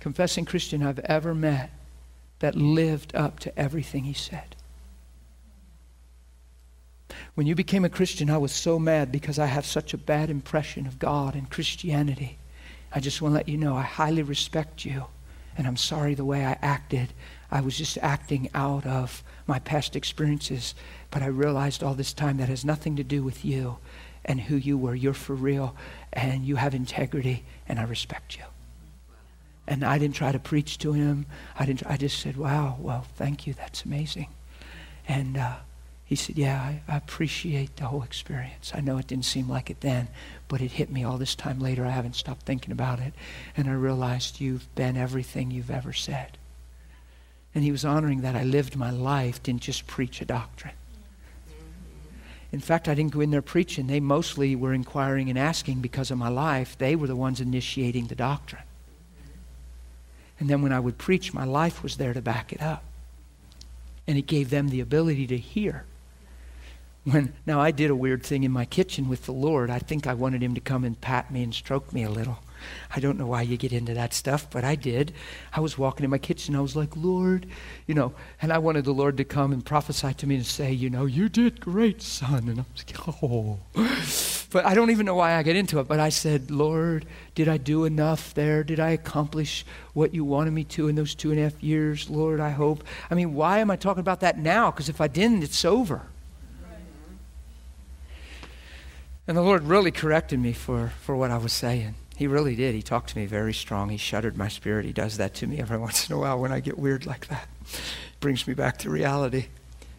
[0.00, 1.70] confessing Christian I've ever met
[2.40, 4.56] that lived up to everything he said.
[7.34, 10.30] When you became a Christian, I was so mad because I have such a bad
[10.30, 12.38] impression of God and Christianity.
[12.92, 15.04] I just want to let you know I highly respect you,
[15.56, 17.12] and I'm sorry the way I acted.
[17.50, 20.74] I was just acting out of my past experiences.
[21.10, 23.78] But I realized all this time that has nothing to do with you
[24.24, 24.94] and who you were.
[24.94, 25.76] You're for real
[26.12, 28.44] and you have integrity, and I respect you.
[29.68, 31.26] And I didn't try to preach to him.
[31.58, 31.86] I didn't.
[31.86, 33.54] I just said, "Wow, well, thank you.
[33.54, 34.28] That's amazing."
[35.08, 35.56] And uh,
[36.04, 38.72] he said, "Yeah, I, I appreciate the whole experience.
[38.74, 40.08] I know it didn't seem like it then,
[40.48, 41.84] but it hit me all this time later.
[41.84, 43.14] I haven't stopped thinking about it,
[43.56, 46.38] and I realized you've been everything you've ever said."
[47.54, 50.74] And he was honoring that I lived my life, didn't just preach a doctrine.
[52.52, 53.86] In fact, I didn't go in there preaching.
[53.86, 56.78] They mostly were inquiring and asking because of my life.
[56.78, 58.62] They were the ones initiating the doctrine.
[60.38, 62.84] And then when I would preach, my life was there to back it up.
[64.06, 65.84] And it gave them the ability to hear.
[67.06, 69.70] When now I did a weird thing in my kitchen with the Lord.
[69.70, 72.38] I think I wanted him to come and pat me and stroke me a little.
[72.94, 75.12] I don't know why you get into that stuff, but I did.
[75.52, 76.56] I was walking in my kitchen.
[76.56, 77.46] I was like, Lord,
[77.86, 78.12] you know,
[78.42, 81.06] and I wanted the Lord to come and prophesy to me and say, you know,
[81.06, 82.48] you did great, son.
[82.48, 83.60] And I was like, oh.
[84.50, 85.86] But I don't even know why I get into it.
[85.86, 87.06] But I said, Lord,
[87.36, 88.64] did I do enough there?
[88.64, 92.10] Did I accomplish what you wanted me to in those two and a half years?
[92.10, 92.82] Lord, I hope.
[93.10, 94.70] I mean, why am I talking about that now?
[94.70, 96.06] Because if I didn't, it's over.
[99.28, 101.94] And the Lord really corrected me for, for what I was saying.
[102.16, 102.74] He really did.
[102.74, 103.88] He talked to me very strong.
[103.88, 104.86] He shuddered my spirit.
[104.86, 107.26] He does that to me every once in a while when I get weird like
[107.28, 107.48] that.
[107.62, 107.80] It
[108.20, 109.46] Brings me back to reality.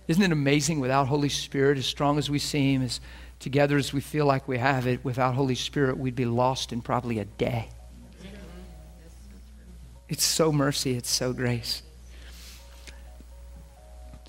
[0.08, 3.02] Isn't it amazing without Holy Spirit, as strong as we seem, as
[3.40, 6.82] together as we feel like we have it, without Holy Spirit, we'd be lost in
[6.82, 7.70] probably a day.
[10.10, 11.84] It's so mercy, it's so grace.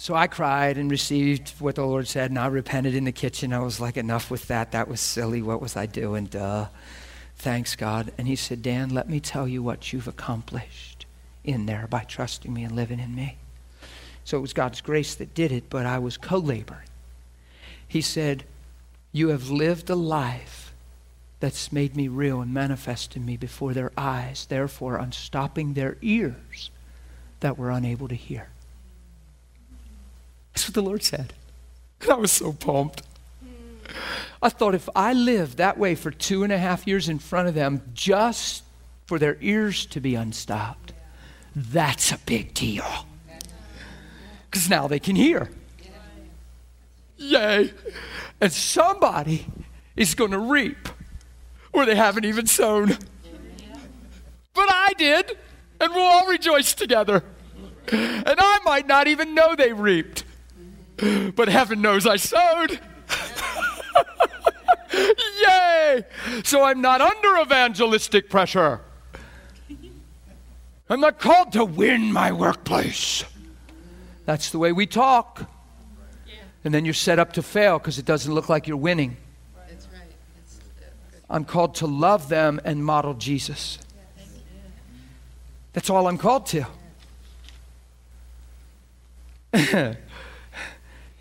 [0.00, 3.52] So I cried and received what the Lord said, and I repented in the kitchen.
[3.52, 4.70] I was like, enough with that.
[4.70, 5.42] That was silly.
[5.42, 6.26] What was I doing?
[6.26, 6.68] Duh.
[7.36, 8.12] Thanks, God.
[8.16, 11.04] And he said, Dan, let me tell you what you've accomplished
[11.42, 13.38] in there by trusting me and living in me.
[14.24, 16.88] So it was God's grace that did it, but I was co laboring.
[17.88, 18.44] He said,
[19.10, 20.72] You have lived a life
[21.40, 26.70] that's made me real and manifest in me before their eyes, therefore unstopping their ears
[27.40, 28.48] that were unable to hear.
[30.59, 31.35] That's what the Lord said.
[32.01, 33.02] And I was so pumped.
[34.43, 37.47] I thought if I lived that way for two and a half years in front
[37.47, 38.64] of them just
[39.06, 40.94] for their ears to be unstopped,
[41.55, 43.06] that's a big deal.
[44.51, 45.48] Because now they can hear.
[47.18, 47.72] Yay.
[48.40, 49.47] And somebody
[49.94, 50.89] is going to reap
[51.70, 52.98] where they haven't even sown.
[54.55, 55.39] But I did,
[55.80, 57.22] and we'll all rejoice together.
[57.93, 60.24] And I might not even know they reaped,
[61.34, 62.80] but heaven knows I sowed.
[64.92, 66.04] Yay!
[66.44, 68.80] So I'm not under evangelistic pressure.
[70.90, 73.24] I'm not called to win my workplace.
[74.24, 75.48] That's the way we talk.
[76.64, 79.16] And then you're set up to fail because it doesn't look like you're winning.
[81.30, 83.78] I'm called to love them and model Jesus.
[85.74, 86.66] That's all I'm called to.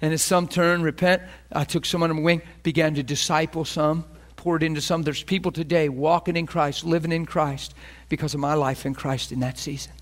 [0.02, 4.06] And as some turn, repent, I took some under my wing, began to disciple some,
[4.36, 5.04] poured into some.
[5.04, 7.74] There's people today walking in Christ, living in Christ
[8.08, 9.94] because of my life in Christ in that season.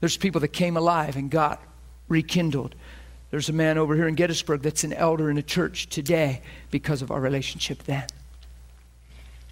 [0.00, 1.62] There's people that came alive and got
[2.08, 2.74] rekindled.
[3.30, 7.00] There's a man over here in Gettysburg that's an elder in a church today because
[7.00, 8.06] of our relationship then.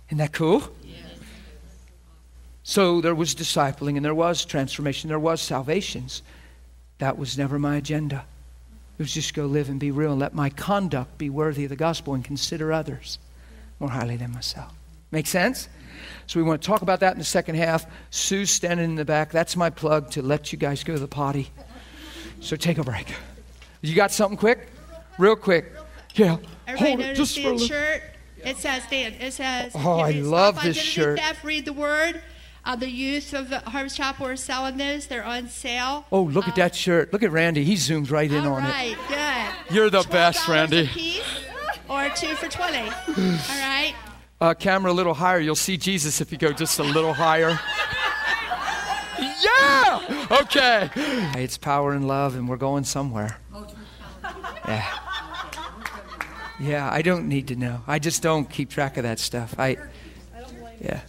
[0.09, 0.69] Isn't that cool?
[0.83, 1.05] Yes.
[2.65, 6.23] So there was discipling and there was transformation, there was salvations.
[6.99, 8.27] That was never my agenda.
[9.01, 11.71] It was just go live and be real and let my conduct be worthy of
[11.71, 13.19] the gospel and consider others
[13.79, 14.75] more highly than myself.
[15.11, 15.71] Make sense?
[16.27, 17.87] So we want to talk about that in the second half.
[18.11, 19.31] Sue's standing in the back.
[19.31, 21.51] That's my plug to let you guys go to the potty.
[22.41, 23.07] So take a break.
[23.81, 24.69] You got something quick?
[25.17, 25.73] Real quick.
[26.13, 26.37] Yeah.
[26.67, 28.03] Everybody Hold notice the shirt?
[28.45, 31.21] It says, Dan, it says, oh, I love this shirt.
[31.21, 32.21] Theft, read the word.
[32.65, 35.07] Uh, the youth of Harvest Chapel are selling those.
[35.07, 36.05] They're on sale.
[36.13, 37.13] Oh, look uh, at that shirt.
[37.13, 37.65] Look at Randy.
[37.65, 39.09] He zoomed right in on right, it.
[39.09, 39.75] good.
[39.75, 40.85] You're the best, Randy.
[40.85, 41.23] A Piece,
[41.89, 42.79] or two for 20.
[42.79, 43.95] All right.
[44.41, 45.39] Uh, camera a little higher.
[45.39, 47.59] You'll see Jesus if you go just a little higher.
[49.19, 50.27] yeah!
[50.31, 50.91] Okay.
[51.41, 53.39] It's power and love, and we're going somewhere.
[54.67, 54.99] Yeah.
[56.61, 57.83] Yeah, I don't need to know.
[57.87, 59.55] I just don't keep track of that stuff.
[59.59, 59.79] I,
[60.81, 61.01] yeah.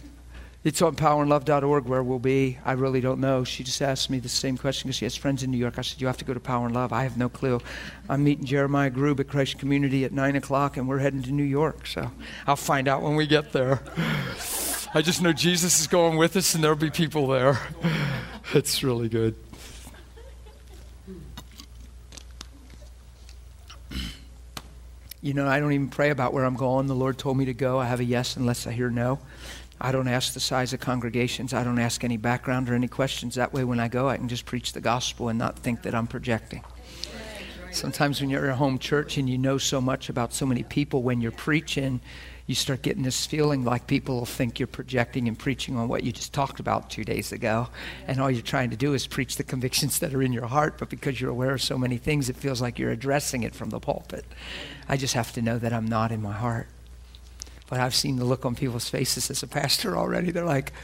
[0.64, 2.58] It's on powerandlove.org where we'll be.
[2.64, 3.42] I really don't know.
[3.42, 5.76] She just asked me the same question because she has friends in New York.
[5.76, 6.92] I said, You have to go to Power and Love.
[6.92, 7.60] I have no clue.
[8.08, 11.42] I'm meeting Jeremiah Grube at Christ Community at 9 o'clock, and we're heading to New
[11.42, 11.88] York.
[11.88, 12.12] So
[12.46, 13.80] I'll find out when we get there.
[14.94, 17.58] I just know Jesus is going with us, and there'll be people there.
[18.54, 19.34] It's really good.
[25.22, 26.86] You know, I don't even pray about where I'm going.
[26.88, 27.78] The Lord told me to go.
[27.78, 29.20] I have a yes unless I hear no.
[29.84, 31.52] I don't ask the size of congregations.
[31.52, 33.34] I don't ask any background or any questions.
[33.34, 35.92] That way, when I go, I can just preach the gospel and not think that
[35.92, 36.62] I'm projecting.
[37.72, 40.62] Sometimes when you're at a home church and you know so much about so many
[40.62, 42.00] people, when you're preaching,
[42.46, 46.04] you start getting this feeling like people will think you're projecting and preaching on what
[46.04, 47.68] you just talked about two days ago.
[48.06, 50.78] And all you're trying to do is preach the convictions that are in your heart,
[50.78, 53.70] but because you're aware of so many things, it feels like you're addressing it from
[53.70, 54.26] the pulpit.
[54.88, 56.68] I just have to know that I'm not in my heart.
[57.72, 60.30] But I've seen the look on people's faces as a pastor already.
[60.30, 60.74] They're like,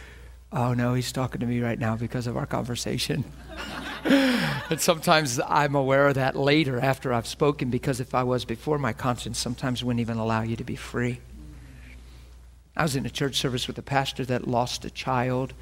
[0.50, 3.26] oh no, he's talking to me right now because of our conversation.
[4.04, 8.78] and sometimes I'm aware of that later after I've spoken because if I was before,
[8.78, 11.20] my conscience sometimes wouldn't even allow you to be free.
[12.74, 15.52] I was in a church service with a pastor that lost a child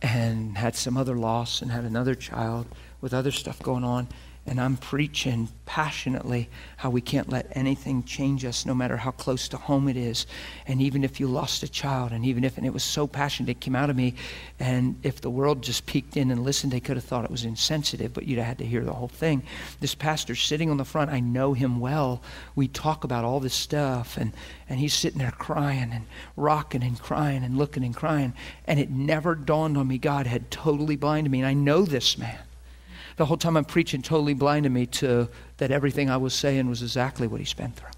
[0.00, 2.68] and had some other loss and had another child
[3.00, 4.06] with other stuff going on.
[4.46, 9.48] And I'm preaching passionately how we can't let anything change us, no matter how close
[9.48, 10.26] to home it is.
[10.66, 13.48] And even if you lost a child, and even if, and it was so passionate,
[13.48, 14.14] it came out of me.
[14.60, 17.46] And if the world just peeked in and listened, they could have thought it was
[17.46, 19.42] insensitive, but you'd have had to hear the whole thing.
[19.80, 22.20] This pastor sitting on the front, I know him well.
[22.54, 24.32] We talk about all this stuff, and,
[24.68, 26.04] and he's sitting there crying and
[26.36, 28.34] rocking and crying and looking and crying.
[28.66, 31.38] And it never dawned on me God had totally blinded me.
[31.38, 32.40] And I know this man
[33.16, 35.28] the whole time I'm preaching totally blinded me to
[35.58, 37.90] that everything I was saying was exactly what he's been through.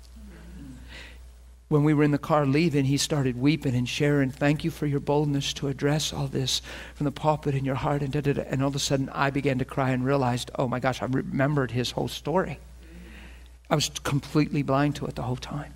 [1.68, 4.86] When we were in the car leaving, he started weeping and sharing, Thank you for
[4.86, 6.62] your boldness to address all this
[6.94, 8.02] from the pulpit in your heart.
[8.02, 8.42] And, da, da, da.
[8.42, 11.06] and all of a sudden, I began to cry and realized, Oh my gosh, I
[11.06, 12.60] remembered his whole story.
[13.68, 15.74] I was completely blind to it the whole time.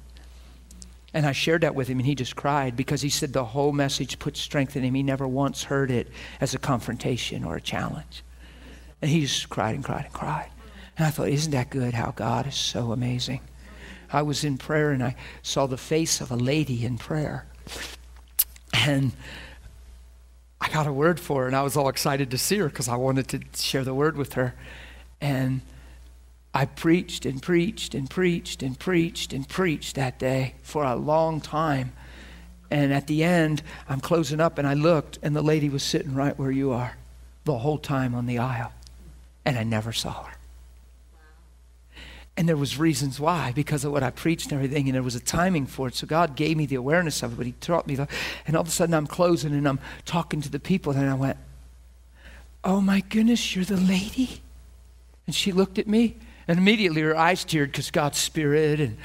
[1.13, 3.73] And I shared that with him, and he just cried because he said the whole
[3.73, 4.95] message put strength in him.
[4.95, 6.07] He never once heard it
[6.41, 8.23] as a confrontation or a challenge.
[9.03, 10.51] And he just cried and cried and cried.
[10.97, 13.41] And I thought, isn't that good how God is so amazing?
[14.13, 17.47] I was in prayer and I saw the face of a lady in prayer.
[18.75, 19.13] And
[20.61, 22.89] I got a word for her, and I was all excited to see her because
[22.89, 24.55] I wanted to share the word with her.
[25.21, 25.63] And
[26.53, 31.41] I preached and preached and preached and preached and preached that day for a long
[31.41, 31.93] time.
[32.71, 36.15] And at the end, I'm closing up, and I looked, and the lady was sitting
[36.15, 36.97] right where you are
[37.45, 38.73] the whole time on the aisle
[39.45, 40.35] and I never saw her.
[42.37, 45.15] And there was reasons why, because of what I preached and everything, and there was
[45.15, 45.95] a timing for it.
[45.95, 47.97] So God gave me the awareness of it, but He taught me.
[47.97, 48.09] The,
[48.47, 51.15] and all of a sudden, I'm closing and I'm talking to the people, and I
[51.15, 51.37] went,
[52.65, 54.41] "Oh my goodness, you're the lady!"
[55.27, 56.17] And she looked at me,
[56.49, 58.97] and immediately her eyes teared because God's Spirit, and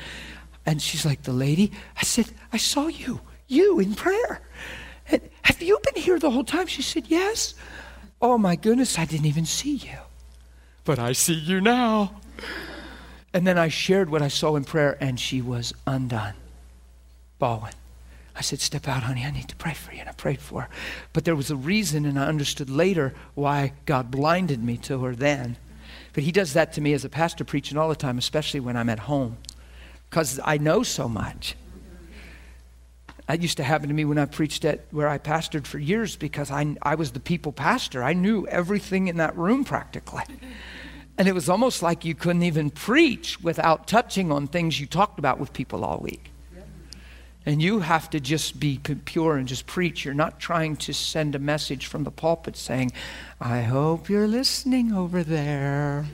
[0.66, 4.42] and she's like, "The lady." I said, "I saw you, you in prayer.
[5.12, 7.54] And have you been here the whole time?" She said, "Yes."
[8.22, 10.05] Oh my goodness, I didn't even see you
[10.86, 12.22] but I see you now.
[13.34, 16.36] And then I shared what I saw in prayer, and she was undone,
[17.38, 17.74] bawling.
[18.36, 19.26] I said, Step out, honey.
[19.26, 20.00] I need to pray for you.
[20.00, 20.70] And I prayed for her.
[21.12, 25.16] But there was a reason, and I understood later why God blinded me to her
[25.16, 25.58] then.
[26.14, 28.78] But He does that to me as a pastor preaching all the time, especially when
[28.78, 29.38] I'm at home,
[30.10, 31.56] because I know so much.
[33.28, 36.16] That used to happen to me when I preached at where I pastored for years
[36.16, 38.04] because I, I was the people pastor.
[38.04, 40.24] I knew everything in that room practically.
[41.18, 45.18] And it was almost like you couldn't even preach without touching on things you talked
[45.18, 46.32] about with people all week.
[47.48, 50.04] And you have to just be pure and just preach.
[50.04, 52.92] You're not trying to send a message from the pulpit saying,
[53.40, 56.06] I hope you're listening over there.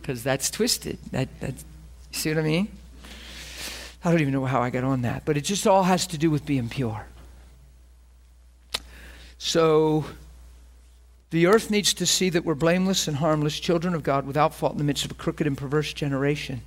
[0.00, 0.98] Because that's twisted.
[1.10, 1.54] That, that,
[2.12, 2.68] see what I mean?
[4.04, 5.24] I don't even know how I got on that.
[5.24, 7.06] But it just all has to do with being pure.
[9.38, 10.04] So
[11.30, 14.72] the earth needs to see that we're blameless and harmless, children of God without fault
[14.72, 16.62] in the midst of a crooked and perverse generation.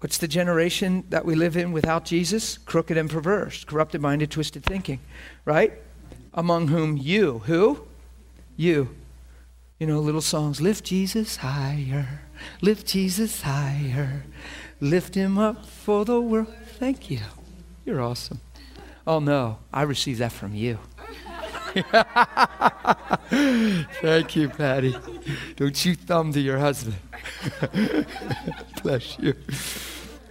[0.00, 2.58] What's the generation that we live in without Jesus?
[2.58, 5.00] Crooked and perverse, corrupted minded, twisted thinking,
[5.44, 5.72] right?
[6.34, 7.86] Among whom you, who?
[8.56, 8.94] You.
[9.78, 12.20] You know, little songs, lift Jesus higher,
[12.60, 14.24] lift Jesus higher,
[14.80, 16.52] lift him up for the world.
[16.78, 17.20] Thank you.
[17.84, 18.40] You're awesome.
[19.06, 20.78] Oh no, I received that from you.
[24.00, 24.96] Thank you, Patty.
[25.56, 26.96] Don't you thumb to your husband.
[28.82, 29.34] Bless you.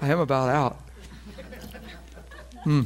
[0.02, 0.80] I am about out.
[2.64, 2.84] Hmm.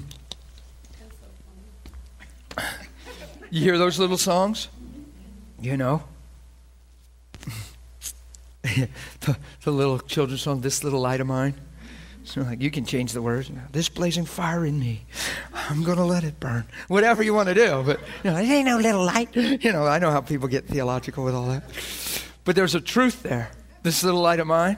[3.49, 4.67] You hear those little songs?
[5.61, 6.03] You know?
[9.21, 11.53] the, the little children's song, This Little Light of Mine.
[12.27, 13.49] So like you can change the words.
[13.71, 15.05] This blazing fire in me,
[15.53, 16.65] I'm gonna let it burn.
[16.89, 19.29] Whatever you want to do, but you know, it ain't no little light.
[19.35, 21.63] You know, I know how people get theological with all that,
[22.43, 23.49] but there's a truth there.
[23.81, 24.77] This little light of mine,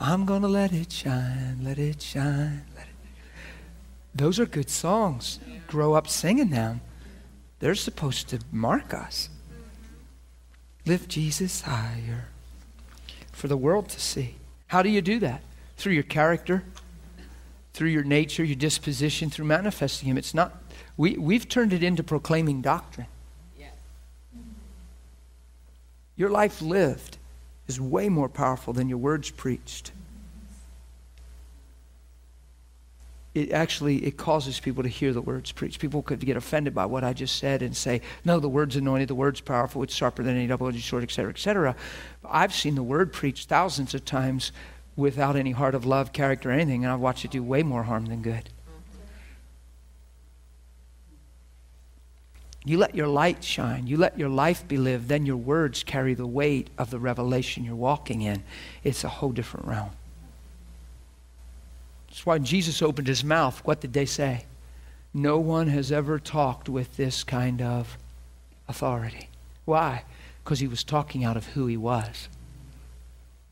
[0.00, 2.94] I'm gonna let it shine, let it shine, let it.
[4.12, 5.38] Those are good songs.
[5.68, 6.80] Grow up singing them.
[7.60, 9.28] They're supposed to mark us.
[10.84, 12.26] Lift Jesus higher
[13.38, 14.34] for the world to see.
[14.66, 15.42] How do you do that?
[15.78, 16.64] through your character,
[17.72, 20.18] through your nature, your disposition, through manifesting Him.
[20.18, 20.60] It's not,
[20.96, 23.06] we, we've turned it into proclaiming doctrine.
[26.16, 27.16] Your life lived
[27.68, 29.92] is way more powerful than your words preached.
[33.34, 35.80] It actually it causes people to hear the words preached.
[35.80, 39.08] People could get offended by what I just said and say, "No, the word's anointed,
[39.08, 41.76] the word's powerful, it's sharper than any double-edged sword, etc., etc."
[42.24, 44.50] I've seen the word preached thousands of times
[44.96, 48.06] without any heart of love, character, anything, and I've watched it do way more harm
[48.06, 48.50] than good.
[52.64, 53.86] You let your light shine.
[53.86, 55.08] You let your life be lived.
[55.08, 58.42] Then your words carry the weight of the revelation you're walking in.
[58.84, 59.90] It's a whole different realm.
[62.18, 63.60] That's why Jesus opened his mouth.
[63.64, 64.44] What did they say?
[65.14, 67.96] No one has ever talked with this kind of
[68.66, 69.28] authority.
[69.64, 70.02] Why?
[70.42, 72.28] Because he was talking out of who he was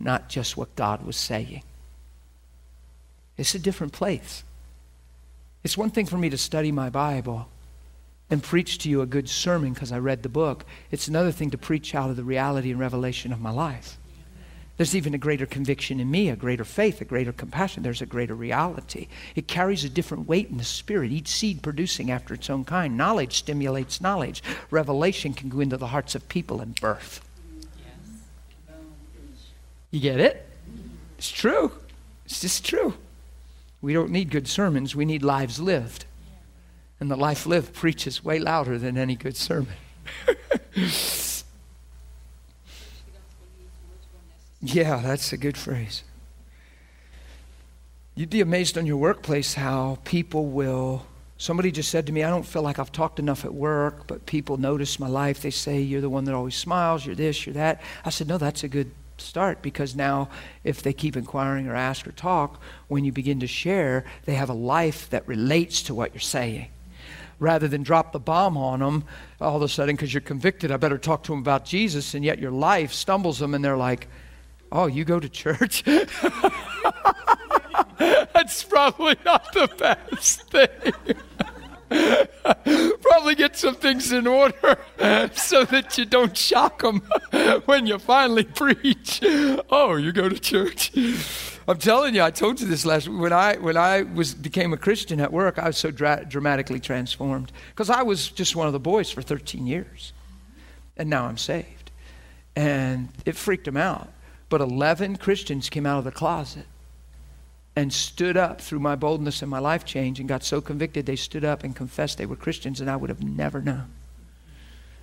[0.01, 1.63] not just what God was saying.
[3.37, 4.43] It's a different place.
[5.63, 7.49] It's one thing for me to study my Bible
[8.29, 10.67] and preach to you a good sermon because I read the book.
[10.91, 13.97] It's another thing to preach out of the reality and revelation of my life.
[14.77, 17.83] There's even a greater conviction in me, a greater faith, a greater compassion.
[17.83, 19.09] There's a greater reality.
[19.35, 22.97] It carries a different weight in the spirit, each seed producing after its own kind.
[22.97, 24.43] Knowledge stimulates knowledge.
[24.71, 27.27] Revelation can go into the hearts of people and birth.
[29.91, 30.47] You get it?
[31.17, 31.73] It's true.
[32.27, 32.95] It's just true.
[33.81, 36.05] We don't need good sermons, we need lives lived.
[37.01, 39.75] And the life lived preaches way louder than any good sermon.
[44.61, 46.03] yeah, that's a good phrase.
[48.15, 51.05] You'd be amazed on your workplace how people will.
[51.39, 54.25] Somebody just said to me, I don't feel like I've talked enough at work, but
[54.25, 55.43] people notice my life.
[55.43, 57.83] They say, You're the one that always smiles, you're this, you're that.
[58.07, 60.29] I said, No, that's a good start because now
[60.65, 64.51] if they keep inquiring or ask or talk when you begin to share they have
[64.51, 66.69] a life that relates to what you're saying
[67.39, 69.05] rather than drop the bomb on them
[69.41, 72.25] all of a sudden because you're convicted i better talk to them about jesus and
[72.25, 74.07] yet your life stumbles them and they're like
[74.73, 75.85] oh you go to church
[77.99, 81.15] that's probably not the best thing
[83.01, 84.79] Probably get some things in order
[85.35, 87.01] so that you don't shock them
[87.67, 89.21] when you finally preach.
[89.71, 90.93] Oh, you go to church.
[91.69, 93.21] I'm telling you, I told you this last week.
[93.21, 96.81] When I when I was became a Christian at work, I was so dra- dramatically
[96.81, 100.13] transformed because I was just one of the boys for 13 years,
[100.97, 101.91] and now I'm saved,
[102.57, 104.09] and it freaked them out.
[104.49, 106.67] But 11 Christians came out of the closet
[107.75, 111.17] and stood up through my boldness and my life change and got so convicted they
[111.17, 113.91] stood up and confessed they were Christians, and I would have never known.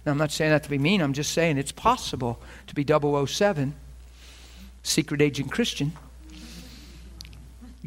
[0.06, 2.84] Now, I'm not saying that to be mean, I'm just saying it's possible to be
[2.84, 3.76] 007,
[4.82, 5.94] secret agent Christian,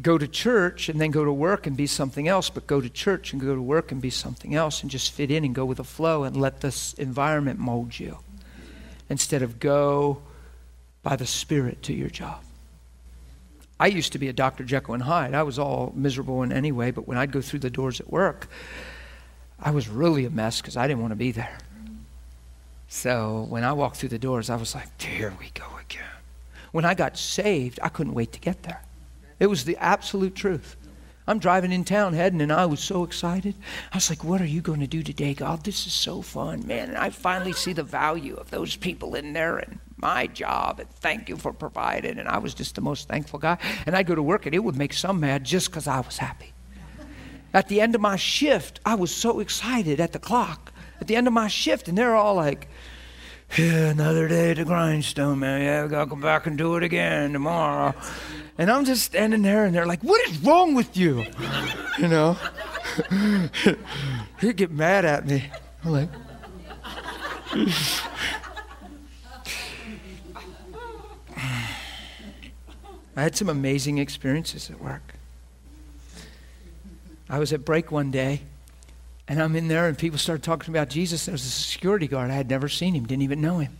[0.01, 2.89] go to church and then go to work and be something else, but go to
[2.89, 5.65] church and go to work and be something else and just fit in and go
[5.65, 8.17] with the flow and let this environment mold you
[9.09, 10.21] instead of go
[11.07, 12.43] by the Spirit to your job.
[13.79, 14.65] I used to be a Dr.
[14.65, 15.33] Jekyll and Hyde.
[15.33, 18.11] I was all miserable in any way, but when I'd go through the doors at
[18.11, 18.49] work,
[19.57, 21.59] I was really a mess because I didn't want to be there.
[22.89, 26.03] So when I walked through the doors, I was like, here we go again.
[26.73, 28.83] When I got saved, I couldn't wait to get there.
[29.39, 30.75] It was the absolute truth.
[31.25, 33.55] I'm driving in town heading, and I was so excited.
[33.93, 35.63] I was like, What are you going to do today, God?
[35.63, 36.89] This is so fun, man.
[36.89, 40.89] And I finally see the value of those people in there and my job, and
[40.89, 42.19] thank you for providing.
[42.19, 43.57] And I was just the most thankful guy.
[43.85, 46.17] And I'd go to work, and it would make some mad just because I was
[46.17, 46.53] happy.
[47.53, 50.71] At the end of my shift, I was so excited at the clock.
[51.01, 52.67] At the end of my shift, and they're all like,
[53.55, 55.61] yeah, another day the grindstone, man.
[55.61, 57.95] Yeah, we gotta come back and do it again tomorrow.
[58.57, 61.25] And I'm just standing there, and they're like, "What is wrong with you?"
[61.97, 62.37] You know,
[64.39, 65.49] they get mad at me.
[65.83, 66.09] I'm like,
[73.17, 75.15] I had some amazing experiences at work.
[77.27, 78.43] I was at break one day,
[79.27, 81.25] and I'm in there, and people started talking about Jesus.
[81.25, 82.29] There was a security guard.
[82.29, 83.75] I had never seen him, didn't even know him.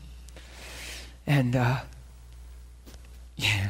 [1.27, 1.81] And, uh,
[3.37, 3.69] yeah.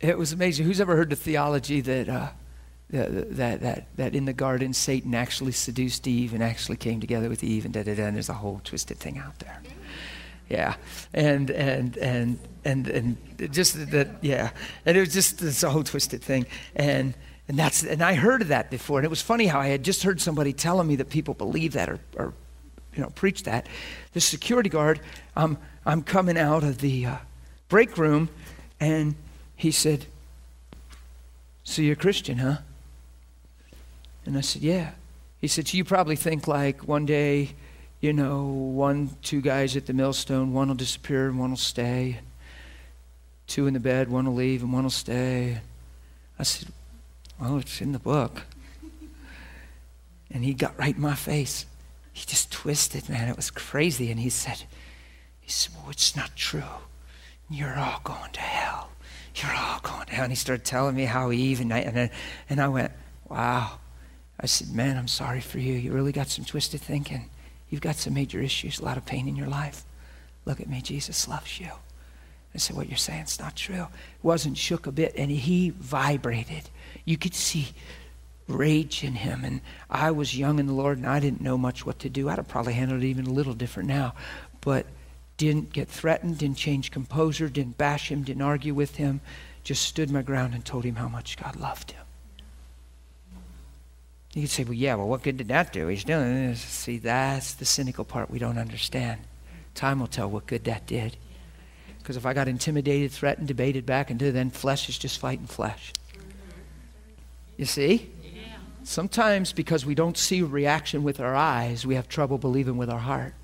[0.00, 0.64] It was amazing.
[0.64, 2.28] Who's ever heard the theology that, uh,
[2.88, 7.44] that, that, that in the garden Satan actually seduced Eve and actually came together with
[7.44, 9.60] Eve and da da da, and there's a whole twisted thing out there.
[10.48, 10.76] Yeah.
[11.12, 12.38] And, and, and,
[12.68, 14.50] and, and just that, yeah.
[14.84, 16.46] And it was just this whole twisted thing.
[16.76, 17.14] And,
[17.48, 18.98] and that's, and I heard of that before.
[18.98, 21.72] And it was funny how I had just heard somebody telling me that people believe
[21.72, 22.34] that or, or
[22.94, 23.66] you know, preach that.
[24.12, 25.00] The security guard,
[25.34, 27.16] um, I'm coming out of the uh,
[27.70, 28.28] break room
[28.78, 29.14] and
[29.56, 30.04] he said,
[31.64, 32.58] So you're a Christian, huh?
[34.26, 34.90] And I said, Yeah.
[35.40, 37.54] He said, So you probably think like one day,
[38.00, 42.18] you know, one, two guys at the millstone, one will disappear and one will stay.
[43.48, 45.58] Two in the bed, one will leave and one will stay.
[46.38, 46.68] I said,
[47.40, 48.42] Well, it's in the book.
[50.30, 51.64] And he got right in my face.
[52.12, 53.28] He just twisted, man.
[53.28, 54.10] It was crazy.
[54.10, 54.64] And he said,
[55.40, 56.62] he said, Well, it's not true.
[57.50, 58.90] You're all going to hell.
[59.34, 60.24] You're all going to hell.
[60.24, 62.10] And he started telling me how Eve and I, and I,
[62.50, 62.92] and I went,
[63.28, 63.78] Wow.
[64.38, 65.72] I said, Man, I'm sorry for you.
[65.72, 67.30] You really got some twisted thinking.
[67.70, 69.84] You've got some major issues, a lot of pain in your life.
[70.44, 70.82] Look at me.
[70.82, 71.70] Jesus loves you.
[72.54, 73.82] I said, What you're saying is not true.
[73.82, 76.70] It wasn't shook a bit, and he vibrated.
[77.04, 77.68] You could see
[78.48, 79.44] rage in him.
[79.44, 79.60] And
[79.90, 82.28] I was young in the Lord, and I didn't know much what to do.
[82.28, 84.14] I'd have probably handled it even a little different now.
[84.60, 84.86] But
[85.36, 89.20] didn't get threatened, didn't change composure, didn't bash him, didn't argue with him,
[89.62, 92.02] just stood my ground and told him how much God loved him.
[94.34, 95.86] You could say, well, yeah, well, what good did that do?
[95.86, 96.60] He's doing this.
[96.60, 99.20] See, that's the cynical part we don't understand.
[99.74, 101.16] Time will tell what good that did.
[102.08, 105.92] Because if I got intimidated, threatened, debated back into, then flesh is just fighting flesh.
[107.58, 108.08] You see?
[108.82, 113.00] Sometimes because we don't see reaction with our eyes, we have trouble believing with our
[113.00, 113.34] heart.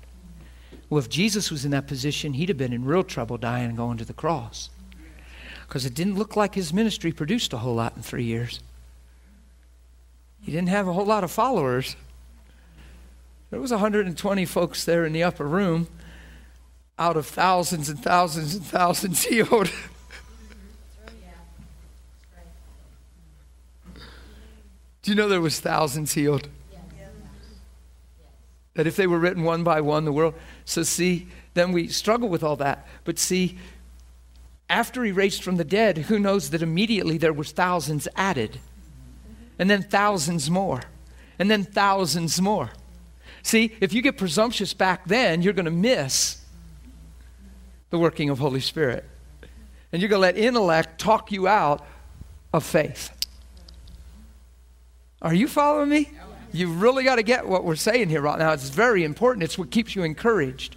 [0.89, 3.77] Well, if Jesus was in that position, he'd have been in real trouble dying and
[3.77, 4.71] going to the cross.
[5.67, 8.61] Because it didn't look like his ministry produced a whole lot in three years.
[10.41, 11.95] He didn't have a whole lot of followers.
[13.51, 15.87] There was 120 folks there in the upper room
[16.97, 19.71] out of thousands and thousands and thousands healed.
[25.01, 26.47] Do you know there was thousands healed?
[28.73, 30.33] That if they were written one by one, the world.
[30.65, 32.87] So see, then we struggle with all that.
[33.03, 33.57] But see,
[34.69, 38.59] after he raised from the dead, who knows that immediately there was thousands added,
[39.59, 40.81] and then thousands more,
[41.37, 42.71] and then thousands more.
[43.43, 46.41] See, if you get presumptuous back then, you're going to miss
[47.95, 49.05] the working of Holy Spirit.
[49.93, 51.85] And you're going to let intellect talk you out
[52.51, 53.09] of faith.
[55.21, 56.11] Are you following me?
[56.51, 58.51] You really got to get what we're saying here right now.
[58.51, 59.43] It's very important.
[59.43, 60.75] It's what keeps you encouraged.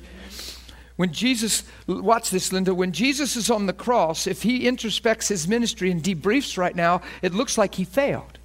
[0.94, 5.48] When Jesus, watch this, Linda, when Jesus is on the cross, if he introspects his
[5.48, 8.37] ministry and debriefs right now, it looks like he failed.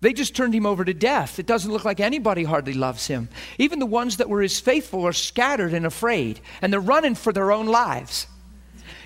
[0.00, 1.38] They just turned him over to death.
[1.38, 3.28] It doesn't look like anybody hardly loves him.
[3.58, 7.32] Even the ones that were his faithful are scattered and afraid, and they're running for
[7.32, 8.26] their own lives.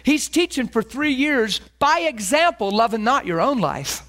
[0.04, 4.02] He's teaching for three years by example, loving not your own life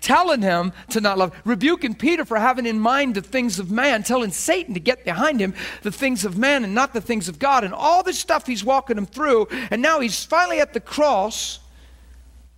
[0.00, 4.02] telling him to not love, rebuking Peter for having in mind the things of man,
[4.02, 7.38] telling Satan to get behind him the things of man and not the things of
[7.38, 9.46] God, and all this stuff he's walking him through.
[9.70, 11.60] And now he's finally at the cross,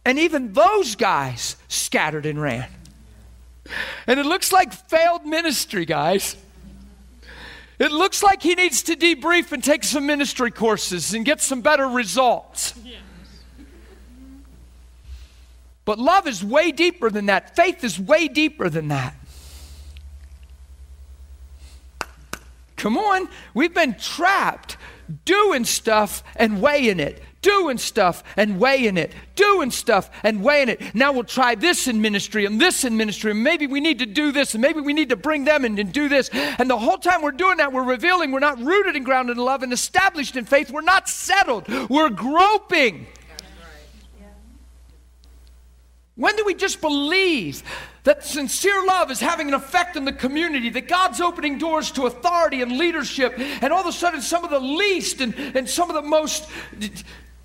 [0.05, 2.69] and even those guys scattered and ran.
[4.07, 6.37] And it looks like failed ministry, guys.
[7.79, 11.63] It looks like he needs to debrief and take some ministry courses and get some
[11.63, 12.75] better results.
[15.85, 17.57] But love is way deeper than that.
[17.57, 19.15] Faith is way deeper than that.
[22.77, 24.77] Come on, we've been trapped
[25.25, 30.95] doing stuff and weighing it, doing stuff and weighing it, doing stuff and weighing it.
[30.95, 34.07] Now we'll try this in ministry and this in ministry, and maybe we need to
[34.07, 36.31] do this, and maybe we need to bring them in and do this.
[36.33, 39.45] And the whole time we're doing that, we're revealing we're not rooted and grounded in
[39.45, 40.71] love and established in faith.
[40.71, 43.07] We're not settled, we're groping.
[46.15, 47.63] When do we just believe
[48.05, 52.07] that sincere love is having an effect in the community, that God's opening doors to
[52.07, 55.89] authority and leadership, and all of a sudden some of the least and, and some
[55.89, 56.49] of the most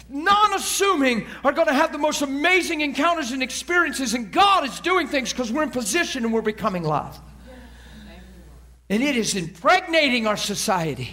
[0.09, 4.79] non assuming are going to have the most amazing encounters and experiences, and God is
[4.79, 7.19] doing things because we're in position and we're becoming love?
[8.89, 11.09] And it is impregnating our society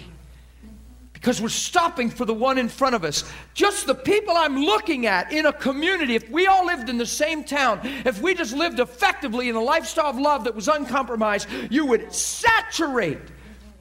[1.25, 3.23] because we're stopping for the one in front of us.
[3.53, 7.05] Just the people I'm looking at in a community, if we all lived in the
[7.05, 11.47] same town, if we just lived effectively in a lifestyle of love that was uncompromised,
[11.69, 13.17] you would saturate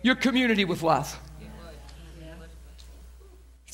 [0.03, 1.20] your community with love.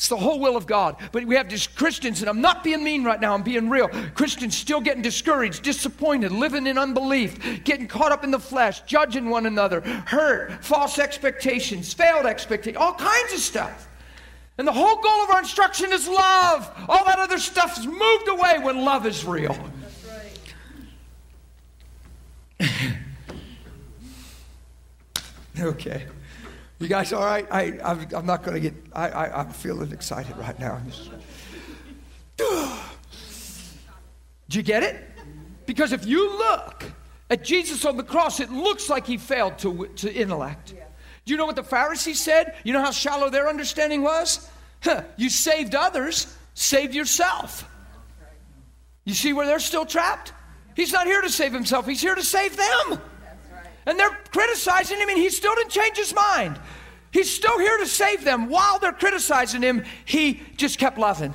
[0.01, 0.97] It's the whole will of God.
[1.13, 3.89] But we have these Christians, and I'm not being mean right now, I'm being real.
[4.15, 9.29] Christians still getting discouraged, disappointed, living in unbelief, getting caught up in the flesh, judging
[9.29, 13.89] one another, hurt, false expectations, failed expectations, all kinds of stuff.
[14.57, 16.73] And the whole goal of our instruction is love.
[16.89, 19.55] All that other stuff is moved away when love is real.
[22.59, 22.81] Right.
[25.61, 26.07] okay.
[26.81, 27.47] You guys all right?
[27.51, 30.81] I, I'm, I'm not going to get, I, I, I'm feeling excited right now.
[34.49, 34.97] Do you get it?
[35.67, 36.85] Because if you look
[37.29, 40.75] at Jesus on the cross, it looks like he failed to, to intellect.
[41.27, 42.57] Do you know what the Pharisees said?
[42.65, 44.49] You know how shallow their understanding was?
[44.83, 47.69] Huh, you saved others, save yourself.
[49.05, 50.33] You see where they're still trapped?
[50.75, 53.01] He's not here to save himself, he's here to save them.
[53.87, 56.61] And they're criticizing him, and he still didn't change his mind.
[57.13, 58.49] He's still here to save them.
[58.49, 61.35] While they're criticizing him, he just kept loving.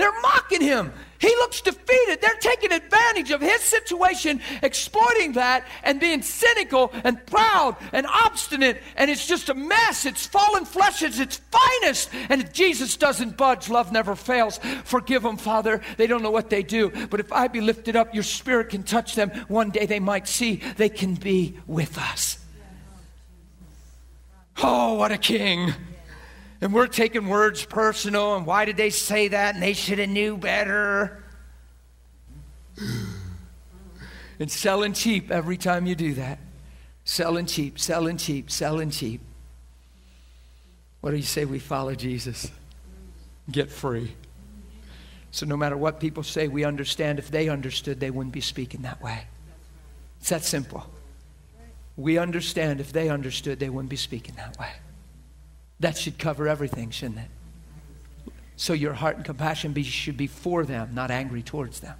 [0.00, 0.94] They're mocking him.
[1.18, 2.22] He looks defeated.
[2.22, 8.78] They're taking advantage of his situation, exploiting that, and being cynical and proud and obstinate.
[8.96, 10.06] And it's just a mess.
[10.06, 12.08] It's fallen flesh at its finest.
[12.30, 14.58] And if Jesus doesn't budge, love never fails.
[14.84, 15.82] Forgive them, Father.
[15.98, 16.88] They don't know what they do.
[17.08, 19.28] But if I be lifted up, your spirit can touch them.
[19.48, 22.38] One day they might see they can be with us.
[24.62, 25.74] Oh, what a king.
[26.60, 29.54] And we're taking words personal, and why did they say that?
[29.54, 31.22] And they should have knew better.
[34.38, 36.38] and selling cheap every time you do that.
[37.04, 39.22] Selling cheap, selling cheap, selling cheap.
[41.00, 42.50] What do you say we follow Jesus?
[43.50, 44.14] Get free.
[45.30, 48.82] So no matter what people say, we understand if they understood, they wouldn't be speaking
[48.82, 49.24] that way.
[50.20, 50.86] It's that simple.
[51.96, 54.72] We understand if they understood, they wouldn't be speaking that way.
[55.80, 58.32] That should cover everything, shouldn't it?
[58.56, 61.96] So your heart and compassion be, should be for them, not angry towards them.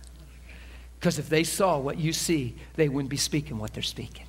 [0.98, 4.26] Because if they saw what you see, they wouldn't be speaking what they're speaking.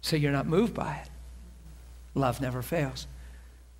[0.00, 1.10] So you're not moved by it.
[2.14, 3.08] Love never fails.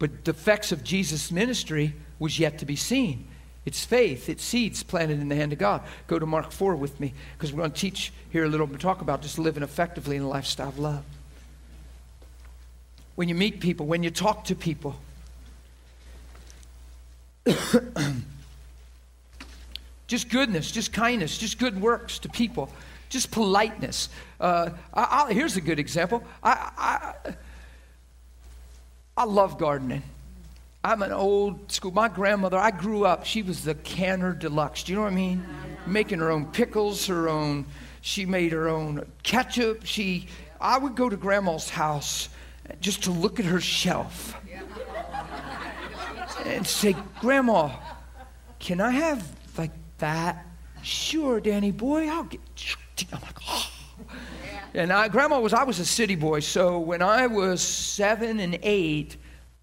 [0.01, 3.29] But the effects of Jesus' ministry was yet to be seen.
[3.65, 5.83] It's faith, it's seeds planted in the hand of God.
[6.09, 8.81] Go to Mark 4 with me, because we're going to teach here a little bit,
[8.81, 11.05] talk about just living effectively in a lifestyle of love
[13.17, 14.95] when you meet people, when you talk to people.
[20.07, 22.71] just goodness, just kindness, just good works to people,
[23.09, 24.11] just politeness.
[24.39, 26.23] Uh, I, here's a good example.
[26.43, 27.15] I, I,
[29.17, 30.03] I love gardening.
[30.85, 31.91] I'm an old school.
[31.91, 34.85] My grandmother, I grew up, she was the canner deluxe.
[34.85, 35.45] Do you know what I mean?
[35.87, 37.65] Making her own pickles, her own,
[38.03, 39.85] she made her own ketchup.
[39.85, 40.29] She,
[40.61, 42.29] I would go to grandma's house
[42.81, 44.37] just to look at her shelf
[46.45, 47.71] and say, Grandma,
[48.59, 49.29] can I have
[49.59, 50.47] like that?
[50.83, 52.41] Sure, Danny boy, I'll get.
[53.13, 53.71] I'm like, oh.
[54.75, 58.59] And I, Grandma was, I was a city boy, so when I was seven and
[58.63, 59.17] eight,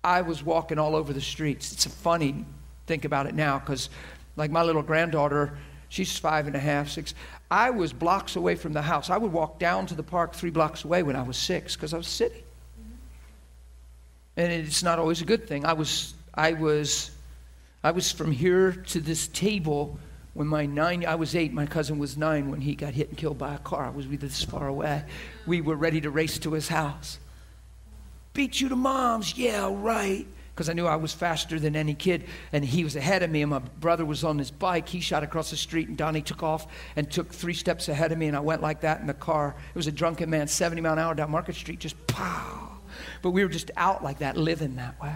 [0.03, 1.71] I was walking all over the streets.
[1.71, 2.45] It's a funny,
[2.87, 3.89] think about it now, because
[4.35, 5.57] like my little granddaughter,
[5.89, 7.13] she's five and a half, six.
[7.51, 9.09] I was blocks away from the house.
[9.09, 11.93] I would walk down to the park three blocks away when I was six because
[11.93, 12.42] I was city
[14.35, 15.65] and it's not always a good thing.
[15.65, 17.11] I was, I was,
[17.83, 19.97] I was from here to this table
[20.33, 23.17] when my nine, I was eight, my cousin was nine when he got hit and
[23.17, 23.85] killed by a car.
[23.85, 25.03] I was this far away.
[25.45, 27.19] We were ready to race to his house.
[28.33, 30.25] Beat you to mom's, yeah, right.
[30.55, 33.43] Because I knew I was faster than any kid, and he was ahead of me,
[33.43, 34.87] and my brother was on his bike.
[34.87, 38.17] He shot across the street, and Donnie took off and took three steps ahead of
[38.17, 39.55] me, and I went like that in the car.
[39.69, 42.72] It was a drunken man, 70 mile an hour down Market Street, just pow
[43.23, 45.15] but we were just out like that, living that way.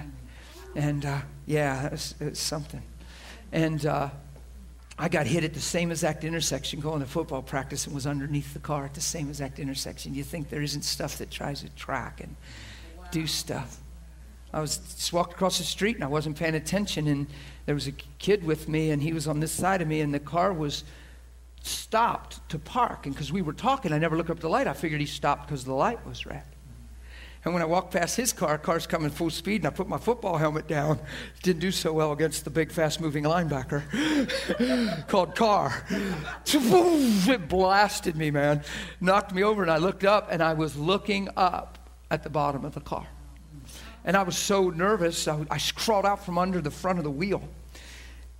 [0.76, 2.82] And uh, yeah, it's it something.
[3.52, 4.10] And uh,
[4.98, 8.54] I got hit at the same exact intersection going to football practice and was underneath
[8.54, 10.16] the car at the same exact intersection.
[10.16, 12.36] You think there isn't stuff that tries to track and
[13.12, 13.78] do stuff.
[14.54, 17.28] I was just walked across the street and I wasn't paying attention, and
[17.66, 20.14] there was a kid with me, and he was on this side of me, and
[20.14, 20.86] the car was
[21.62, 23.06] stopped to park.
[23.06, 24.68] And because we were talking, I never looked up the light.
[24.68, 26.44] I figured he stopped because the light was red.
[27.46, 29.98] And when I walked past his car, car's coming full speed, and I put my
[29.98, 31.00] football helmet down.
[31.44, 33.84] Didn't do so well against the big, fast moving linebacker
[35.08, 35.84] called Carr.
[37.30, 38.64] It blasted me, man.
[39.02, 41.78] Knocked me over, and I looked up, and I was looking up
[42.10, 43.08] at the bottom of the car.
[44.04, 47.12] And I was so nervous, I, I crawled out from under the front of the
[47.12, 47.42] wheel.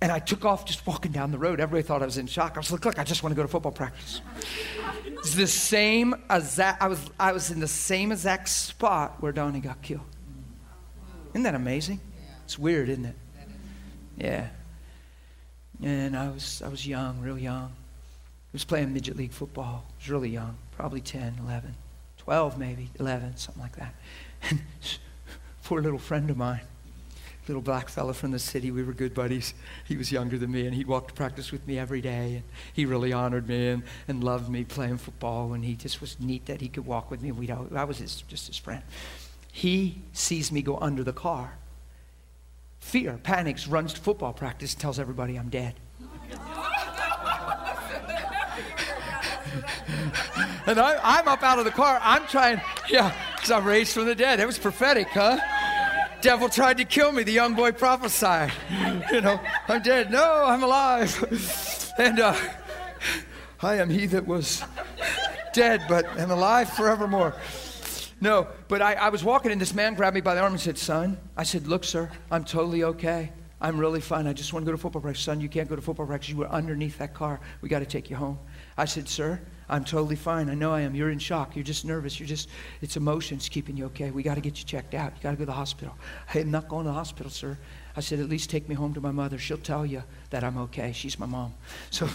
[0.00, 1.60] And I took off just walking down the road.
[1.60, 2.52] Everybody thought I was in shock.
[2.54, 4.20] I was like, look, I just want to go to football practice.
[5.06, 9.60] It's the same exact, I was, I was in the same exact spot where Donnie
[9.60, 10.06] got killed.
[11.30, 12.00] Isn't that amazing?
[12.44, 13.16] It's weird, isn't it?
[14.16, 14.48] Yeah.
[15.82, 17.72] And I was, I was young, real young.
[17.72, 19.84] I was playing midget league football.
[19.88, 21.74] I was really young, probably 10, 11,
[22.18, 23.94] 12 maybe, 11, something like that.
[24.50, 24.60] And
[25.64, 26.60] poor little friend of mine,
[27.48, 28.70] little black fella from the city.
[28.70, 29.54] We were good buddies.
[29.84, 32.34] He was younger than me, and he'd walk to practice with me every day.
[32.36, 32.42] And
[32.72, 35.54] he really honored me and, and loved me playing football.
[35.54, 37.32] And he just was neat that he could walk with me.
[37.32, 38.82] We I was his, just his friend.
[39.50, 41.58] He sees me go under the car.
[42.80, 45.74] Fear, panics, runs to football practice, tells everybody I'm dead.
[50.66, 51.98] and I, am up out of the car.
[52.02, 54.38] I'm trying, yeah, because I'm raised from the dead.
[54.38, 55.38] It was prophetic, huh?
[56.20, 57.22] Devil tried to kill me.
[57.22, 58.52] The young boy prophesied.
[59.12, 60.10] You know, I'm dead.
[60.10, 61.94] No, I'm alive.
[61.98, 62.36] And uh,
[63.60, 64.62] I am he that was
[65.52, 67.34] dead, but am alive forevermore.
[68.20, 70.60] No, but I, I was walking and this man grabbed me by the arm and
[70.60, 73.32] said, Son, I said, Look, sir, I'm totally okay.
[73.60, 74.28] I'm really fine.
[74.28, 75.24] I just want to go to football practice.
[75.24, 76.28] Son, you can't go to football practice.
[76.28, 77.40] You were underneath that car.
[77.60, 78.38] We got to take you home.
[78.76, 80.48] I said, Sir, I'm totally fine.
[80.48, 80.94] I know I am.
[80.94, 81.54] You're in shock.
[81.54, 82.18] You're just nervous.
[82.18, 82.48] You're just,
[82.80, 84.10] it's emotions keeping you okay.
[84.10, 85.12] We got to get you checked out.
[85.16, 85.94] You got to go to the hospital.
[86.34, 87.58] I'm not going to the hospital, sir.
[87.96, 89.38] I said, at least take me home to my mother.
[89.38, 90.92] She'll tell you that I'm okay.
[90.92, 91.54] She's my mom.
[91.90, 92.08] So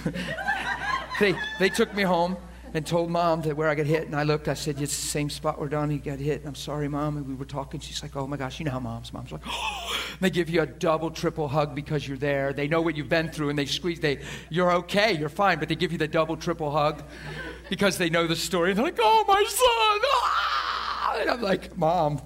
[1.20, 2.38] they, they took me home
[2.74, 4.06] and told mom that where I got hit.
[4.06, 6.44] And I looked, I said, it's the same spot where Donnie got hit.
[6.45, 7.18] I'm sorry, mom.
[7.18, 7.80] And we were talking.
[7.80, 9.14] She's like, oh my gosh, you know how moms.
[9.14, 9.80] Mom's like, oh.
[10.20, 12.54] They give you a double, triple hug because you're there.
[12.54, 14.00] They know what you've been through and they squeeze.
[14.00, 14.20] They,
[14.50, 15.60] you're okay, you're fine.
[15.60, 17.04] But they give you the double, triple hug
[17.70, 18.70] because they know the story.
[18.70, 20.10] And they're like, oh, my son.
[20.14, 21.18] Ah!
[21.20, 22.22] And I'm like, mom,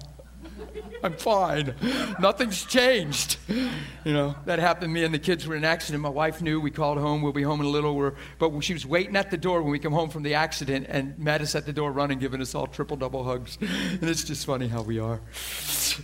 [1.02, 1.74] I'm fine.
[2.20, 3.36] Nothing's changed.
[3.48, 6.02] You know, that happened me and the kids were in an accident.
[6.02, 6.60] My wife knew.
[6.60, 7.22] We called home.
[7.22, 7.94] We'll be home in a little.
[7.94, 10.86] We're, but she was waiting at the door when we come home from the accident
[10.88, 13.58] and met us at the door running, giving us all triple, double hugs.
[14.00, 15.20] And it's just funny how we are.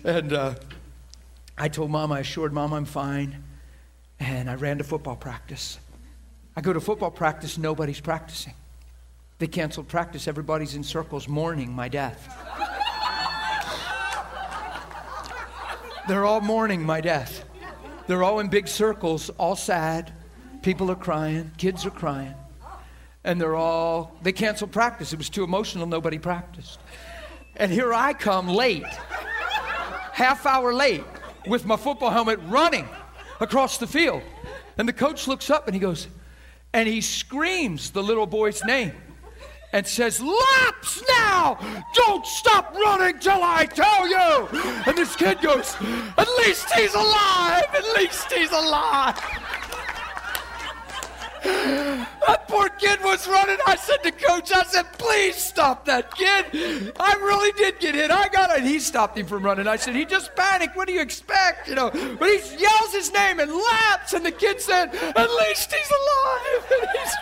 [0.05, 0.55] And uh,
[1.57, 3.45] I told mom, I assured mom I'm fine.
[4.19, 5.79] And I ran to football practice.
[6.57, 8.55] I go to football practice, nobody's practicing.
[9.39, 10.29] They canceled practice.
[10.29, 12.29] Everybody's in circles mourning my death.
[16.07, 17.45] They're all mourning my death.
[18.07, 20.13] They're all in big circles, all sad.
[20.63, 22.35] People are crying, kids are crying.
[23.25, 25.15] And they're all, they canceled practice.
[25.15, 26.79] It was too emotional, nobody practiced.
[27.57, 28.85] And here I come late,
[30.13, 31.05] half hour late,
[31.47, 32.87] with my football helmet running
[33.41, 34.23] across the field.
[34.77, 36.09] And the coach looks up and he goes,
[36.75, 38.93] and he screams the little boy's name
[39.75, 41.59] and says, Laps now!
[41.95, 44.49] Don't stop running till I tell you!
[44.87, 45.75] And this kid goes,
[46.17, 47.65] At least he's alive!
[47.75, 49.19] At least he's alive!
[51.45, 53.59] That poor kid was running.
[53.67, 56.93] I said to coach, I said, please stop that kid.
[56.99, 58.11] I really did get hit.
[58.11, 58.65] I got it.
[58.65, 59.67] He stopped him from running.
[59.67, 60.77] I said, he just panicked.
[60.77, 61.69] What do you expect?
[61.69, 65.73] You know, but he yells his name and laps, and the kid said, at least
[65.73, 66.71] he's alive.
[66.75, 67.15] And He's,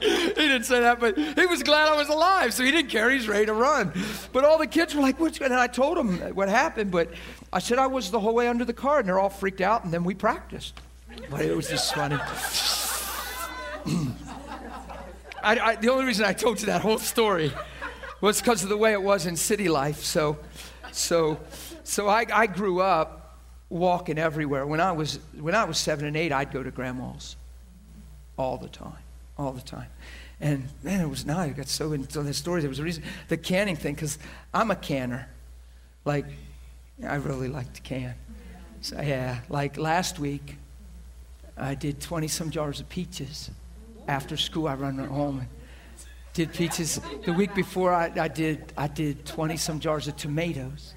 [0.00, 3.10] he didn't say that, but he was glad I was alive, so he didn't care.
[3.10, 3.92] He's ready to run.
[4.32, 5.58] But all the kids were like, what's going on?
[5.58, 7.10] And I told them what happened, but
[7.52, 9.84] I said I was the whole way under the car, and they're all freaked out,
[9.84, 10.80] and then we practiced.
[11.30, 12.16] But it was just funny.
[15.42, 17.52] I, I, the only reason I told you that whole story
[18.20, 20.02] was because of the way it was in city life.
[20.02, 20.38] So,
[20.92, 21.40] so,
[21.84, 23.38] so I, I grew up
[23.70, 24.66] walking everywhere.
[24.66, 27.36] When I was when I was seven and eight, I'd go to grandma's
[28.36, 29.02] all the time,
[29.38, 29.88] all the time.
[30.40, 32.64] And man, it was now I got so into the stories.
[32.64, 34.18] There was a reason the canning thing because
[34.52, 35.28] I'm a canner.
[36.04, 36.26] Like,
[37.06, 38.14] I really like to can.
[38.80, 40.56] So yeah, like last week,
[41.60, 43.50] I did 20 some jars of peaches.
[44.08, 45.48] After school, I run home and
[46.32, 47.00] did peaches.
[47.24, 50.94] The week before, I, I did I did 20 some jars of tomatoes,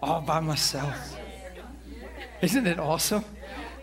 [0.00, 1.16] all by myself.
[2.42, 3.24] Isn't it awesome?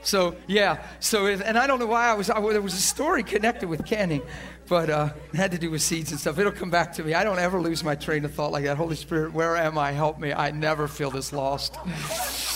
[0.04, 0.84] So yeah.
[1.00, 2.30] So if, and I don't know why I was.
[2.30, 4.22] I, there was a story connected with canning,
[4.68, 6.38] but uh, it had to do with seeds and stuff.
[6.38, 7.14] It'll come back to me.
[7.14, 8.78] I don't ever lose my train of thought like that.
[8.78, 9.94] Holy Spirit, where am I?
[9.94, 10.34] Help me.
[10.34, 11.78] I never feel this lost.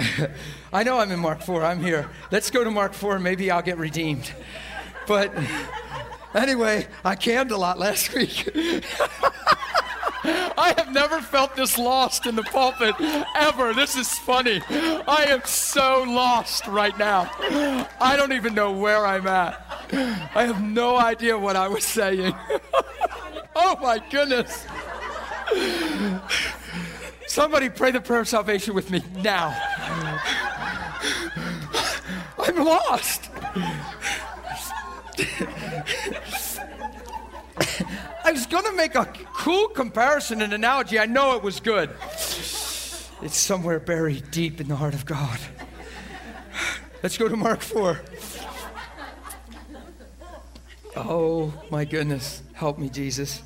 [0.72, 1.64] I know I'm in Mark 4.
[1.64, 2.08] I'm here.
[2.30, 4.32] Let's go to Mark 4 maybe I'll get redeemed.
[5.06, 5.32] But
[6.34, 8.50] Anyway, I canned a lot last week.
[10.24, 12.94] I have never felt this lost in the pulpit
[13.34, 13.72] ever.
[13.72, 14.60] This is funny.
[14.68, 17.30] I am so lost right now.
[18.00, 19.64] I don't even know where I'm at.
[20.34, 22.34] I have no idea what I was saying.
[23.56, 24.66] oh my goodness.
[27.26, 29.56] Somebody pray the prayer of salvation with me now.
[32.48, 33.28] I'm lost.
[38.24, 39.04] I was going to make a
[39.34, 40.98] cool comparison and analogy.
[40.98, 41.90] I know it was good.
[43.20, 45.38] It's somewhere buried deep in the heart of God.
[47.02, 48.00] Let's go to Mark 4.
[50.96, 52.42] Oh, my goodness.
[52.54, 53.42] Help me, Jesus.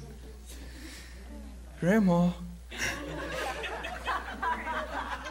[1.80, 2.30] Grandma.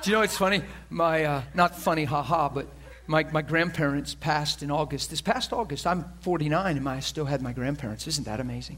[0.01, 0.61] Do you know what's funny?
[0.89, 2.67] My, uh, not funny, haha, but
[3.11, 5.09] my, my grandparents passed in August.
[5.09, 8.07] This past August, I'm 49 and I still had my grandparents.
[8.07, 8.77] Isn't that amazing?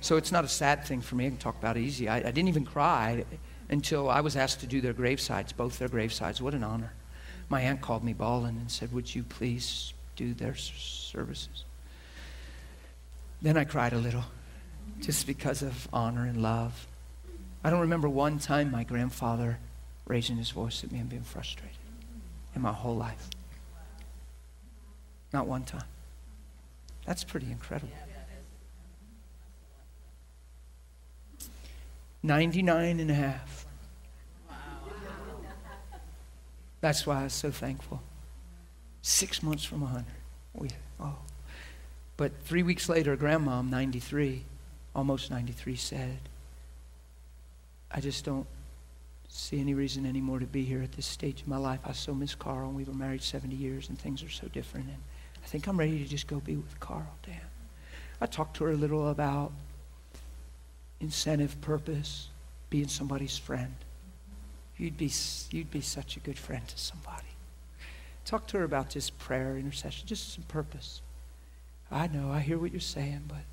[0.00, 1.26] So it's not a sad thing for me.
[1.26, 2.08] I can talk about it easy.
[2.08, 3.24] I, I didn't even cry
[3.68, 6.40] until I was asked to do their gravesides, both their gravesides.
[6.40, 6.92] What an honor.
[7.48, 11.64] My aunt called me bawling and said, Would you please do their services?
[13.42, 14.24] Then I cried a little,
[15.00, 16.86] just because of honor and love.
[17.64, 19.58] I don't remember one time my grandfather
[20.06, 21.76] raising his voice at me and being frustrated
[22.54, 23.28] in my whole life.
[25.32, 25.84] Not one time.
[27.04, 27.92] That's pretty incredible.
[32.22, 33.66] 99 and a half.
[36.80, 38.02] That's why I was so thankful.
[39.02, 40.04] Six months from 100.
[40.54, 40.70] We,
[41.00, 41.16] oh.
[42.16, 44.44] But three weeks later, Grandma, 93,
[44.94, 46.18] almost 93, said,
[47.90, 48.46] I just don't
[49.28, 51.80] see any reason anymore to be here at this stage of my life.
[51.84, 54.86] I so miss Carl, and we were married 70 years, and things are so different.
[54.86, 55.02] And
[55.46, 57.40] I think I'm ready to just go be with Carl, Dan.
[58.20, 59.52] I talked to her a little about
[61.00, 62.30] incentive, purpose,
[62.68, 63.76] being somebody's friend.
[64.76, 65.08] You'd be,
[65.52, 67.28] you'd be such a good friend to somebody.
[68.24, 71.00] Talk to her about just prayer, intercession, just some purpose.
[71.92, 73.44] I know, I hear what you're saying, but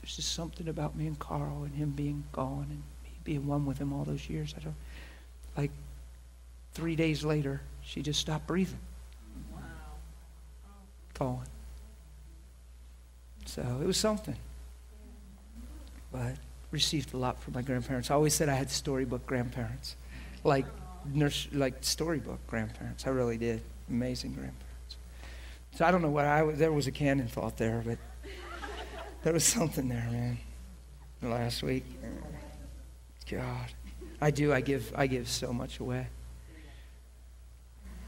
[0.00, 3.66] there's just something about me and Carl and him being gone and me being one
[3.66, 4.54] with him all those years.
[4.56, 4.74] I don't,
[5.54, 5.70] like,
[6.72, 8.78] three days later, she just stopped breathing.
[11.18, 11.46] Gone.
[13.46, 14.36] So it was something.
[16.12, 16.34] But
[16.70, 18.10] received a lot from my grandparents.
[18.10, 19.96] I always said I had storybook grandparents,
[20.44, 20.66] like
[21.12, 23.06] nurse, like storybook grandparents.
[23.06, 23.62] I really did.
[23.88, 24.96] Amazing grandparents.
[25.76, 26.58] So I don't know what I was.
[26.58, 27.98] There was a canon thought there, but
[29.22, 30.38] there was something there, man.
[31.22, 31.84] Last week,
[33.30, 33.72] God,
[34.20, 34.52] I do.
[34.52, 34.92] I give.
[34.94, 36.08] I give so much away.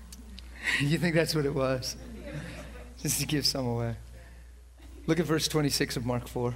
[0.80, 1.96] you think that's what it was?
[3.02, 3.94] Just to give some away.
[5.06, 6.54] Look at verse 26 of Mark 4.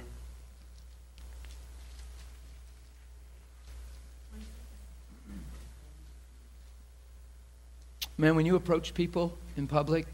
[8.17, 10.05] Man, when you approach people in public,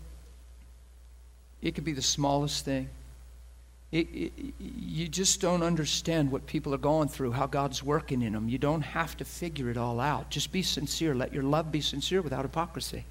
[1.61, 2.89] it could be the smallest thing.
[3.91, 8.33] It, it, you just don't understand what people are going through, how God's working in
[8.33, 8.47] them.
[8.47, 10.29] You don't have to figure it all out.
[10.29, 11.15] Just be sincere.
[11.15, 13.03] Let your love be sincere without hypocrisy.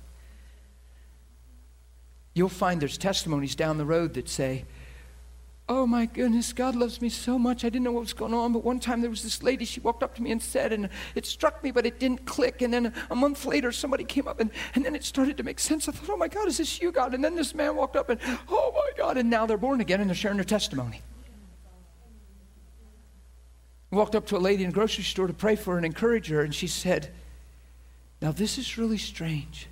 [2.38, 4.64] You'll find there's testimonies down the road that say,
[5.68, 7.64] Oh my goodness, God loves me so much.
[7.64, 9.80] I didn't know what was going on, but one time there was this lady, she
[9.80, 12.62] walked up to me and said, and it struck me, but it didn't click.
[12.62, 15.58] And then a month later, somebody came up and, and then it started to make
[15.58, 15.86] sense.
[15.86, 17.12] I thought, oh my God, is this you, God?
[17.12, 20.00] And then this man walked up and, oh my God, and now they're born again
[20.00, 21.02] and they're sharing their testimony.
[23.90, 26.28] Walked up to a lady in a grocery store to pray for her and encourage
[26.28, 27.10] her, and she said,
[28.22, 29.68] Now this is really strange.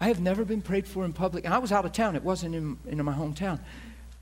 [0.00, 1.44] I have never been prayed for in public.
[1.44, 3.60] And I was out of town, it wasn't in, in my hometown.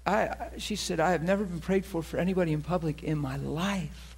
[0.05, 3.36] I, she said, I have never been prayed for for anybody in public in my
[3.36, 4.16] life.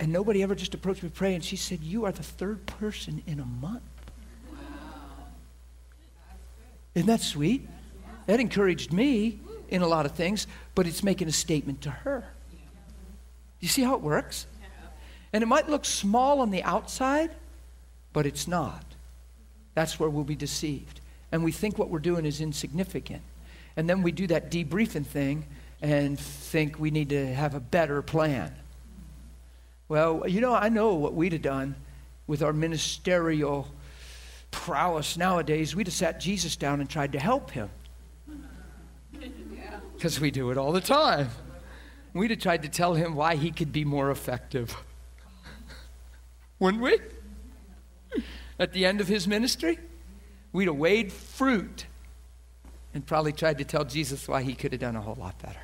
[0.00, 1.40] And nobody ever just approached me praying.
[1.40, 3.82] She said, You are the third person in a month.
[4.50, 4.58] Wow.
[6.94, 7.68] Isn't that sweet?
[8.26, 12.28] That encouraged me in a lot of things, but it's making a statement to her.
[13.60, 14.46] You see how it works?
[15.32, 17.30] And it might look small on the outside,
[18.12, 18.87] but it's not.
[19.74, 21.00] That's where we'll be deceived.
[21.30, 23.22] And we think what we're doing is insignificant.
[23.76, 25.46] And then we do that debriefing thing
[25.80, 28.54] and think we need to have a better plan.
[29.88, 31.76] Well, you know, I know what we'd have done
[32.26, 33.68] with our ministerial
[34.50, 35.74] prowess nowadays.
[35.76, 37.70] We'd have sat Jesus down and tried to help him.
[39.94, 41.28] Because we do it all the time.
[42.14, 44.76] We'd have tried to tell him why he could be more effective.
[46.60, 47.00] Wouldn't we?
[48.58, 49.78] at the end of his ministry,
[50.52, 51.86] we'd have weighed fruit
[52.94, 55.60] and probably tried to tell Jesus why he could have done a whole lot better.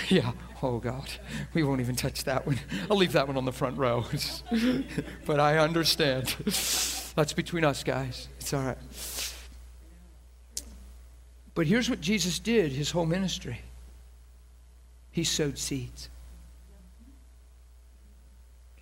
[0.08, 0.32] yeah,
[0.62, 1.08] oh God,
[1.54, 2.58] we won't even touch that one.
[2.90, 4.04] I'll leave that one on the front row.
[5.26, 6.34] but I understand.
[7.14, 8.28] That's between us, guys.
[8.38, 8.78] It's all right.
[11.54, 13.60] But here's what Jesus did his whole ministry
[15.10, 16.08] he sowed seeds.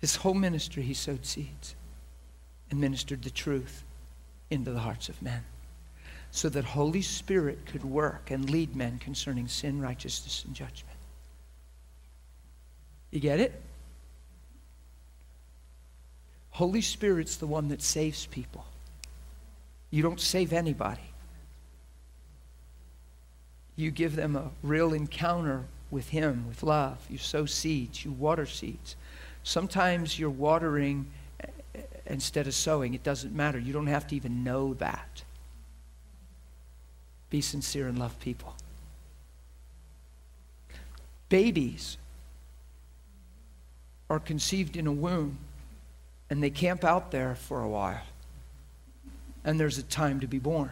[0.01, 1.75] His whole ministry, he sowed seeds
[2.69, 3.83] and ministered the truth
[4.49, 5.43] into the hearts of men
[6.31, 10.97] so that Holy Spirit could work and lead men concerning sin, righteousness, and judgment.
[13.11, 13.61] You get it?
[16.51, 18.65] Holy Spirit's the one that saves people.
[19.89, 21.01] You don't save anybody.
[23.75, 27.05] You give them a real encounter with Him, with love.
[27.09, 28.95] You sow seeds, you water seeds.
[29.43, 31.07] Sometimes you're watering
[31.39, 32.93] eh, eh, instead of sowing.
[32.93, 33.59] It doesn't matter.
[33.59, 35.23] You don't have to even know that.
[37.29, 38.55] Be sincere and love people.
[41.29, 41.97] Babies
[44.09, 45.37] are conceived in a womb
[46.29, 48.03] and they camp out there for a while.
[49.43, 50.71] And there's a time to be born.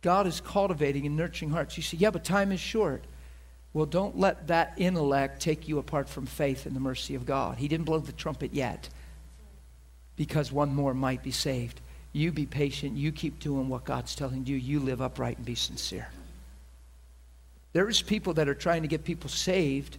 [0.00, 1.76] God is cultivating and nurturing hearts.
[1.76, 3.02] You say, yeah, but time is short.
[3.72, 7.58] Well, don't let that intellect take you apart from faith and the mercy of God.
[7.58, 8.88] He didn't blow the trumpet yet
[10.16, 11.80] because one more might be saved.
[12.12, 12.96] You be patient.
[12.96, 14.56] You keep doing what God's telling you.
[14.56, 16.08] You live upright and be sincere.
[17.72, 19.98] There is people that are trying to get people saved,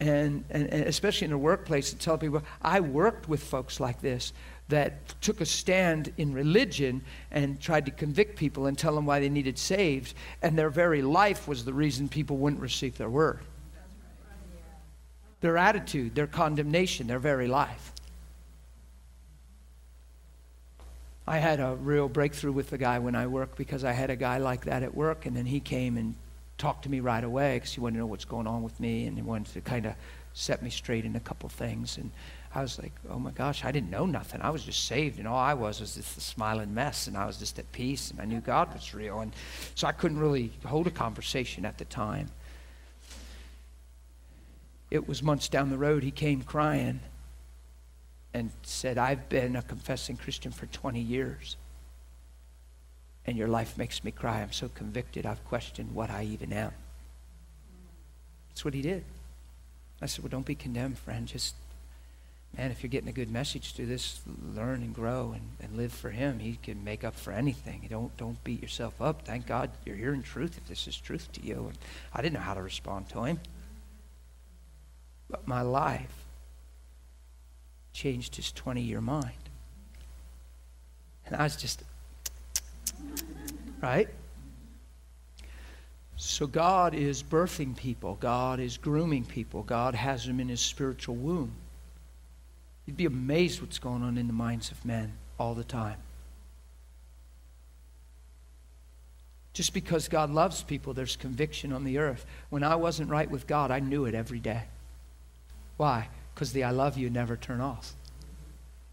[0.00, 4.00] and, and, and especially in the workplace, and tell people, I worked with folks like
[4.00, 4.32] this
[4.70, 9.20] that took a stand in religion and tried to convict people and tell them why
[9.20, 13.40] they needed saved, and their very life was the reason people wouldn't receive their word.
[15.40, 17.92] Their attitude, their condemnation, their very life.
[21.26, 24.16] I had a real breakthrough with the guy when I worked because I had a
[24.16, 26.14] guy like that at work, and then he came and
[26.58, 29.06] talked to me right away because he wanted to know what's going on with me,
[29.06, 29.94] and he wanted to kind of
[30.32, 31.96] set me straight in a couple things.
[31.98, 32.10] And
[32.52, 34.40] I was like, oh my gosh, I didn't know nothing.
[34.42, 37.26] I was just saved, and all I was was just a smiling mess, and I
[37.26, 39.20] was just at peace, and I knew God was real.
[39.20, 39.32] And
[39.76, 42.28] so I couldn't really hold a conversation at the time.
[44.90, 46.98] It was months down the road, he came crying
[48.34, 51.56] and said, I've been a confessing Christian for 20 years,
[53.26, 54.40] and your life makes me cry.
[54.40, 56.72] I'm so convicted, I've questioned what I even am.
[58.48, 59.04] That's what he did.
[60.02, 61.26] I said, Well, don't be condemned, friend.
[61.26, 61.54] Just
[62.56, 64.20] man, if you're getting a good message through this,
[64.54, 66.38] learn and grow and, and live for him.
[66.38, 67.86] He can make up for anything.
[67.90, 69.22] Don't don't beat yourself up.
[69.22, 71.66] Thank God you're hearing truth if this is truth to you.
[71.68, 71.78] And
[72.12, 73.40] I didn't know how to respond to him.
[75.28, 76.12] But my life
[77.92, 79.32] changed his 20 year mind.
[81.26, 81.84] And I was just,
[83.80, 84.08] right?
[86.16, 91.14] So God is birthing people, God is grooming people, God has them in his spiritual
[91.14, 91.52] womb.
[92.90, 95.98] You'd be amazed what's going on in the minds of men all the time.
[99.52, 102.26] Just because God loves people, there's conviction on the earth.
[102.48, 104.62] When I wasn't right with God, I knew it every day.
[105.76, 106.08] Why?
[106.34, 107.92] Because the I love you never turn off.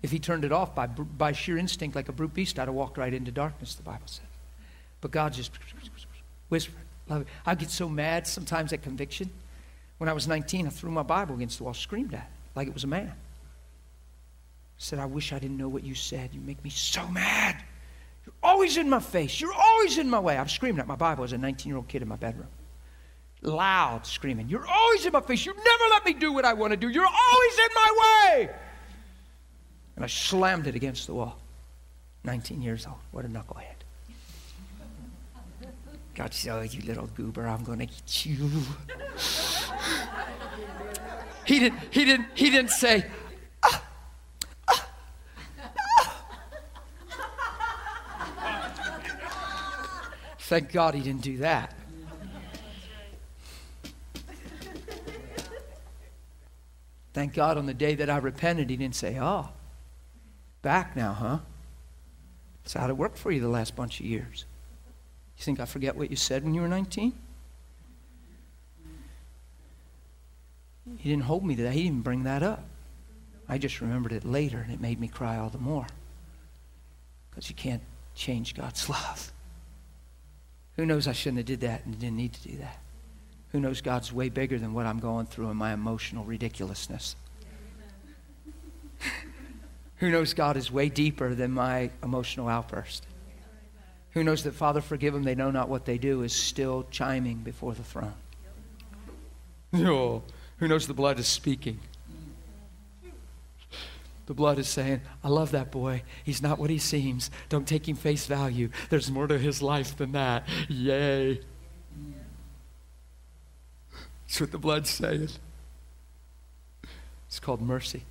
[0.03, 2.75] If he turned it off by, by sheer instinct, like a brute beast, I'd have
[2.75, 4.25] walked right into darkness, the Bible says.
[5.01, 5.51] But God just
[6.49, 6.75] whispered,
[7.09, 7.27] love it.
[7.47, 9.31] I get so mad sometimes at conviction.
[9.97, 12.67] When I was 19, I threw my Bible against the wall, screamed at it like
[12.67, 13.15] it was a man
[14.77, 16.33] said, I wish I didn't know what you said.
[16.33, 17.63] You make me so mad.
[18.25, 19.41] You're always in my face.
[19.41, 20.37] You're always in my way.
[20.37, 22.47] I'm screaming at my Bible as a 19 year old kid in my bedroom.
[23.41, 24.49] Loud screaming.
[24.49, 25.45] You're always in my face.
[25.45, 26.89] You never let me do what I want to do.
[26.89, 28.49] You're always in my way.
[29.95, 31.39] And I slammed it against the wall.
[32.23, 32.97] 19 years old.
[33.11, 33.77] What a knucklehead.
[36.13, 38.49] God said, Oh, you little goober, I'm going to get you.
[41.45, 43.05] he, didn't, he, didn't, he didn't say,
[50.47, 51.73] Thank God he didn't do that.
[57.11, 59.49] Thank God on the day that I repented, he didn't say, Oh,
[60.61, 61.39] back now, huh?
[62.63, 64.45] That's how it worked for you the last bunch of years.
[65.37, 67.11] You think I forget what you said when you were 19?
[70.97, 71.73] He didn't hold me to that.
[71.73, 72.63] He didn't bring that up.
[73.49, 75.87] I just remembered it later, and it made me cry all the more.
[77.29, 77.83] Because you can't
[78.15, 79.33] change God's love.
[80.77, 82.79] Who knows I shouldn't have did that and didn't need to do that.
[83.51, 87.15] Who knows God's way bigger than what I'm going through in my emotional ridiculousness.
[89.97, 93.07] Who knows God is way deeper than my emotional outburst.
[94.11, 97.37] Who knows that Father, forgive them, they know not what they do, is still chiming
[97.37, 98.13] before the throne.
[99.73, 100.23] Oh,
[100.57, 101.79] who knows the blood is speaking?
[104.27, 106.03] The blood is saying, I love that boy.
[106.23, 107.31] He's not what he seems.
[107.47, 108.69] Don't take him face value.
[108.89, 110.47] There's more to his life than that.
[110.67, 111.39] Yay.
[114.27, 115.29] That's what the blood's saying.
[117.27, 118.03] It's called mercy.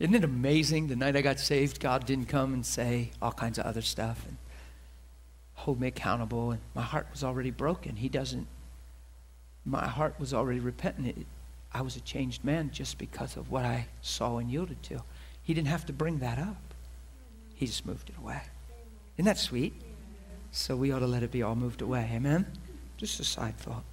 [0.00, 0.88] Isn't it amazing?
[0.88, 4.24] The night I got saved, God didn't come and say all kinds of other stuff
[4.26, 4.36] and
[5.54, 6.50] hold me accountable.
[6.50, 7.94] And my heart was already broken.
[7.96, 8.48] He doesn't,
[9.64, 11.06] my heart was already repentant.
[11.06, 11.26] It,
[11.76, 15.02] I was a changed man just because of what I saw and yielded to.
[15.42, 16.56] He didn't have to bring that up,
[17.54, 18.40] He just moved it away.
[19.16, 19.74] Isn't that sweet?
[20.52, 22.10] So we ought to let it be all moved away.
[22.14, 22.46] Amen?
[22.96, 23.84] Just a side thought.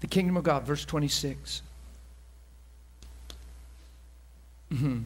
[0.00, 1.62] The kingdom of God, verse 26.
[4.70, 4.98] Mm-hmm.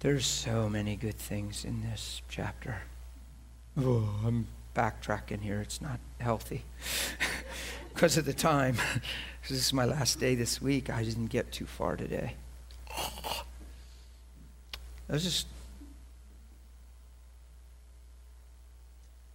[0.00, 2.80] There's so many good things in this chapter.
[3.78, 5.60] Oh, I'm backtracking here.
[5.60, 6.64] It's not healthy.
[7.94, 8.76] because of the time.
[9.48, 10.90] this is my last day this week.
[10.90, 12.34] I didn't get too far today.
[15.08, 15.46] Let's just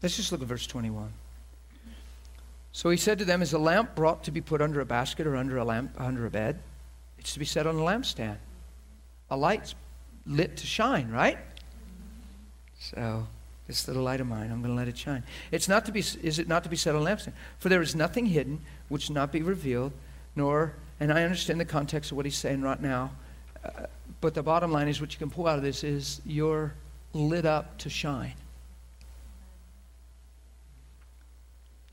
[0.02, 1.12] Let's just look at verse 21.
[2.72, 5.26] So he said to them, Is a lamp brought to be put under a basket
[5.26, 6.60] or under a lamp under a bed?
[7.18, 8.38] It's to be set on a lampstand.
[9.32, 9.74] A light's
[10.28, 11.40] lit to shine, right?
[12.80, 13.28] So
[13.68, 15.24] this little light of mine, I'm going to let it shine.
[15.52, 17.34] It's not to be, is it not to be set on lampstand?
[17.60, 19.92] For there is nothing hidden which not be revealed,
[20.36, 23.12] nor, and I understand the context of what he's saying right now,
[23.64, 23.88] uh,
[24.22, 26.74] but the bottom line is what you can pull out of this is you're
[27.14, 28.34] lit up to shine.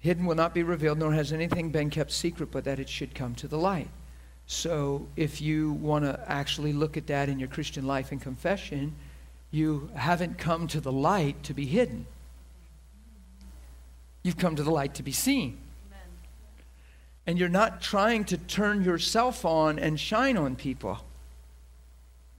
[0.00, 3.14] Hidden will not be revealed, nor has anything been kept secret, but that it should
[3.14, 3.88] come to the light.
[4.46, 8.94] So if you want to actually look at that in your Christian life and confession,
[9.54, 12.06] you haven't come to the light to be hidden.
[14.24, 15.58] You've come to the light to be seen.
[15.86, 16.08] Amen.
[17.24, 20.98] And you're not trying to turn yourself on and shine on people.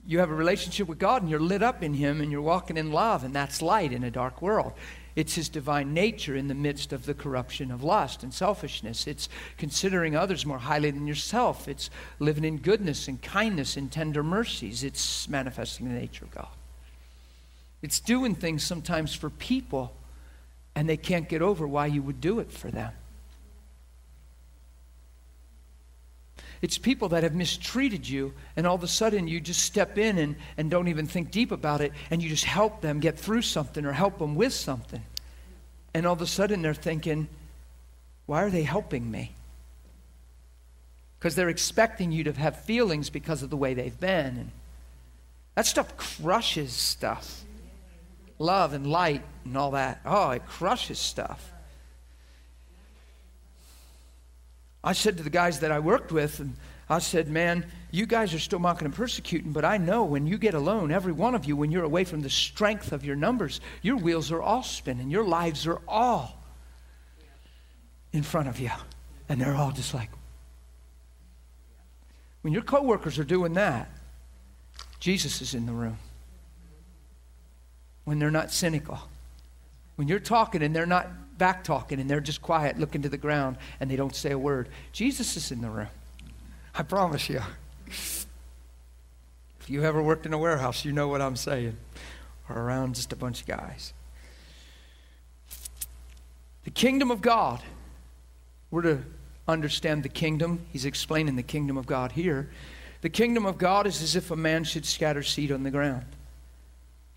[0.06, 2.76] You have a relationship with God and you're lit up in Him and you're walking
[2.76, 4.74] in love, and that's light in a dark world.
[5.16, 9.08] It's His divine nature in the midst of the corruption of lust and selfishness.
[9.08, 11.70] It's considering others more highly than yourself.
[11.70, 11.90] It's
[12.20, 14.84] living in goodness and kindness and tender mercies.
[14.84, 16.50] It's manifesting the nature of God.
[17.86, 19.94] It's doing things sometimes for people,
[20.74, 22.92] and they can't get over why you would do it for them.
[26.64, 30.18] It's people that have mistreated you, and all of a sudden you just step in
[30.18, 33.44] and, and don't even think deep about it, and you just help them get through
[33.44, 35.04] something or help them with something.
[35.94, 37.28] And all of a sudden they're thinking,
[38.26, 39.34] why are they helping me?
[41.20, 44.38] Because they're expecting you to have feelings because of the way they've been.
[44.38, 44.52] And
[45.54, 47.45] that stuff crushes stuff
[48.40, 50.02] love and light and all that.
[50.06, 51.52] Oh, it crushes stuff.
[54.84, 56.56] I said to the guys that I worked with, and
[56.88, 60.38] I said, man, you guys are still mocking and persecuting, but I know when you
[60.38, 63.62] get alone, every one of you, when you're away from the strength of your numbers,
[63.82, 65.10] your wheels are all spinning.
[65.10, 66.44] Your lives are all
[68.14, 68.70] in front of you.
[69.28, 70.10] And they're all just like,
[72.44, 73.90] when your coworkers are doing that,
[75.00, 75.98] Jesus is in the room
[78.06, 79.00] when they're not cynical.
[79.98, 83.18] When you're talking and they're not back talking and they're just quiet, looking to the
[83.18, 85.88] ground, and they don't say a word, Jesus is in the room.
[86.74, 87.42] I promise you.
[87.88, 88.28] If
[89.68, 91.76] you ever worked in a warehouse, you know what I'm saying.
[92.50, 93.94] Or around just a bunch of guys.
[96.64, 97.62] The kingdom of God.
[98.70, 99.04] We're to
[99.48, 100.66] understand the kingdom.
[100.72, 102.50] He's explaining the kingdom of God here.
[103.02, 106.06] The kingdom of God is as if a man should scatter seed on the ground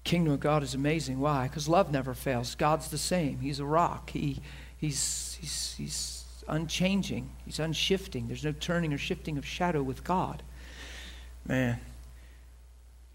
[0.08, 1.20] kingdom of God is amazing.
[1.20, 1.48] Why?
[1.48, 2.54] Because love never fails.
[2.54, 3.40] God's the same.
[3.40, 4.08] He's a rock.
[4.08, 4.40] He,
[4.78, 7.28] he's, he's, he's unchanging.
[7.44, 8.26] He's unshifting.
[8.26, 10.42] There's no turning or shifting of shadow with God.
[11.46, 11.78] Man.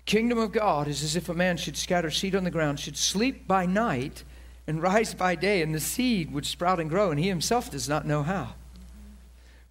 [0.05, 2.97] Kingdom of God is as if a man should scatter seed on the ground, should
[2.97, 4.23] sleep by night
[4.67, 7.89] and rise by day, and the seed would sprout and grow, and he himself does
[7.89, 8.53] not know how.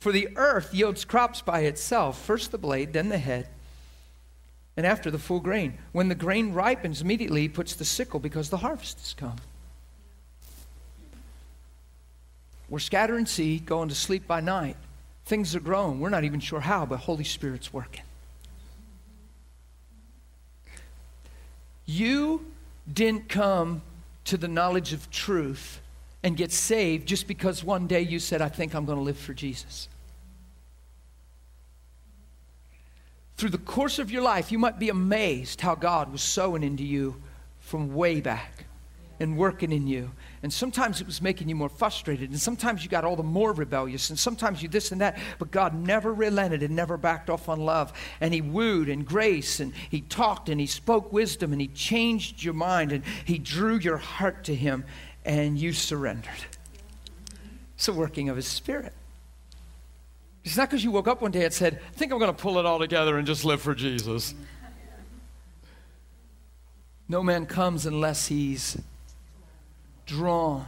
[0.00, 3.48] For the earth yields crops by itself, first the blade, then the head
[4.76, 5.78] and after the full grain.
[5.92, 9.36] When the grain ripens, immediately he puts the sickle because the harvest has come.
[12.68, 14.76] We're scattering seed, going to sleep by night.
[15.26, 16.00] Things are growing.
[16.00, 18.04] We're not even sure how, but Holy Spirit's working.
[21.84, 22.46] You
[22.90, 23.82] didn't come
[24.24, 25.80] to the knowledge of truth
[26.22, 29.18] and get saved just because one day you said, I think I'm going to live
[29.18, 29.88] for Jesus.
[33.42, 36.84] Through the course of your life, you might be amazed how God was sowing into
[36.84, 37.20] you
[37.58, 38.66] from way back
[39.18, 40.12] and working in you.
[40.44, 43.52] And sometimes it was making you more frustrated, and sometimes you got all the more
[43.52, 45.18] rebellious, and sometimes you this and that.
[45.40, 47.92] But God never relented and never backed off on love.
[48.20, 52.44] And He wooed and grace, and He talked and He spoke wisdom, and He changed
[52.44, 54.84] your mind, and He drew your heart to Him,
[55.24, 56.46] and you surrendered.
[57.74, 58.92] It's a working of His Spirit.
[60.44, 62.40] It's not because you woke up one day and said, I think I'm going to
[62.40, 64.34] pull it all together and just live for Jesus.
[67.08, 68.78] No man comes unless he's
[70.06, 70.66] drawn.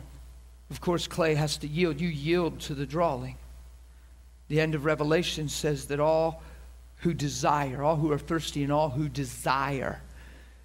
[0.71, 2.01] Of course, clay has to yield.
[2.01, 3.37] You yield to the drawing.
[4.49, 6.43] The end of Revelation says that all
[6.97, 10.01] who desire, all who are thirsty, and all who desire,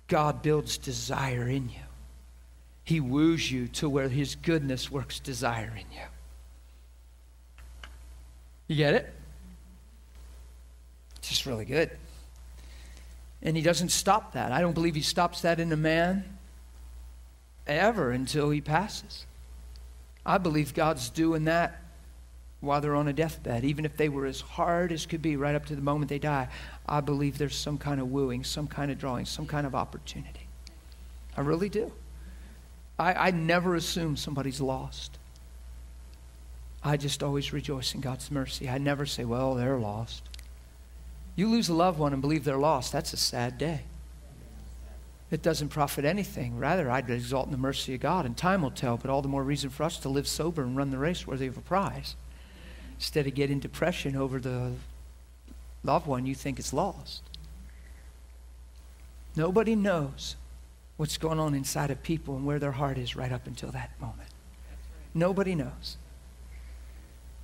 [0.08, 1.82] God builds desire in you.
[2.84, 6.06] He woos you to where His goodness works desire in you.
[8.70, 9.14] You get it?
[11.18, 11.92] It's just really good.
[13.42, 14.54] And He doesn't stop that.
[14.54, 16.24] I don't believe He stops that in a man
[17.70, 19.26] ever until he passes.
[20.26, 21.82] I believe God's doing that
[22.60, 25.56] while they're on a deathbed, even if they were as hard as could be right
[25.56, 26.50] up to the moment they die.
[26.88, 30.48] I believe there's some kind of wooing, some kind of drawing, some kind of opportunity.
[31.38, 31.92] I really do.
[32.98, 35.19] I, I never assume somebody's lost.
[36.84, 38.70] I just always rejoice in God's mercy.
[38.70, 40.24] I never say, well, they're lost.
[41.36, 43.82] You lose a loved one and believe they're lost, that's a sad day
[45.32, 46.58] it doesn't profit anything.
[46.58, 49.28] Rather, I'd exalt in the mercy of God, and time will tell, but all the
[49.28, 52.16] more reason for us to live sober and run the race worthy of a prize.
[52.96, 54.74] Instead of getting depression over the
[55.84, 57.22] loved one you think is lost.
[59.36, 60.36] Nobody knows
[60.98, 63.92] what's going on inside of people and where their heart is right up until that
[64.02, 64.30] moment.
[65.14, 65.98] Nobody knows.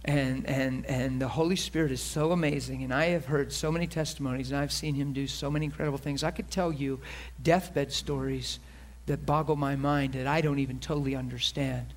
[0.08, 2.84] And, and, and the Holy Spirit is so amazing.
[2.84, 5.98] And I have heard so many testimonies, and I've seen him do so many incredible
[5.98, 6.24] things.
[6.24, 7.00] I could tell you
[7.42, 8.60] deathbed stories
[9.08, 11.88] that boggle my mind that I don't even totally understand.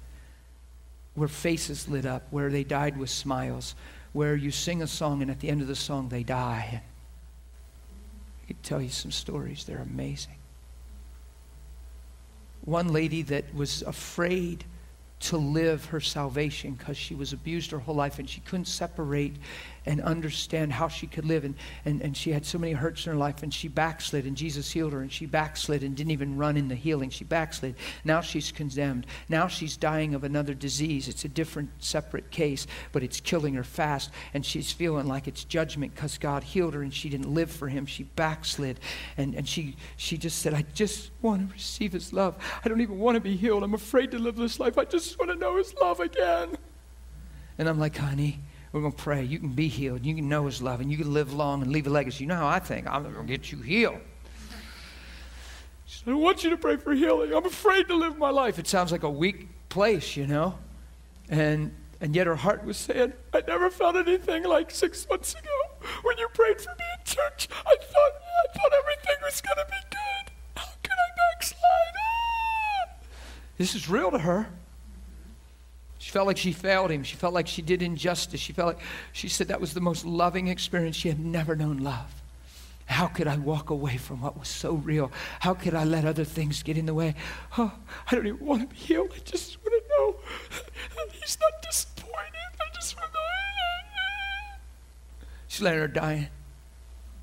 [1.15, 3.75] Where faces lit up, where they died with smiles,
[4.15, 6.81] where you sing a song and at the end of the song they die.
[8.43, 9.65] I could tell you some stories.
[9.65, 10.37] They're amazing.
[12.65, 14.65] One lady that was afraid
[15.21, 19.37] to live her salvation because she was abused her whole life and she couldn't separate
[19.89, 21.45] and understand how she could live.
[21.45, 21.55] And,
[21.87, 24.71] and, and she had so many hurts in her life and she backslid and Jesus
[24.71, 27.09] healed her and she backslid and didn't even run in the healing.
[27.09, 27.75] She backslid.
[28.05, 29.07] Now she's condemned.
[29.31, 31.09] Now she's dying of another disease.
[31.09, 34.11] It's a different, separate case, but it's killing her fast.
[34.35, 37.69] And she's feeling like it's judgment because God healed her and she didn't live for
[37.69, 37.87] him.
[37.87, 38.81] She backslid.
[39.17, 42.37] And, and she, she just said, I just want to receive his love.
[42.63, 43.63] I don't even want to be healed.
[43.63, 44.77] I'm afraid to live this life.
[44.77, 46.59] I just want to know his love again.
[47.57, 48.41] And I'm like, honey,
[48.79, 49.25] we're going to pray.
[49.25, 50.07] You can be healed.
[50.07, 52.23] You can know His love, and you can live long and leave a legacy.
[52.23, 52.87] You know how I think.
[52.87, 53.99] I'm going to get you healed.
[55.85, 57.35] She said, I want you to pray for healing.
[57.35, 58.59] I'm afraid to live my life.
[58.59, 60.59] It sounds like a weak place, you know?
[61.29, 65.89] And, and yet her heart was saying, I never felt anything like six months ago
[66.03, 67.49] when you prayed for me in church.
[67.67, 68.13] I thought,
[68.45, 70.33] I thought everything was going to be good.
[70.57, 71.95] How could I backslide?
[71.99, 72.91] Ah!
[73.57, 74.47] This is real to her.
[76.09, 77.03] She felt like she failed him.
[77.03, 78.41] She felt like she did injustice.
[78.41, 78.81] She felt like,
[79.13, 80.97] she said that was the most loving experience.
[80.97, 82.23] She had never known love.
[82.87, 85.13] How could I walk away from what was so real?
[85.41, 87.15] How could I let other things get in the way?
[87.59, 87.71] Oh,
[88.11, 89.13] I don't even want to be healed.
[89.15, 90.17] I just want to know
[90.97, 92.57] that he's not disappointed.
[92.59, 94.59] I just want to know.
[95.47, 96.29] She's letting her dying,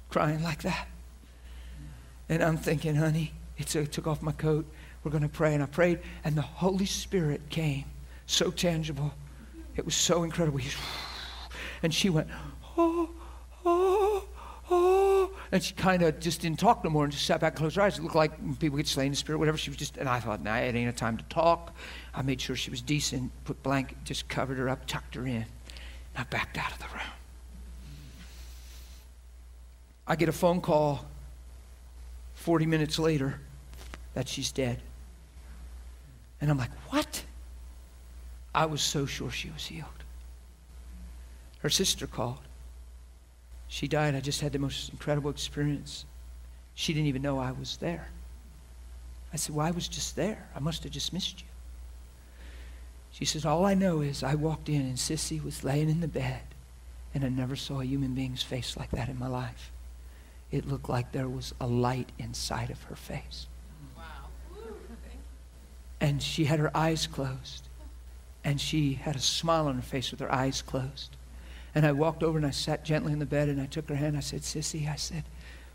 [0.10, 0.88] crying like that.
[2.30, 4.72] And I'm thinking, honey, it took off my coat.
[5.04, 5.56] We're going to pray.
[5.56, 7.86] And I prayed, and the Holy Spirit came
[8.26, 9.14] so tangible.
[9.76, 10.58] It was so incredible.
[10.58, 10.76] He's,
[11.84, 12.28] and she went,
[12.78, 13.10] oh,
[13.66, 14.26] oh,
[14.70, 15.32] oh.
[15.52, 17.76] And she kind of just didn't talk no more and just sat back and closed
[17.76, 17.98] her eyes.
[17.98, 19.58] It looked like people get slain in the spirit, whatever.
[19.58, 21.76] She was just, and I thought, nah, it ain't a time to talk.
[22.14, 25.36] I made sure she was decent, put blanket, just covered her up, tucked her in.
[25.36, 25.46] And
[26.18, 27.02] I backed out of the room.
[30.08, 31.06] I get a phone call
[32.36, 33.40] 40 minutes later
[34.14, 34.82] that she's dead.
[36.42, 37.24] And I'm like, what?
[38.56, 39.90] I was so sure she was healed.
[41.60, 42.40] Her sister called.
[43.68, 44.16] She died.
[44.16, 46.06] I just had the most incredible experience.
[46.74, 48.08] She didn't even know I was there.
[49.34, 50.48] I said, Well, I was just there.
[50.56, 51.48] I must have just missed you.
[53.12, 56.08] She says, All I know is I walked in and Sissy was laying in the
[56.08, 56.44] bed,
[57.14, 59.70] and I never saw a human being's face like that in my life.
[60.50, 63.48] It looked like there was a light inside of her face.
[63.98, 64.04] Wow.
[66.00, 67.65] And she had her eyes closed
[68.46, 71.18] and she had a smile on her face with her eyes closed.
[71.74, 73.96] And I walked over and I sat gently in the bed and I took her
[73.96, 74.16] hand.
[74.16, 75.24] I said, Sissy, I said,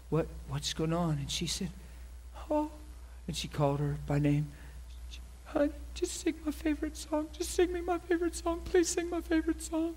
[0.08, 1.18] what, what's going on?
[1.18, 1.70] And she said,
[2.49, 2.70] Oh.
[3.26, 4.50] And she called her by name.
[5.44, 7.28] Honey, just sing my favorite song.
[7.32, 8.60] Just sing me my favorite song.
[8.65, 9.94] Please sing my favorite song.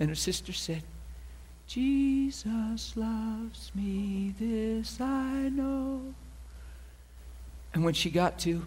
[0.00, 0.82] And her sister said,
[1.66, 6.14] Jesus loves me, this I know.
[7.72, 8.64] And when she got to,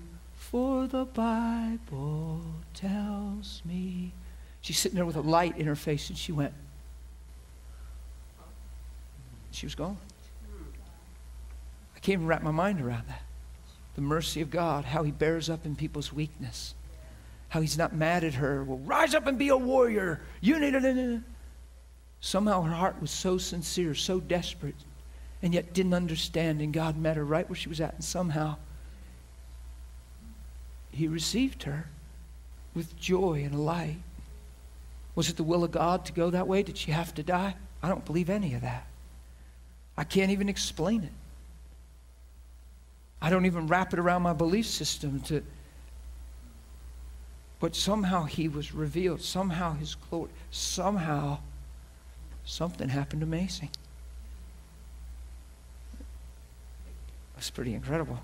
[0.51, 2.41] For the Bible
[2.73, 4.13] tells me,
[4.61, 6.53] she's sitting there with a light in her face, and she went,
[9.51, 9.97] She was gone.
[11.95, 13.23] I can't even wrap my mind around that.
[13.95, 16.75] The mercy of God, how He bears up in people's weakness,
[17.49, 18.63] how He's not mad at her.
[18.63, 20.21] Well, rise up and be a warrior.
[20.39, 21.21] You need it.
[22.21, 24.75] Somehow her heart was so sincere, so desperate,
[25.41, 26.61] and yet didn't understand.
[26.61, 27.95] And God met her right where she was at.
[27.95, 28.55] And somehow
[30.97, 31.87] He received her
[32.73, 33.97] with joy and light.
[35.13, 36.63] Was it the will of God to go that way?
[36.63, 37.55] Did she have to die?
[37.83, 38.87] I don't believe any of that.
[39.95, 41.11] I can't even explain it.
[43.21, 45.43] I don't even wrap it around my belief system to
[47.59, 49.21] but somehow he was revealed.
[49.21, 50.29] Somehow his glory.
[50.51, 51.39] Somehow
[52.43, 53.69] something happened amazing.
[57.35, 58.19] That's pretty incredible.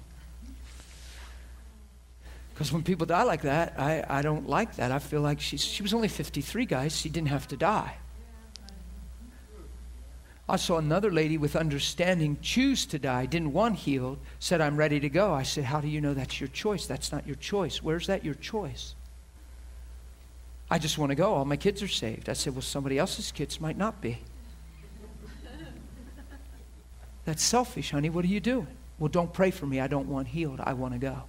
[2.54, 4.92] Because when people die like that, I, I don't like that.
[4.92, 6.96] I feel like she's, she was only 53, guys.
[6.96, 7.98] She didn't have to die.
[10.48, 15.00] I saw another lady with understanding choose to die, didn't want healed, said, I'm ready
[15.00, 15.34] to go.
[15.34, 16.86] I said, How do you know that's your choice?
[16.86, 17.82] That's not your choice.
[17.82, 18.94] Where's that your choice?
[20.70, 21.34] I just want to go.
[21.34, 22.30] All my kids are saved.
[22.30, 24.20] I said, Well, somebody else's kids might not be.
[27.26, 28.10] That's selfish, honey.
[28.10, 28.68] What are you doing?
[29.00, 29.80] Well, don't pray for me.
[29.80, 30.60] I don't want healed.
[30.60, 31.24] I want to go.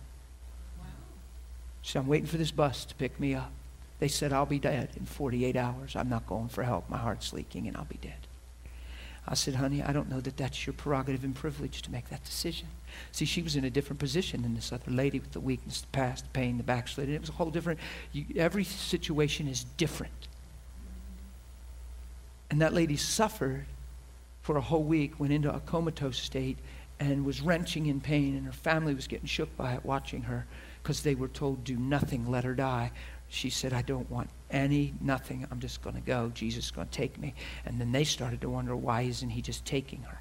[1.84, 3.52] So I'm waiting for this bus to pick me up.
[4.00, 5.94] They said, I'll be dead in 48 hours.
[5.94, 6.88] I'm not going for help.
[6.88, 8.26] My heart's leaking and I'll be dead.
[9.28, 12.24] I said, honey, I don't know that that's your prerogative and privilege to make that
[12.24, 12.68] decision.
[13.12, 15.86] See, she was in a different position than this other lady with the weakness, the
[15.88, 17.14] past, the pain, the backsliding.
[17.14, 17.78] It was a whole different,
[18.12, 20.28] you, every situation is different.
[22.50, 23.66] And that lady suffered
[24.42, 26.56] for a whole week, went into a comatose state,
[26.98, 30.46] and was wrenching in pain, and her family was getting shook by it watching her
[30.84, 32.92] because they were told, do nothing, let her die.
[33.30, 35.46] She said, I don't want any, nothing.
[35.50, 36.30] I'm just going to go.
[36.34, 37.34] Jesus is going to take me.
[37.64, 40.20] And then they started to wonder, why isn't he just taking her?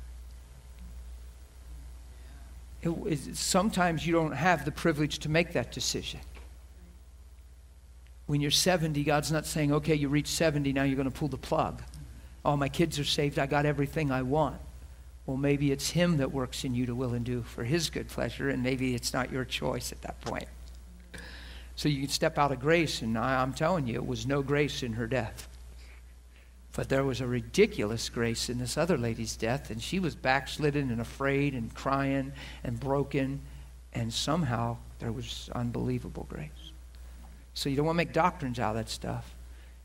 [2.81, 6.21] It, sometimes you don't have the privilege to make that decision.
[8.27, 11.27] When you're 70, God's not saying, okay, you reach 70, now you're going to pull
[11.27, 11.83] the plug.
[12.45, 14.61] All my kids are saved, I got everything I want.
[15.25, 18.09] Well, maybe it's Him that works in you to will and do for His good
[18.09, 20.47] pleasure, and maybe it's not your choice at that point.
[21.75, 24.41] So you can step out of grace, and I, I'm telling you, it was no
[24.41, 25.47] grace in her death.
[26.73, 30.91] But there was a ridiculous grace in this other lady's death, and she was backslidden
[30.91, 33.41] and afraid and crying and broken,
[33.93, 36.49] and somehow there was unbelievable grace.
[37.53, 39.35] So you don't want to make doctrines out of that stuff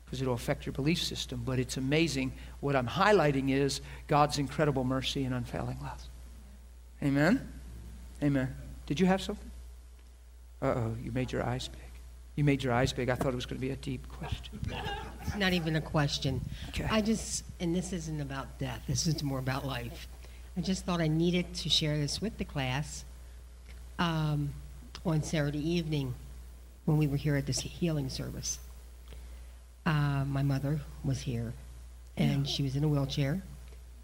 [0.05, 2.33] because it'll affect your belief system, but it's amazing.
[2.59, 6.01] What I'm highlighting is God's incredible mercy and unfailing love.
[7.01, 7.47] Amen?
[8.21, 8.53] Amen.
[8.85, 9.49] Did you have something?
[10.61, 11.79] Uh oh, you made your eyes big.
[12.35, 13.09] You made your eyes big.
[13.09, 14.59] I thought it was going to be a deep question.
[15.21, 16.41] It's Not even a question.
[16.69, 16.87] Okay.
[16.89, 20.07] I just, and this isn't about death, this is more about life.
[20.57, 23.05] I just thought I needed to share this with the class
[23.97, 24.53] um,
[25.05, 26.15] on Saturday evening
[26.85, 28.59] when we were here at this healing service.
[29.85, 31.53] Uh, my mother was here,
[32.19, 32.51] and Yeah.
[32.53, 33.41] she was in a wheelchair.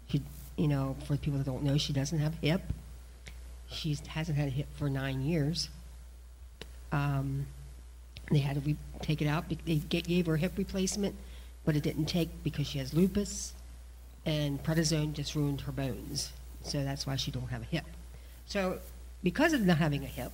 [0.08, 0.22] She,
[0.56, 2.62] you know, for people that don't know, she doesn't have a hip.
[3.70, 5.68] She hasn't had a hip for nine years.
[6.92, 7.46] Um,
[8.30, 9.44] they had to re- take it out.
[9.48, 11.14] They gave her a hip replacement,
[11.64, 13.52] but it didn't take because she has lupus,
[14.24, 16.32] and prednisone just ruined her bones.
[16.62, 17.84] So that's why she don't have a hip.
[18.46, 18.80] So
[19.22, 20.32] because of not having a hip,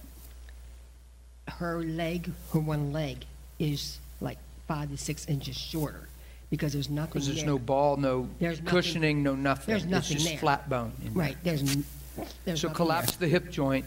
[1.48, 3.24] her leg, her one leg,
[3.58, 4.38] is like
[4.68, 6.08] five to six inches shorter
[6.52, 7.47] because there's nothing Because there's there.
[7.47, 9.72] no ball, no There's nothing- cushioning, no nothing.
[9.72, 10.39] there's nothing It's just there.
[10.39, 10.92] flat bone.
[10.98, 11.22] in there.
[11.22, 11.82] Right, there's, n-
[12.44, 13.86] there's So nothing collapse the hip joint.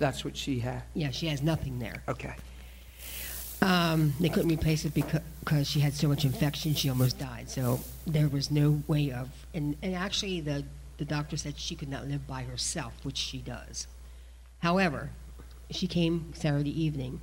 [0.00, 0.82] That's what she had.
[0.94, 2.02] Yeah, she has nothing there.
[2.08, 2.34] Okay.
[3.62, 7.48] Um, they couldn't replace it because, because she had so much infection, she almost died.
[7.48, 10.64] So there was no way of, and, and actually the,
[10.96, 13.86] the doctor said she could not live by herself, which she does.
[14.58, 15.10] However,
[15.70, 17.20] she came Saturday evening,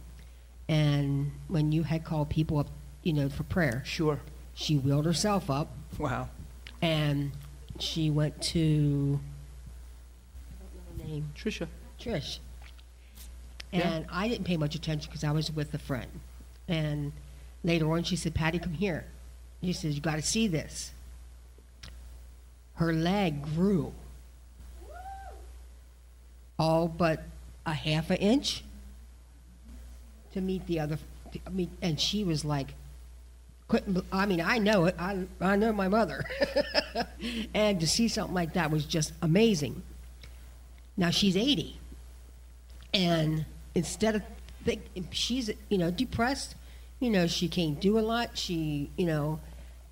[0.69, 2.67] and when you had called people up,
[3.03, 4.21] you know, for prayer, Sure.
[4.55, 5.69] She wheeled herself up
[5.99, 6.29] Wow.
[6.81, 7.31] and
[7.77, 9.19] she went to,
[10.49, 11.67] I don't know her name, Trisha.
[11.99, 12.39] Trish.
[13.71, 13.81] Yeah.
[13.81, 16.09] And I didn't pay much attention because I was with a friend.
[16.67, 17.11] And
[17.63, 19.05] later on, she said, Patty, come here.
[19.61, 20.91] She says, You got to see this.
[22.75, 23.93] Her leg grew
[26.57, 27.23] all but
[27.65, 28.63] a half an inch
[30.33, 30.97] to meet the other.
[31.45, 32.73] I mean, and she was like,
[33.67, 34.05] couldn't.
[34.11, 34.95] I mean, I know it.
[34.99, 36.23] I I know my mother,
[37.53, 39.81] and to see something like that was just amazing.
[40.97, 41.79] Now she's eighty,
[42.93, 44.23] and instead of
[44.63, 46.55] think she's you know depressed,
[46.99, 48.37] you know she can't do a lot.
[48.37, 49.39] She you know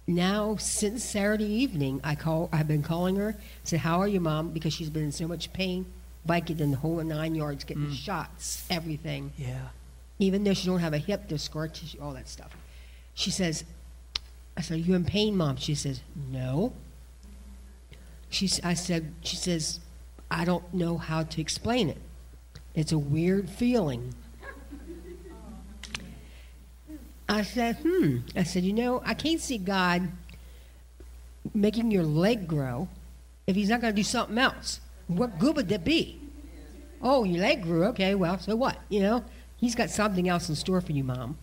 [0.06, 2.50] now since Saturday evening, I call.
[2.52, 3.36] I've been calling her.
[3.64, 5.86] Said, "How are you, mom?" Because she's been in so much pain,
[6.26, 7.94] biking in the whole nine yards, getting mm.
[7.96, 9.32] shots, everything.
[9.38, 9.70] Yeah.
[10.20, 12.56] Even though she don't have a hip disc scar tissue, all that stuff.
[13.14, 13.64] She says,
[14.58, 16.02] "I said, are you in pain, mom?" She says,
[16.32, 16.74] "No."
[18.30, 19.80] She, I said, she says,
[20.32, 22.02] "I don't know how to explain it.
[22.74, 24.14] It's a weird feeling."
[27.30, 28.18] I said, hmm.
[28.36, 30.10] I said, you know, I can't see God
[31.54, 32.90] making your leg grow
[33.48, 34.80] if He's not going to do something else.
[35.08, 36.20] What good would that be?
[37.02, 37.86] Oh, your leg grew.
[37.86, 38.78] Okay, well, so what?
[38.90, 39.26] You know,
[39.58, 41.38] He's got something else in store for you, Mom.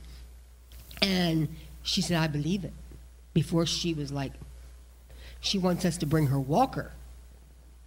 [1.02, 1.48] And
[1.82, 2.72] she said, I believe it.
[3.32, 4.32] Before she was like,
[5.40, 6.92] she wants us to bring her walker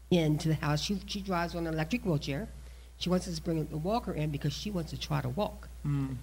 [0.10, 0.82] into the house.
[0.82, 2.48] She, she drives on an electric wheelchair.
[2.98, 5.68] She wants us to bring the walker in because she wants to try to walk.
[5.86, 6.16] Mm.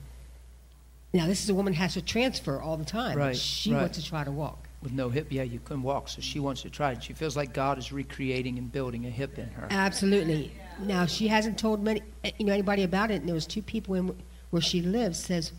[1.12, 3.18] Now, this is a woman who has to transfer all the time.
[3.18, 3.82] Right, She right.
[3.82, 4.68] wants to try to walk.
[4.82, 7.02] With no hip, yeah, you couldn't walk, so she wants to try it.
[7.02, 9.66] She feels like God is recreating and building a hip in her.
[9.70, 10.52] Absolutely.
[10.78, 13.16] Now, she hasn't told many, eh, you know, anybody about it.
[13.16, 14.16] And there was two people in
[14.50, 15.52] where she lives says,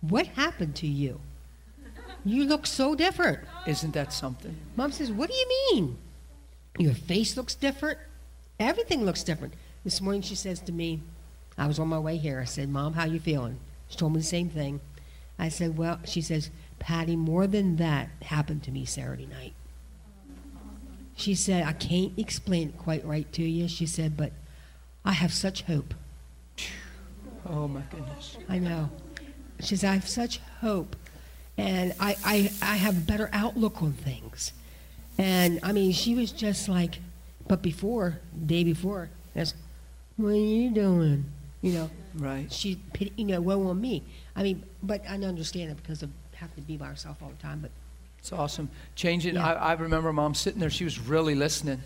[0.00, 1.20] "What happened to you?
[2.24, 4.56] You look so different." Isn't that something?
[4.76, 5.98] Mom says, "What do you mean?
[6.78, 7.98] Your face looks different.
[8.58, 9.54] Everything looks different."
[9.84, 11.00] This morning, she says to me,
[11.56, 14.20] "I was on my way here." I said, "Mom, how you feeling?" She told me
[14.20, 14.80] the same thing.
[15.38, 19.54] I said, "Well," she says, "Patty, more than that happened to me Saturday night."
[21.16, 24.32] She said, "I can't explain it quite right to you." She said, "But
[25.04, 25.94] I have such hope."
[27.46, 28.36] Oh my goodness.
[28.48, 28.90] I know.
[29.60, 30.96] She says, I have such hope.
[31.56, 34.52] And I, I, I have a better outlook on things.
[35.18, 36.98] And I mean, she was just like,
[37.46, 39.54] but before, day before, that's,
[40.16, 41.24] what are you doing?
[41.62, 42.50] You know, Right.
[42.52, 42.80] she,
[43.16, 44.02] you know, woe on me.
[44.34, 47.42] I mean, but I understand it because of having to be by herself all the
[47.42, 47.60] time.
[47.60, 47.70] But
[48.18, 48.70] It's awesome.
[48.94, 49.34] Changing.
[49.34, 49.46] Yeah.
[49.46, 50.70] I, I remember mom sitting there.
[50.70, 51.82] She was really listening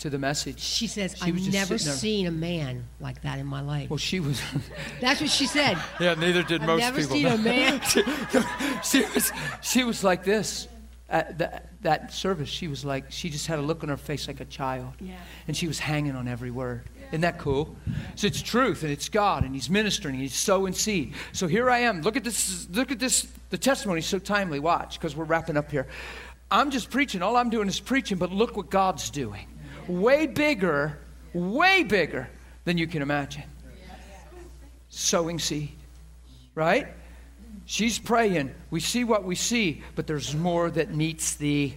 [0.00, 0.60] to the message.
[0.60, 3.88] she says, She I've never seen a man like that in my life.
[3.90, 4.40] Well, she was.
[5.00, 5.78] That's what she said.
[5.98, 7.16] yeah, neither did I've most never people.
[7.16, 7.80] seen a man.
[8.84, 9.32] she was.
[9.62, 10.68] She was like this.
[11.08, 14.28] At that, that service, she was like, she just had a look on her face
[14.28, 14.92] like a child.
[15.00, 15.14] Yeah.
[15.48, 16.84] And she was hanging on every word.
[17.08, 17.74] Isn't that cool?
[18.14, 21.14] So it's truth and it's God and He's ministering and He's sowing seed.
[21.32, 22.02] So here I am.
[22.02, 22.68] Look at this.
[22.70, 23.26] Look at this.
[23.50, 24.60] The testimony is so timely.
[24.60, 25.88] Watch, because we're wrapping up here.
[26.48, 27.22] I'm just preaching.
[27.22, 29.46] All I'm doing is preaching, but look what God's doing.
[29.90, 30.98] Way bigger,
[31.34, 32.28] way bigger
[32.64, 33.42] than you can imagine.
[34.88, 35.72] Sowing seed.
[36.54, 36.86] Right?
[37.66, 38.54] She's praying.
[38.70, 41.72] We see what we see, but there's more that meets the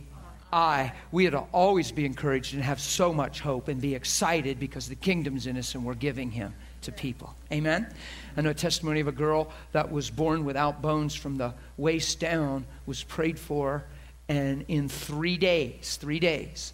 [0.51, 0.93] eye.
[1.11, 4.88] We ought to always be encouraged and have so much hope and be excited because
[4.88, 7.33] the kingdom's in us and we're giving him to people.
[7.51, 7.92] Amen?
[8.38, 12.19] I know a testimony of a girl that was born without bones from the waist
[12.19, 13.85] down, was prayed for,
[14.30, 16.74] and in three days, three days,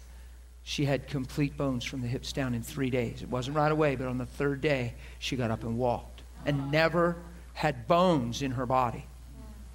[0.62, 3.22] she had complete bones from the hips down in three days.
[3.22, 6.70] It wasn't right away, but on the third day, she got up and walked and
[6.70, 7.16] never
[7.54, 9.04] had bones in her body.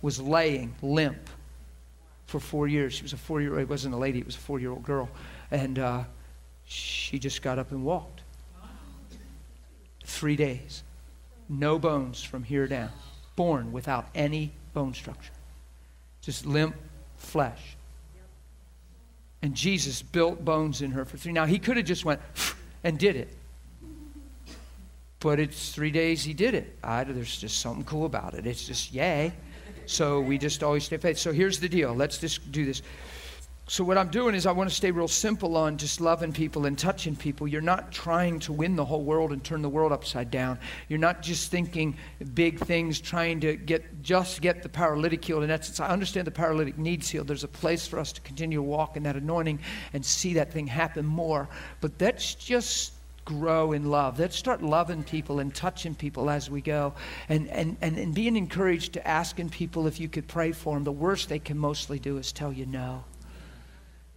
[0.01, 1.29] Was laying limp
[2.27, 2.93] for four years.
[2.93, 4.83] She was a four year It wasn't a lady, it was a four year old
[4.83, 5.09] girl.
[5.51, 6.03] And uh,
[6.65, 8.21] she just got up and walked.
[10.03, 10.83] Three days.
[11.49, 12.91] No bones from here down.
[13.35, 15.33] Born without any bone structure.
[16.21, 16.75] Just limp
[17.17, 17.75] flesh.
[19.45, 21.31] And Jesus built bones in her for three.
[21.31, 22.19] Now, he could have just went
[22.83, 23.29] and did it.
[25.19, 26.75] But it's three days he did it.
[26.83, 28.47] I, there's just something cool about it.
[28.47, 29.33] It's just, yay.
[29.85, 31.19] So we just always stay faith.
[31.19, 31.93] So here's the deal.
[31.93, 32.81] Let's just do this.
[33.67, 36.67] So what I'm doing is I want to stay real simple on just loving people
[36.67, 37.47] and touching people.
[37.47, 40.59] You're not trying to win the whole world and turn the world upside down.
[40.87, 41.97] You're not just thinking
[42.35, 45.43] big things, trying to get just get the paralytic healed.
[45.43, 47.27] In essence, I understand the paralytic needs healed.
[47.27, 49.59] There's a place for us to continue to walk in that anointing
[49.93, 51.49] and see that thing happen more.
[51.81, 52.93] But let's just
[53.25, 54.19] grow in love.
[54.19, 56.93] Let's start loving people and touching people as we go
[57.29, 60.83] and, and, and, and being encouraged to asking people if you could pray for them.
[60.83, 63.03] The worst they can mostly do is tell you no.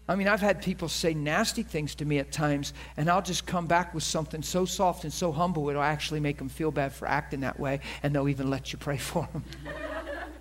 [0.08, 3.46] I mean, I've had people say nasty things to me at times, and I'll just
[3.46, 6.94] come back with something so soft and so humble, it'll actually make them feel bad
[6.94, 9.44] for acting that way, and they'll even let you pray for them.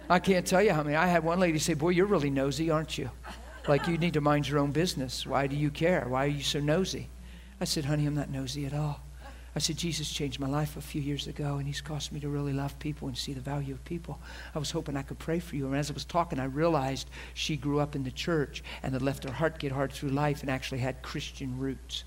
[0.10, 0.96] I can't tell you how many.
[0.96, 3.12] I had one lady say, Boy, you're really nosy, aren't you?
[3.68, 5.28] Like you need to mind your own business.
[5.28, 6.06] Why do you care?
[6.08, 7.10] Why are you so nosy?
[7.60, 9.02] I said, Honey, I'm not nosy at all.
[9.58, 12.30] I said, Jesus changed my life a few years ago, and he's caused me to
[12.30, 14.20] really love people and see the value of people.
[14.54, 15.66] I was hoping I could pray for you.
[15.66, 19.02] And as I was talking, I realized she grew up in the church and had
[19.02, 22.04] left her heart get hard through life and actually had Christian roots.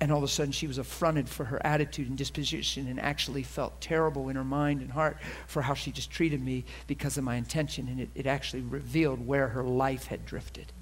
[0.00, 3.42] And all of a sudden, she was affronted for her attitude and disposition and actually
[3.42, 7.24] felt terrible in her mind and heart for how she just treated me because of
[7.24, 7.88] my intention.
[7.88, 10.72] And it, it actually revealed where her life had drifted.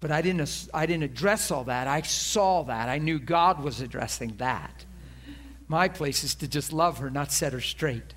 [0.00, 1.88] But I didn't, I didn't address all that.
[1.88, 2.88] I saw that.
[2.88, 4.84] I knew God was addressing that.
[5.66, 8.14] My place is to just love her, not set her straight.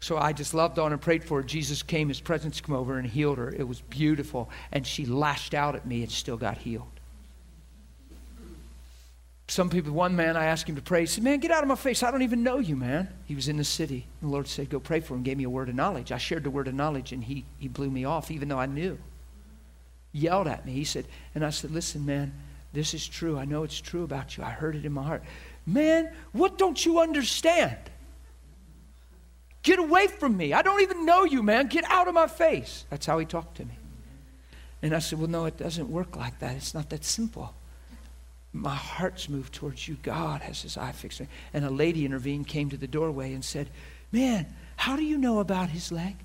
[0.00, 1.42] So I just loved on and prayed for her.
[1.42, 3.50] Jesus came, his presence came over and healed her.
[3.50, 4.48] It was beautiful.
[4.70, 6.86] And she lashed out at me and still got healed.
[9.48, 11.00] Some people, one man, I asked him to pray.
[11.00, 12.02] He said, Man, get out of my face.
[12.02, 13.08] I don't even know you, man.
[13.24, 14.06] He was in the city.
[14.20, 16.12] The Lord said, Go pray for him, gave me a word of knowledge.
[16.12, 18.66] I shared the word of knowledge, and he, he blew me off, even though I
[18.66, 18.98] knew
[20.18, 20.72] yelled at me.
[20.72, 22.32] He said, and I said, listen, man,
[22.72, 23.38] this is true.
[23.38, 24.44] I know it's true about you.
[24.44, 25.22] I heard it in my heart.
[25.66, 27.76] Man, what don't you understand?
[29.62, 30.52] Get away from me.
[30.52, 31.66] I don't even know you, man.
[31.66, 32.84] Get out of my face.
[32.90, 33.76] That's how he talked to me.
[34.82, 36.56] And I said, Well, no, it doesn't work like that.
[36.56, 37.52] It's not that simple.
[38.52, 39.98] My heart's moved towards you.
[40.02, 41.32] God has his eye fixed on me.
[41.52, 43.68] And a lady intervened, came to the doorway, and said,
[44.12, 46.16] Man, how do you know about his leg?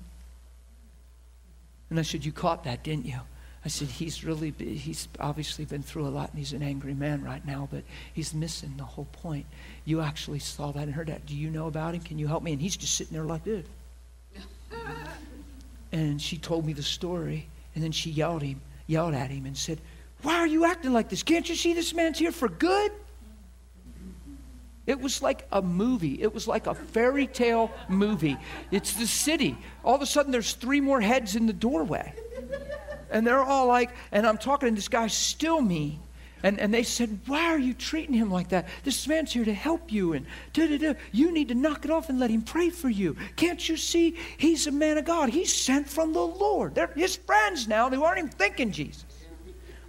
[1.90, 3.20] And I said, You caught that, didn't you?
[3.64, 7.24] I said, he's really, he's obviously been through a lot and he's an angry man
[7.24, 9.46] right now, but he's missing the whole point.
[9.86, 11.24] You actually saw that and heard that.
[11.24, 12.02] Do you know about him?
[12.02, 12.52] Can you help me?
[12.52, 13.64] And he's just sitting there like this.
[15.92, 19.56] and she told me the story, and then she yelled him, yelled at him and
[19.56, 19.80] said,
[20.20, 21.22] Why are you acting like this?
[21.22, 22.92] Can't you see this man's here for good?
[24.86, 26.20] It was like a movie.
[26.20, 28.36] It was like a fairy tale movie.
[28.70, 29.56] It's the city.
[29.82, 32.12] All of a sudden, there's three more heads in the doorway.
[33.14, 36.00] And they're all like, and I'm talking, and this guy's still mean.
[36.42, 38.66] And, and they said, Why are you treating him like that?
[38.82, 40.12] This man's here to help you.
[40.12, 40.94] And da, da, da.
[41.12, 43.16] you need to knock it off and let him pray for you.
[43.36, 44.16] Can't you see?
[44.36, 45.30] He's a man of God.
[45.30, 46.74] He's sent from the Lord.
[46.74, 49.04] They're his friends now who aren't even thinking Jesus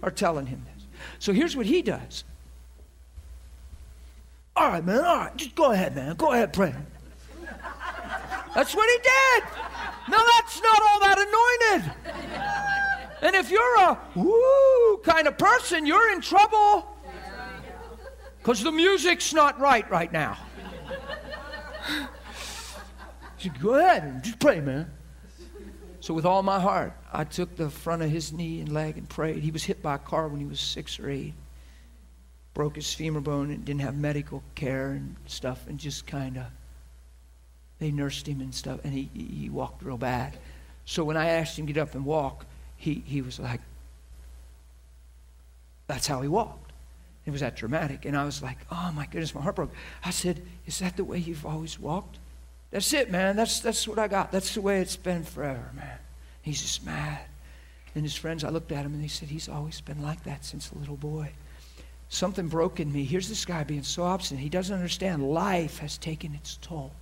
[0.02, 0.84] are telling him this.
[1.18, 2.22] So here's what he does.
[4.54, 6.14] All right, man, all right, just go ahead, man.
[6.14, 6.74] Go ahead, pray.
[8.54, 9.44] That's what he did.
[10.08, 12.75] Now, that's not all that anointed.
[13.22, 16.96] And if you're a woo kind of person, you're in trouble
[18.38, 20.36] because the music's not right right now.
[23.38, 24.90] Said, Go ahead and just pray, man.
[26.00, 29.08] So, with all my heart, I took the front of his knee and leg and
[29.08, 29.42] prayed.
[29.42, 31.34] He was hit by a car when he was six or eight,
[32.54, 36.44] broke his femur bone and didn't have medical care and stuff, and just kind of
[37.80, 40.38] they nursed him and stuff, and he, he walked real bad.
[40.84, 42.46] So, when I asked him to get up and walk,
[42.76, 43.60] he, he was like,
[45.86, 46.72] that's how he walked.
[47.24, 48.04] It was that dramatic.
[48.04, 49.72] And I was like, oh my goodness, my heart broke.
[50.04, 52.18] I said, is that the way you've always walked?
[52.70, 53.36] That's it, man.
[53.36, 54.32] That's, that's what I got.
[54.32, 55.98] That's the way it's been forever, man.
[56.42, 57.20] He's just mad.
[57.94, 60.44] And his friends, I looked at him and they said, he's always been like that
[60.44, 61.32] since a little boy.
[62.08, 63.04] Something broke in me.
[63.04, 64.42] Here's this guy being so obstinate.
[64.42, 66.92] He doesn't understand life has taken its toll.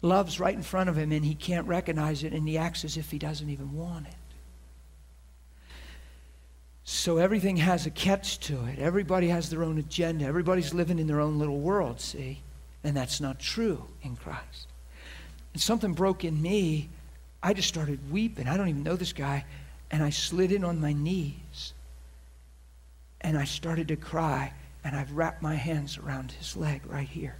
[0.00, 2.96] Love's right in front of him and he can't recognize it and he acts as
[2.96, 4.14] if he doesn't even want it.
[6.84, 8.78] So everything has a catch to it.
[8.78, 10.24] Everybody has their own agenda.
[10.24, 12.40] Everybody's living in their own little world, see?
[12.82, 14.68] And that's not true in Christ.
[15.52, 16.88] And something broke in me.
[17.42, 18.48] I just started weeping.
[18.48, 19.44] I don't even know this guy.
[19.90, 21.74] And I slid in on my knees.
[23.20, 24.54] And I started to cry.
[24.82, 27.36] And I've wrapped my hands around his leg right here.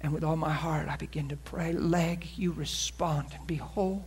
[0.00, 4.04] And with all my heart, I begin to pray, leg, you respond and be whole.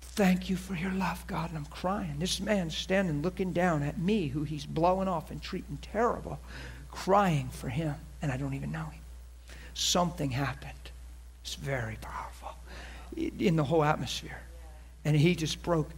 [0.00, 1.50] Thank you for your love, God.
[1.50, 2.16] And I'm crying.
[2.18, 6.38] This man's standing looking down at me, who he's blowing off and treating terrible,
[6.90, 9.00] crying for him, and I don't even know him.
[9.74, 10.72] Something happened.
[11.42, 12.54] It's very powerful
[13.16, 14.40] in the whole atmosphere.
[15.04, 15.90] And he just broke.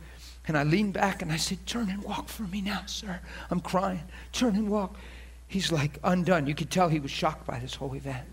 [0.46, 3.20] And I leaned back and I said, Turn and walk for me now, sir.
[3.50, 4.02] I'm crying.
[4.32, 4.96] Turn and walk.
[5.48, 6.46] He's like undone.
[6.46, 8.26] You could tell he was shocked by this whole event.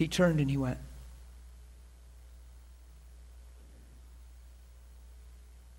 [0.00, 0.78] He turned and he went,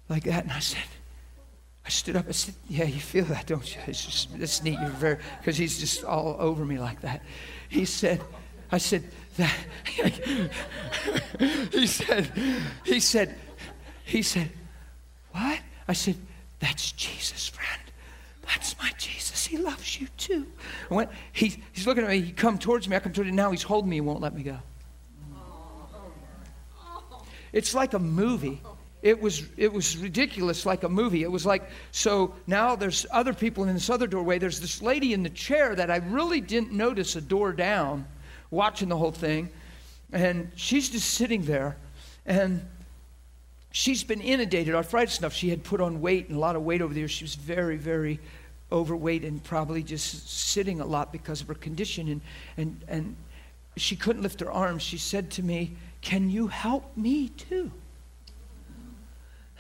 [0.10, 0.44] like that.
[0.44, 0.84] And I said,
[1.84, 2.28] I stood up.
[2.30, 3.82] I said, Yeah, you feel that, don't you?
[3.88, 4.78] It's just, it's neat.
[4.80, 7.24] You're very, because he's just all over me like that.
[7.68, 8.22] He said,
[8.72, 9.06] I said,
[9.38, 9.56] that,
[11.72, 12.32] he said,
[12.86, 13.36] he said,
[14.06, 14.52] he said,
[15.32, 15.60] what?
[15.88, 16.18] I said,
[16.60, 17.81] that's Jesus, friend.
[18.54, 19.46] That's my Jesus.
[19.46, 20.46] He loves you too.
[20.90, 22.22] I went, he, he's looking at me.
[22.22, 22.96] He come towards me.
[22.96, 23.36] I come towards him.
[23.36, 24.60] Now he's holding me and won't let me go.
[27.54, 28.62] It's like a movie.
[29.02, 33.34] it was it was ridiculous like a movie it was like so now there's other
[33.34, 36.72] people in this other doorway there's this lady in the chair that i really didn't
[36.72, 38.06] notice a door down
[38.52, 39.50] watching the whole thing
[40.12, 41.76] and she's just sitting there
[42.26, 42.64] and
[43.72, 46.82] she's been inundated arthritis enough she had put on weight and a lot of weight
[46.82, 48.20] over there she was very very
[48.72, 52.22] overweight and probably just sitting a lot because of her condition and
[52.58, 53.16] and and
[53.78, 57.72] she couldn't lift her arms she said to me can you help me too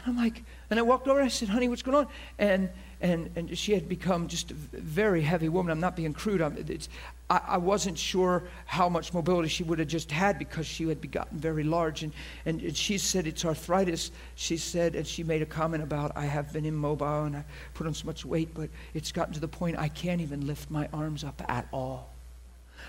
[0.05, 1.21] And I'm like, and I walked over.
[1.21, 2.07] I said, "Honey, what's going on?"
[2.39, 2.69] And
[3.01, 5.71] and and she had become just a very heavy woman.
[5.71, 6.41] I'm not being crude.
[6.41, 11.11] I, I wasn't sure how much mobility she would have just had because she had
[11.11, 12.03] gotten very large.
[12.03, 12.13] And,
[12.45, 14.11] and and she said it's arthritis.
[14.35, 17.87] She said, and she made a comment about I have been immobile and I put
[17.87, 20.87] on so much weight, but it's gotten to the point I can't even lift my
[20.93, 22.13] arms up at all.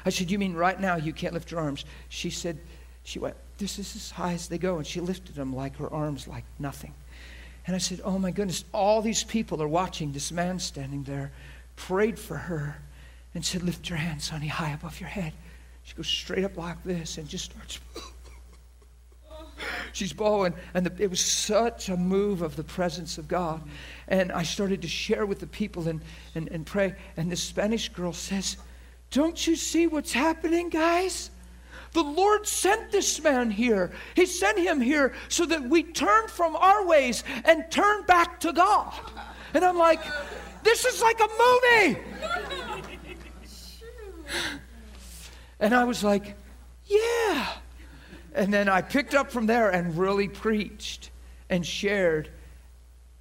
[0.04, 2.58] I said, "You mean right now you can't lift your arms?" She said,
[3.04, 4.78] "She went." This is as high as they go.
[4.78, 6.94] And she lifted them like her arms, like nothing.
[7.66, 11.32] And I said, Oh my goodness, all these people are watching this man standing there,
[11.76, 12.76] prayed for her,
[13.34, 15.32] and said, Lift your hands, honey, high above your head.
[15.84, 17.80] She goes straight up like this and just starts.
[19.92, 20.54] She's bawling.
[20.74, 23.62] And the, it was such a move of the presence of God.
[24.08, 26.00] And I started to share with the people and,
[26.34, 26.94] and, and pray.
[27.16, 28.56] And this Spanish girl says,
[29.10, 31.30] Don't you see what's happening, guys?
[31.92, 33.92] The Lord sent this man here.
[34.14, 38.52] He sent him here so that we turn from our ways and turn back to
[38.52, 38.94] God.
[39.52, 40.00] And I'm like,
[40.62, 42.00] this is like a movie.
[45.60, 46.36] And I was like,
[46.86, 47.48] yeah.
[48.34, 51.10] And then I picked up from there and really preached
[51.50, 52.30] and shared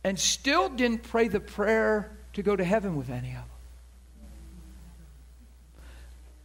[0.04, 3.51] and still didn't pray the prayer to go to heaven with any of them.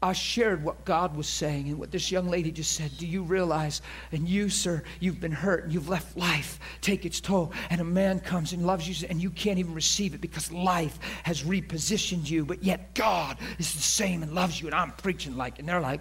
[0.03, 2.97] I shared what God was saying and what this young lady just said.
[2.99, 3.81] Do you realize?
[4.13, 7.53] And you, sir, you've been hurt and you've left life take its toll.
[7.71, 10.99] And a man comes and loves you and you can't even receive it because life
[11.23, 12.45] has repositioned you.
[12.45, 14.69] But yet God is the same and loves you.
[14.69, 16.01] And I'm preaching like, and they're like,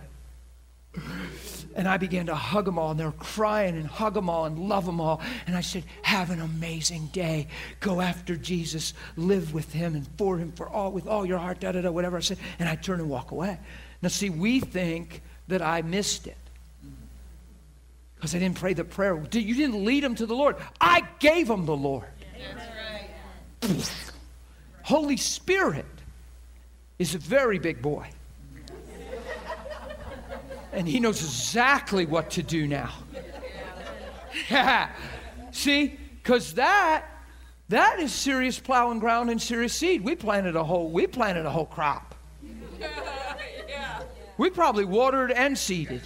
[1.75, 4.57] and I began to hug them all, and they're crying and hug them all and
[4.57, 5.21] love them all.
[5.45, 7.47] And I said, Have an amazing day.
[7.81, 8.93] Go after Jesus.
[9.17, 11.91] Live with him and for him for all with all your heart, da da da,
[11.91, 12.37] whatever I said.
[12.59, 13.59] And I turn and walk away.
[14.05, 16.37] Now, see, we think that I missed it
[18.13, 19.15] because I didn't pray the prayer.
[19.31, 20.57] You didn't lead them to the Lord.
[20.79, 22.05] I gave them the Lord.
[23.63, 23.91] Right.
[24.83, 25.87] Holy Spirit
[26.99, 28.07] is a very big boy.
[30.71, 32.93] And he knows exactly what to do now.
[35.51, 37.05] See, because that
[37.69, 40.03] that is serious plowing ground and serious seed.
[40.03, 42.13] We planted a whole we planted a whole crop.
[44.37, 46.01] We probably watered and seeded.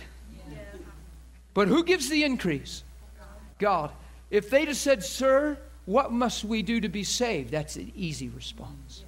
[1.54, 2.84] But who gives the increase?
[3.58, 3.92] God.
[4.30, 7.52] If they'd have said, Sir, what must we do to be saved?
[7.52, 9.04] That's an easy response.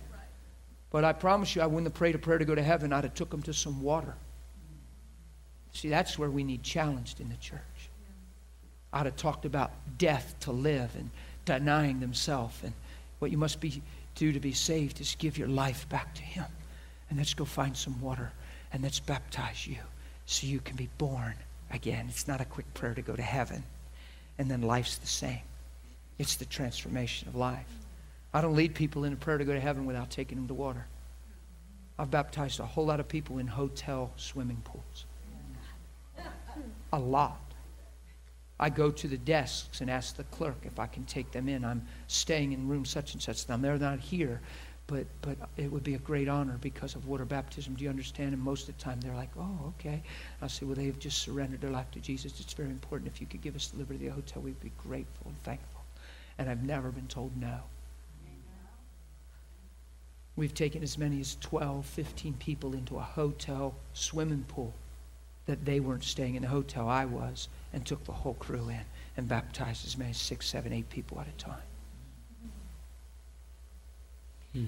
[0.90, 2.92] But I promise you, I wouldn't have prayed a prayer to go to heaven.
[2.92, 4.16] I'd have took them to some water.
[5.74, 7.62] See, that's where we need challenged in the church.
[8.92, 11.10] I'd have talked about death to live and
[11.46, 12.58] denying themselves.
[12.64, 12.74] And
[13.20, 13.82] what you must be,
[14.16, 16.46] do to be saved is give your life back to Him.
[17.10, 18.34] And let's go find some water
[18.74, 19.78] and let's baptize you
[20.26, 21.36] so you can be born
[21.72, 22.08] again.
[22.10, 23.64] It's not a quick prayer to go to heaven,
[24.38, 25.42] and then life's the same.
[26.18, 27.68] It's the transformation of life.
[28.34, 30.54] I don't lead people in a prayer to go to heaven without taking them to
[30.54, 30.86] water.
[32.00, 35.06] I've baptized a whole lot of people in hotel swimming pools.
[36.94, 37.40] A lot.
[38.60, 41.66] I go to the desks and ask the clerk if I can take them in.
[41.66, 43.50] I'm staying in room such and such.
[43.50, 44.40] Now, they're not here,
[44.92, 47.76] but, but it would be a great honor because of water baptism.
[47.76, 48.34] Do you understand?
[48.34, 50.04] And most of the time they're like, oh, okay.
[50.42, 52.40] I say, well, they've just surrendered their life to Jesus.
[52.42, 53.10] It's very important.
[53.10, 55.82] If you could give us the liberty of the hotel, we'd be grateful and thankful.
[56.38, 57.60] And I've never been told no.
[60.36, 64.74] We've taken as many as 12, 15 people into a hotel swimming pool
[65.46, 68.82] that they weren't staying in the hotel, I was, and took the whole crew in
[69.18, 71.62] and baptized as many as six, seven, eight people at a time.
[74.54, 74.66] Hmm.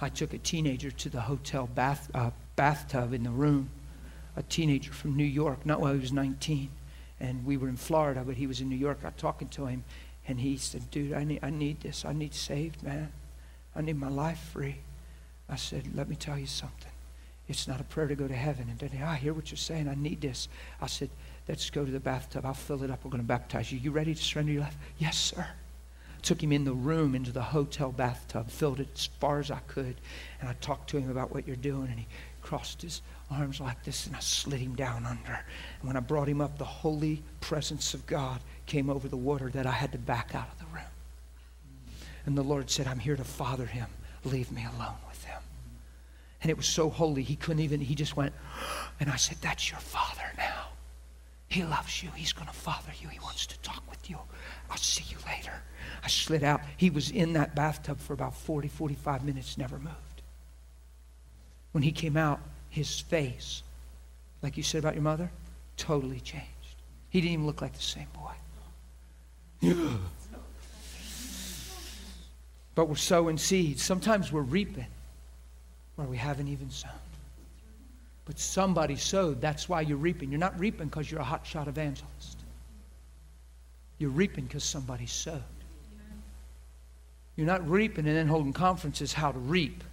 [0.00, 3.70] I took a teenager to the hotel bath, uh, bathtub in the room,
[4.36, 6.70] a teenager from New York, not while he was 19.
[7.18, 8.98] And we were in Florida, but he was in New York.
[9.02, 9.84] I was talking to him,
[10.28, 12.04] and he said, Dude, I need, I need this.
[12.04, 13.10] I need saved, man.
[13.74, 14.76] I need my life free.
[15.48, 16.92] I said, Let me tell you something.
[17.48, 18.68] It's not a prayer to go to heaven.
[18.68, 19.88] And then, I hear what you're saying.
[19.88, 20.48] I need this.
[20.80, 21.08] I said,
[21.48, 22.44] Let's go to the bathtub.
[22.44, 23.02] I'll fill it up.
[23.02, 23.78] We're going to baptize you.
[23.78, 24.76] You ready to surrender your life?
[24.98, 25.46] Yes, sir
[26.26, 29.60] took him in the room into the hotel bathtub, filled it as far as I
[29.68, 29.94] could,
[30.40, 32.06] and I talked to him about what you're doing, and he
[32.42, 35.44] crossed his arms like this, and I slid him down under.
[35.78, 39.50] And when I brought him up, the holy presence of God came over the water
[39.50, 40.90] that I had to back out of the room.
[42.24, 43.86] And the Lord said, I'm here to father him.
[44.24, 45.40] Leave me alone with him.
[46.42, 48.34] And it was so holy, he couldn't even, he just went,
[49.00, 50.66] and I said, That's your father now.
[51.48, 52.10] He loves you.
[52.14, 53.08] He's going to father you.
[53.08, 54.18] He wants to talk with you.
[54.70, 55.52] I'll see you later.
[56.02, 56.60] I slid out.
[56.76, 60.22] He was in that bathtub for about 40, 45 minutes, never moved.
[61.72, 63.62] When he came out, his face,
[64.42, 65.30] like you said about your mother,
[65.76, 66.46] totally changed.
[67.10, 68.32] He didn't even look like the same boy.
[72.74, 73.82] but we're sowing seeds.
[73.82, 74.86] Sometimes we're reaping
[75.96, 76.90] where we haven't even sown.
[78.26, 79.40] But somebody sowed.
[79.40, 80.30] That's why you're reaping.
[80.30, 82.40] You're not reaping because you're a hotshot evangelist.
[83.98, 85.42] You're reaping because somebody sowed.
[87.36, 89.84] You're not reaping and then holding conferences how to reap.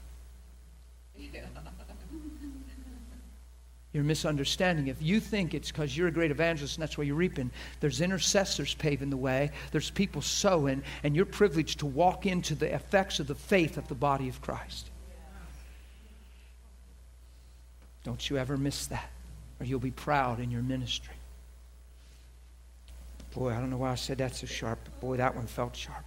[3.93, 4.87] You're misunderstanding.
[4.87, 8.01] If you think it's because you're a great evangelist and that's why you're reaping, there's
[8.01, 13.19] intercessors paving the way, there's people sowing, and you're privileged to walk into the effects
[13.19, 14.89] of the faith of the body of Christ.
[18.03, 19.09] Don't you ever miss that,
[19.59, 21.15] or you'll be proud in your ministry.
[23.33, 25.75] Boy, I don't know why I said that so sharp, but boy, that one felt
[25.75, 26.05] sharp.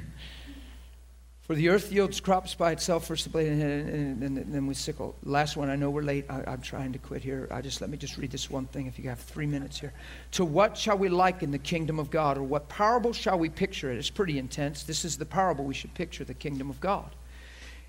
[1.48, 5.16] For the earth yields crops by itself, first the blade, and, then we sickle.
[5.22, 6.26] Last one, I know we're late.
[6.28, 7.48] I, am trying to quit here.
[7.50, 9.94] I just let me just read this one thing if you have three minutes here.
[10.32, 13.90] To what shall we liken the kingdom of God, or what parable shall we picture
[13.90, 13.96] it?
[13.96, 14.82] It's pretty intense.
[14.82, 17.08] This is the parable we should picture the kingdom of God.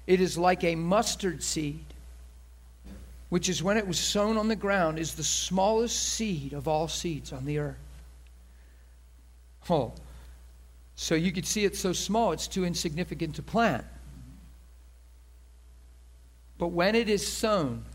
[0.09, 1.85] It is like a mustard seed,
[3.29, 6.87] which is when it was sown on the ground, is the smallest seed of all
[6.87, 7.77] seeds on the earth.
[9.69, 9.93] Oh,
[10.95, 13.85] so you could see it's so small, it's too insignificant to plant.
[16.57, 17.85] But when it is sown,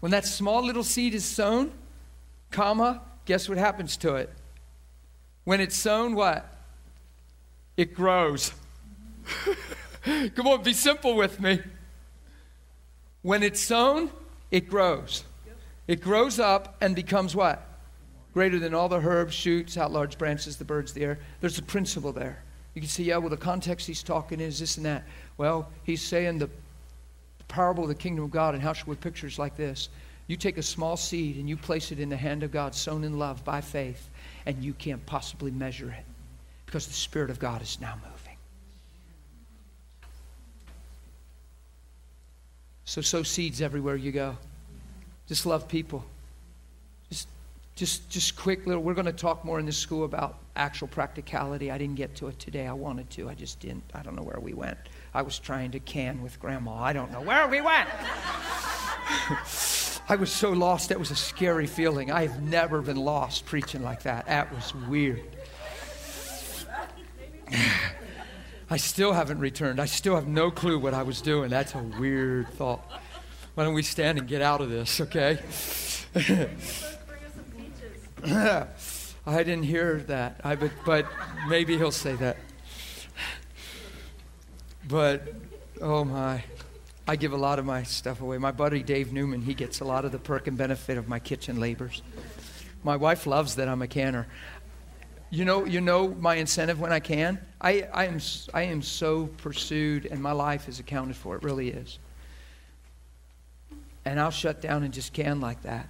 [0.00, 1.72] when that small little seed is sown,
[2.50, 4.30] comma, guess what happens to it?
[5.44, 6.50] When it's sown, what?
[7.76, 8.54] It grows.
[10.34, 11.60] Come on, be simple with me.
[13.22, 14.10] When it's sown,
[14.50, 15.24] it grows.
[15.86, 17.66] It grows up and becomes what?
[18.34, 21.18] greater than all the herbs, shoots, out large branches, the birds, the air.
[21.40, 22.42] There's a principle there.
[22.74, 25.04] You can say, yeah, well, the context he's talking is this and that.
[25.38, 26.50] Well, he's saying the
[27.46, 29.88] parable of the kingdom of God, and how should we picture it like this?
[30.26, 33.04] You take a small seed and you place it in the hand of God, sown
[33.04, 34.10] in love by faith,
[34.46, 36.04] and you can't possibly measure it
[36.66, 38.13] because the Spirit of God is now moving.
[42.84, 44.36] So sow seeds everywhere you go.
[45.26, 46.04] Just love people.
[47.08, 47.28] Just
[47.76, 51.70] just just quick little we're going to talk more in this school about actual practicality.
[51.70, 52.66] I didn't get to it today.
[52.66, 53.28] I wanted to.
[53.28, 54.78] I just didn't i don't know where we went.
[55.14, 56.74] I was trying to can with grandma.
[56.74, 57.88] I don't know where we went.
[60.06, 60.90] I was so lost.
[60.90, 62.12] That was a scary feeling.
[62.12, 64.26] I've never been lost preaching like that.
[64.26, 65.22] That was weird
[68.70, 71.82] i still haven't returned i still have no clue what i was doing that's a
[71.82, 72.84] weird thought
[73.54, 75.38] why don't we stand and get out of this okay
[79.26, 80.40] I didn't hear that.
[80.44, 81.06] I, but, but
[81.48, 82.36] maybe he'll say that.
[84.86, 85.34] But,
[85.80, 86.44] oh my.
[87.06, 88.38] I give a lot of my stuff away.
[88.38, 91.18] My buddy Dave Newman, he gets a lot of the perk and benefit of my
[91.18, 92.02] kitchen labors.
[92.82, 94.26] My wife loves that I'm a canner.
[95.34, 97.40] You know, you know my incentive when I can?
[97.60, 98.20] I, I, am,
[98.54, 101.34] I am so pursued, and my life is accounted for.
[101.34, 101.98] It really is.
[104.04, 105.88] And I'll shut down and just can like that.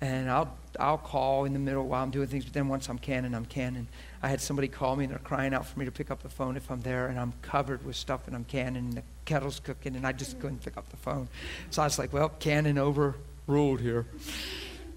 [0.00, 2.98] And I'll I'll call in the middle while I'm doing things, but then once I'm
[2.98, 3.86] canning, I'm canning.
[4.22, 6.30] I had somebody call me and they're crying out for me to pick up the
[6.30, 9.60] phone if I'm there, and I'm covered with stuff and I'm canning, and the kettle's
[9.60, 11.28] cooking, and I just couldn't pick up the phone.
[11.68, 14.06] So I was like, well, canning overruled here.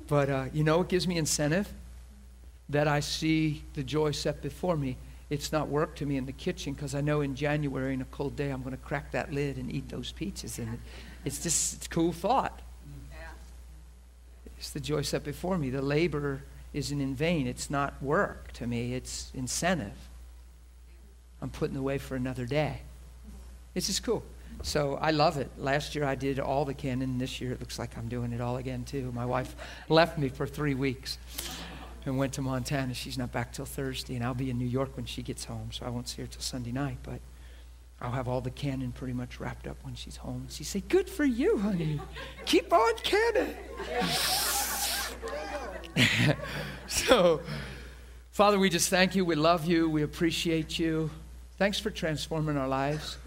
[0.08, 1.74] But uh, you know what gives me incentive?
[2.70, 4.98] That I see the joy set before me.
[5.30, 8.06] It's not work to me in the kitchen because I know in January, in a
[8.06, 10.58] cold day, I'm going to crack that lid and eat those peaches.
[10.58, 10.80] And
[11.24, 12.62] it's just it's a cool thought.
[14.58, 15.70] It's the joy set before me.
[15.70, 17.48] The labor isn't in vain.
[17.48, 20.10] It's not work to me, it's incentive.
[21.42, 22.82] I'm putting away for another day.
[23.74, 24.24] It's just cool.
[24.62, 25.50] So I love it.
[25.58, 27.18] Last year I did all the canning.
[27.18, 29.12] This year it looks like I'm doing it all again, too.
[29.14, 29.56] My wife
[29.88, 31.18] left me for three weeks
[32.06, 32.94] and went to Montana.
[32.94, 35.70] She's not back till Thursday, and I'll be in New York when she gets home,
[35.72, 36.98] so I won't see her till Sunday night.
[37.04, 37.20] But
[38.02, 40.48] I'll have all the canning pretty much wrapped up when she's home.
[40.50, 42.00] She said, "Good for you, honey.
[42.46, 43.56] Keep on canning."
[46.88, 47.42] so,
[48.32, 49.26] Father, we just thank you.
[49.26, 49.90] We love you.
[49.90, 51.10] We appreciate you.
[51.58, 53.18] Thanks for transforming our lives.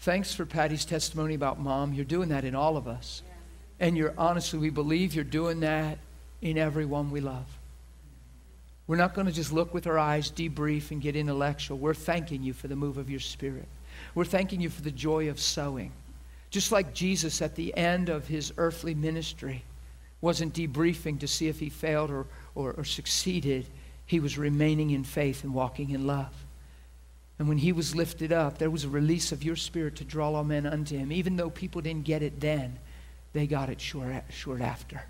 [0.00, 1.92] Thanks for Patty's testimony about mom.
[1.92, 3.22] You're doing that in all of us.
[3.80, 5.98] And you're honestly, we believe you're doing that
[6.40, 7.57] in everyone we love.
[8.88, 11.78] We're not going to just look with our eyes, debrief, and get intellectual.
[11.78, 13.68] We're thanking you for the move of your Spirit.
[14.14, 15.92] We're thanking you for the joy of sowing.
[16.50, 19.62] Just like Jesus at the end of his earthly ministry
[20.22, 23.66] wasn't debriefing to see if he failed or, or, or succeeded,
[24.06, 26.34] he was remaining in faith and walking in love.
[27.38, 30.32] And when he was lifted up, there was a release of your spirit to draw
[30.32, 31.12] all men unto him.
[31.12, 32.78] Even though people didn't get it then,
[33.34, 35.02] they got it short, short after.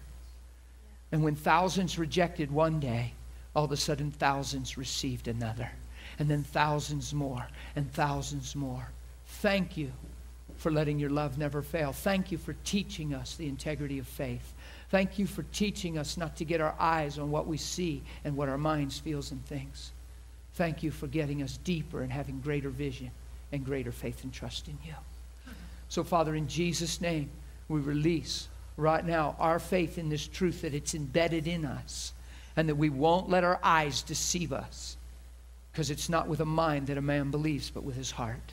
[1.12, 3.14] And when thousands rejected one day,
[3.58, 5.68] all of a sudden thousands received another.
[6.20, 8.88] And then thousands more and thousands more.
[9.26, 9.90] Thank you
[10.58, 11.92] for letting your love never fail.
[11.92, 14.54] Thank you for teaching us the integrity of faith.
[14.90, 18.36] Thank you for teaching us not to get our eyes on what we see and
[18.36, 19.90] what our minds feels and thinks.
[20.54, 23.10] Thank you for getting us deeper and having greater vision
[23.50, 24.94] and greater faith and trust in you.
[25.88, 27.28] So, Father, in Jesus' name,
[27.66, 28.46] we release
[28.76, 32.12] right now our faith in this truth that it's embedded in us
[32.58, 34.96] and that we won't let our eyes deceive us
[35.70, 38.52] because it's not with a mind that a man believes, but with his heart.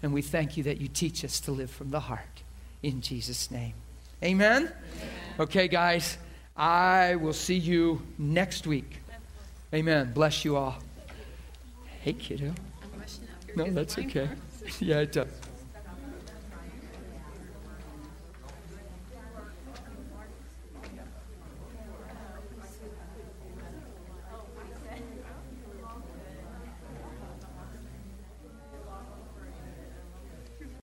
[0.00, 2.44] And we thank you that you teach us to live from the heart.
[2.84, 3.74] In Jesus' name.
[4.22, 4.62] Amen?
[4.62, 4.72] Amen.
[5.40, 6.18] Okay, guys,
[6.56, 9.00] I will see you next week.
[9.74, 10.12] Amen.
[10.12, 10.76] Bless you all.
[12.00, 12.54] Hey, kiddo.
[13.56, 14.28] No, that's okay.
[14.78, 15.41] Yeah, it does.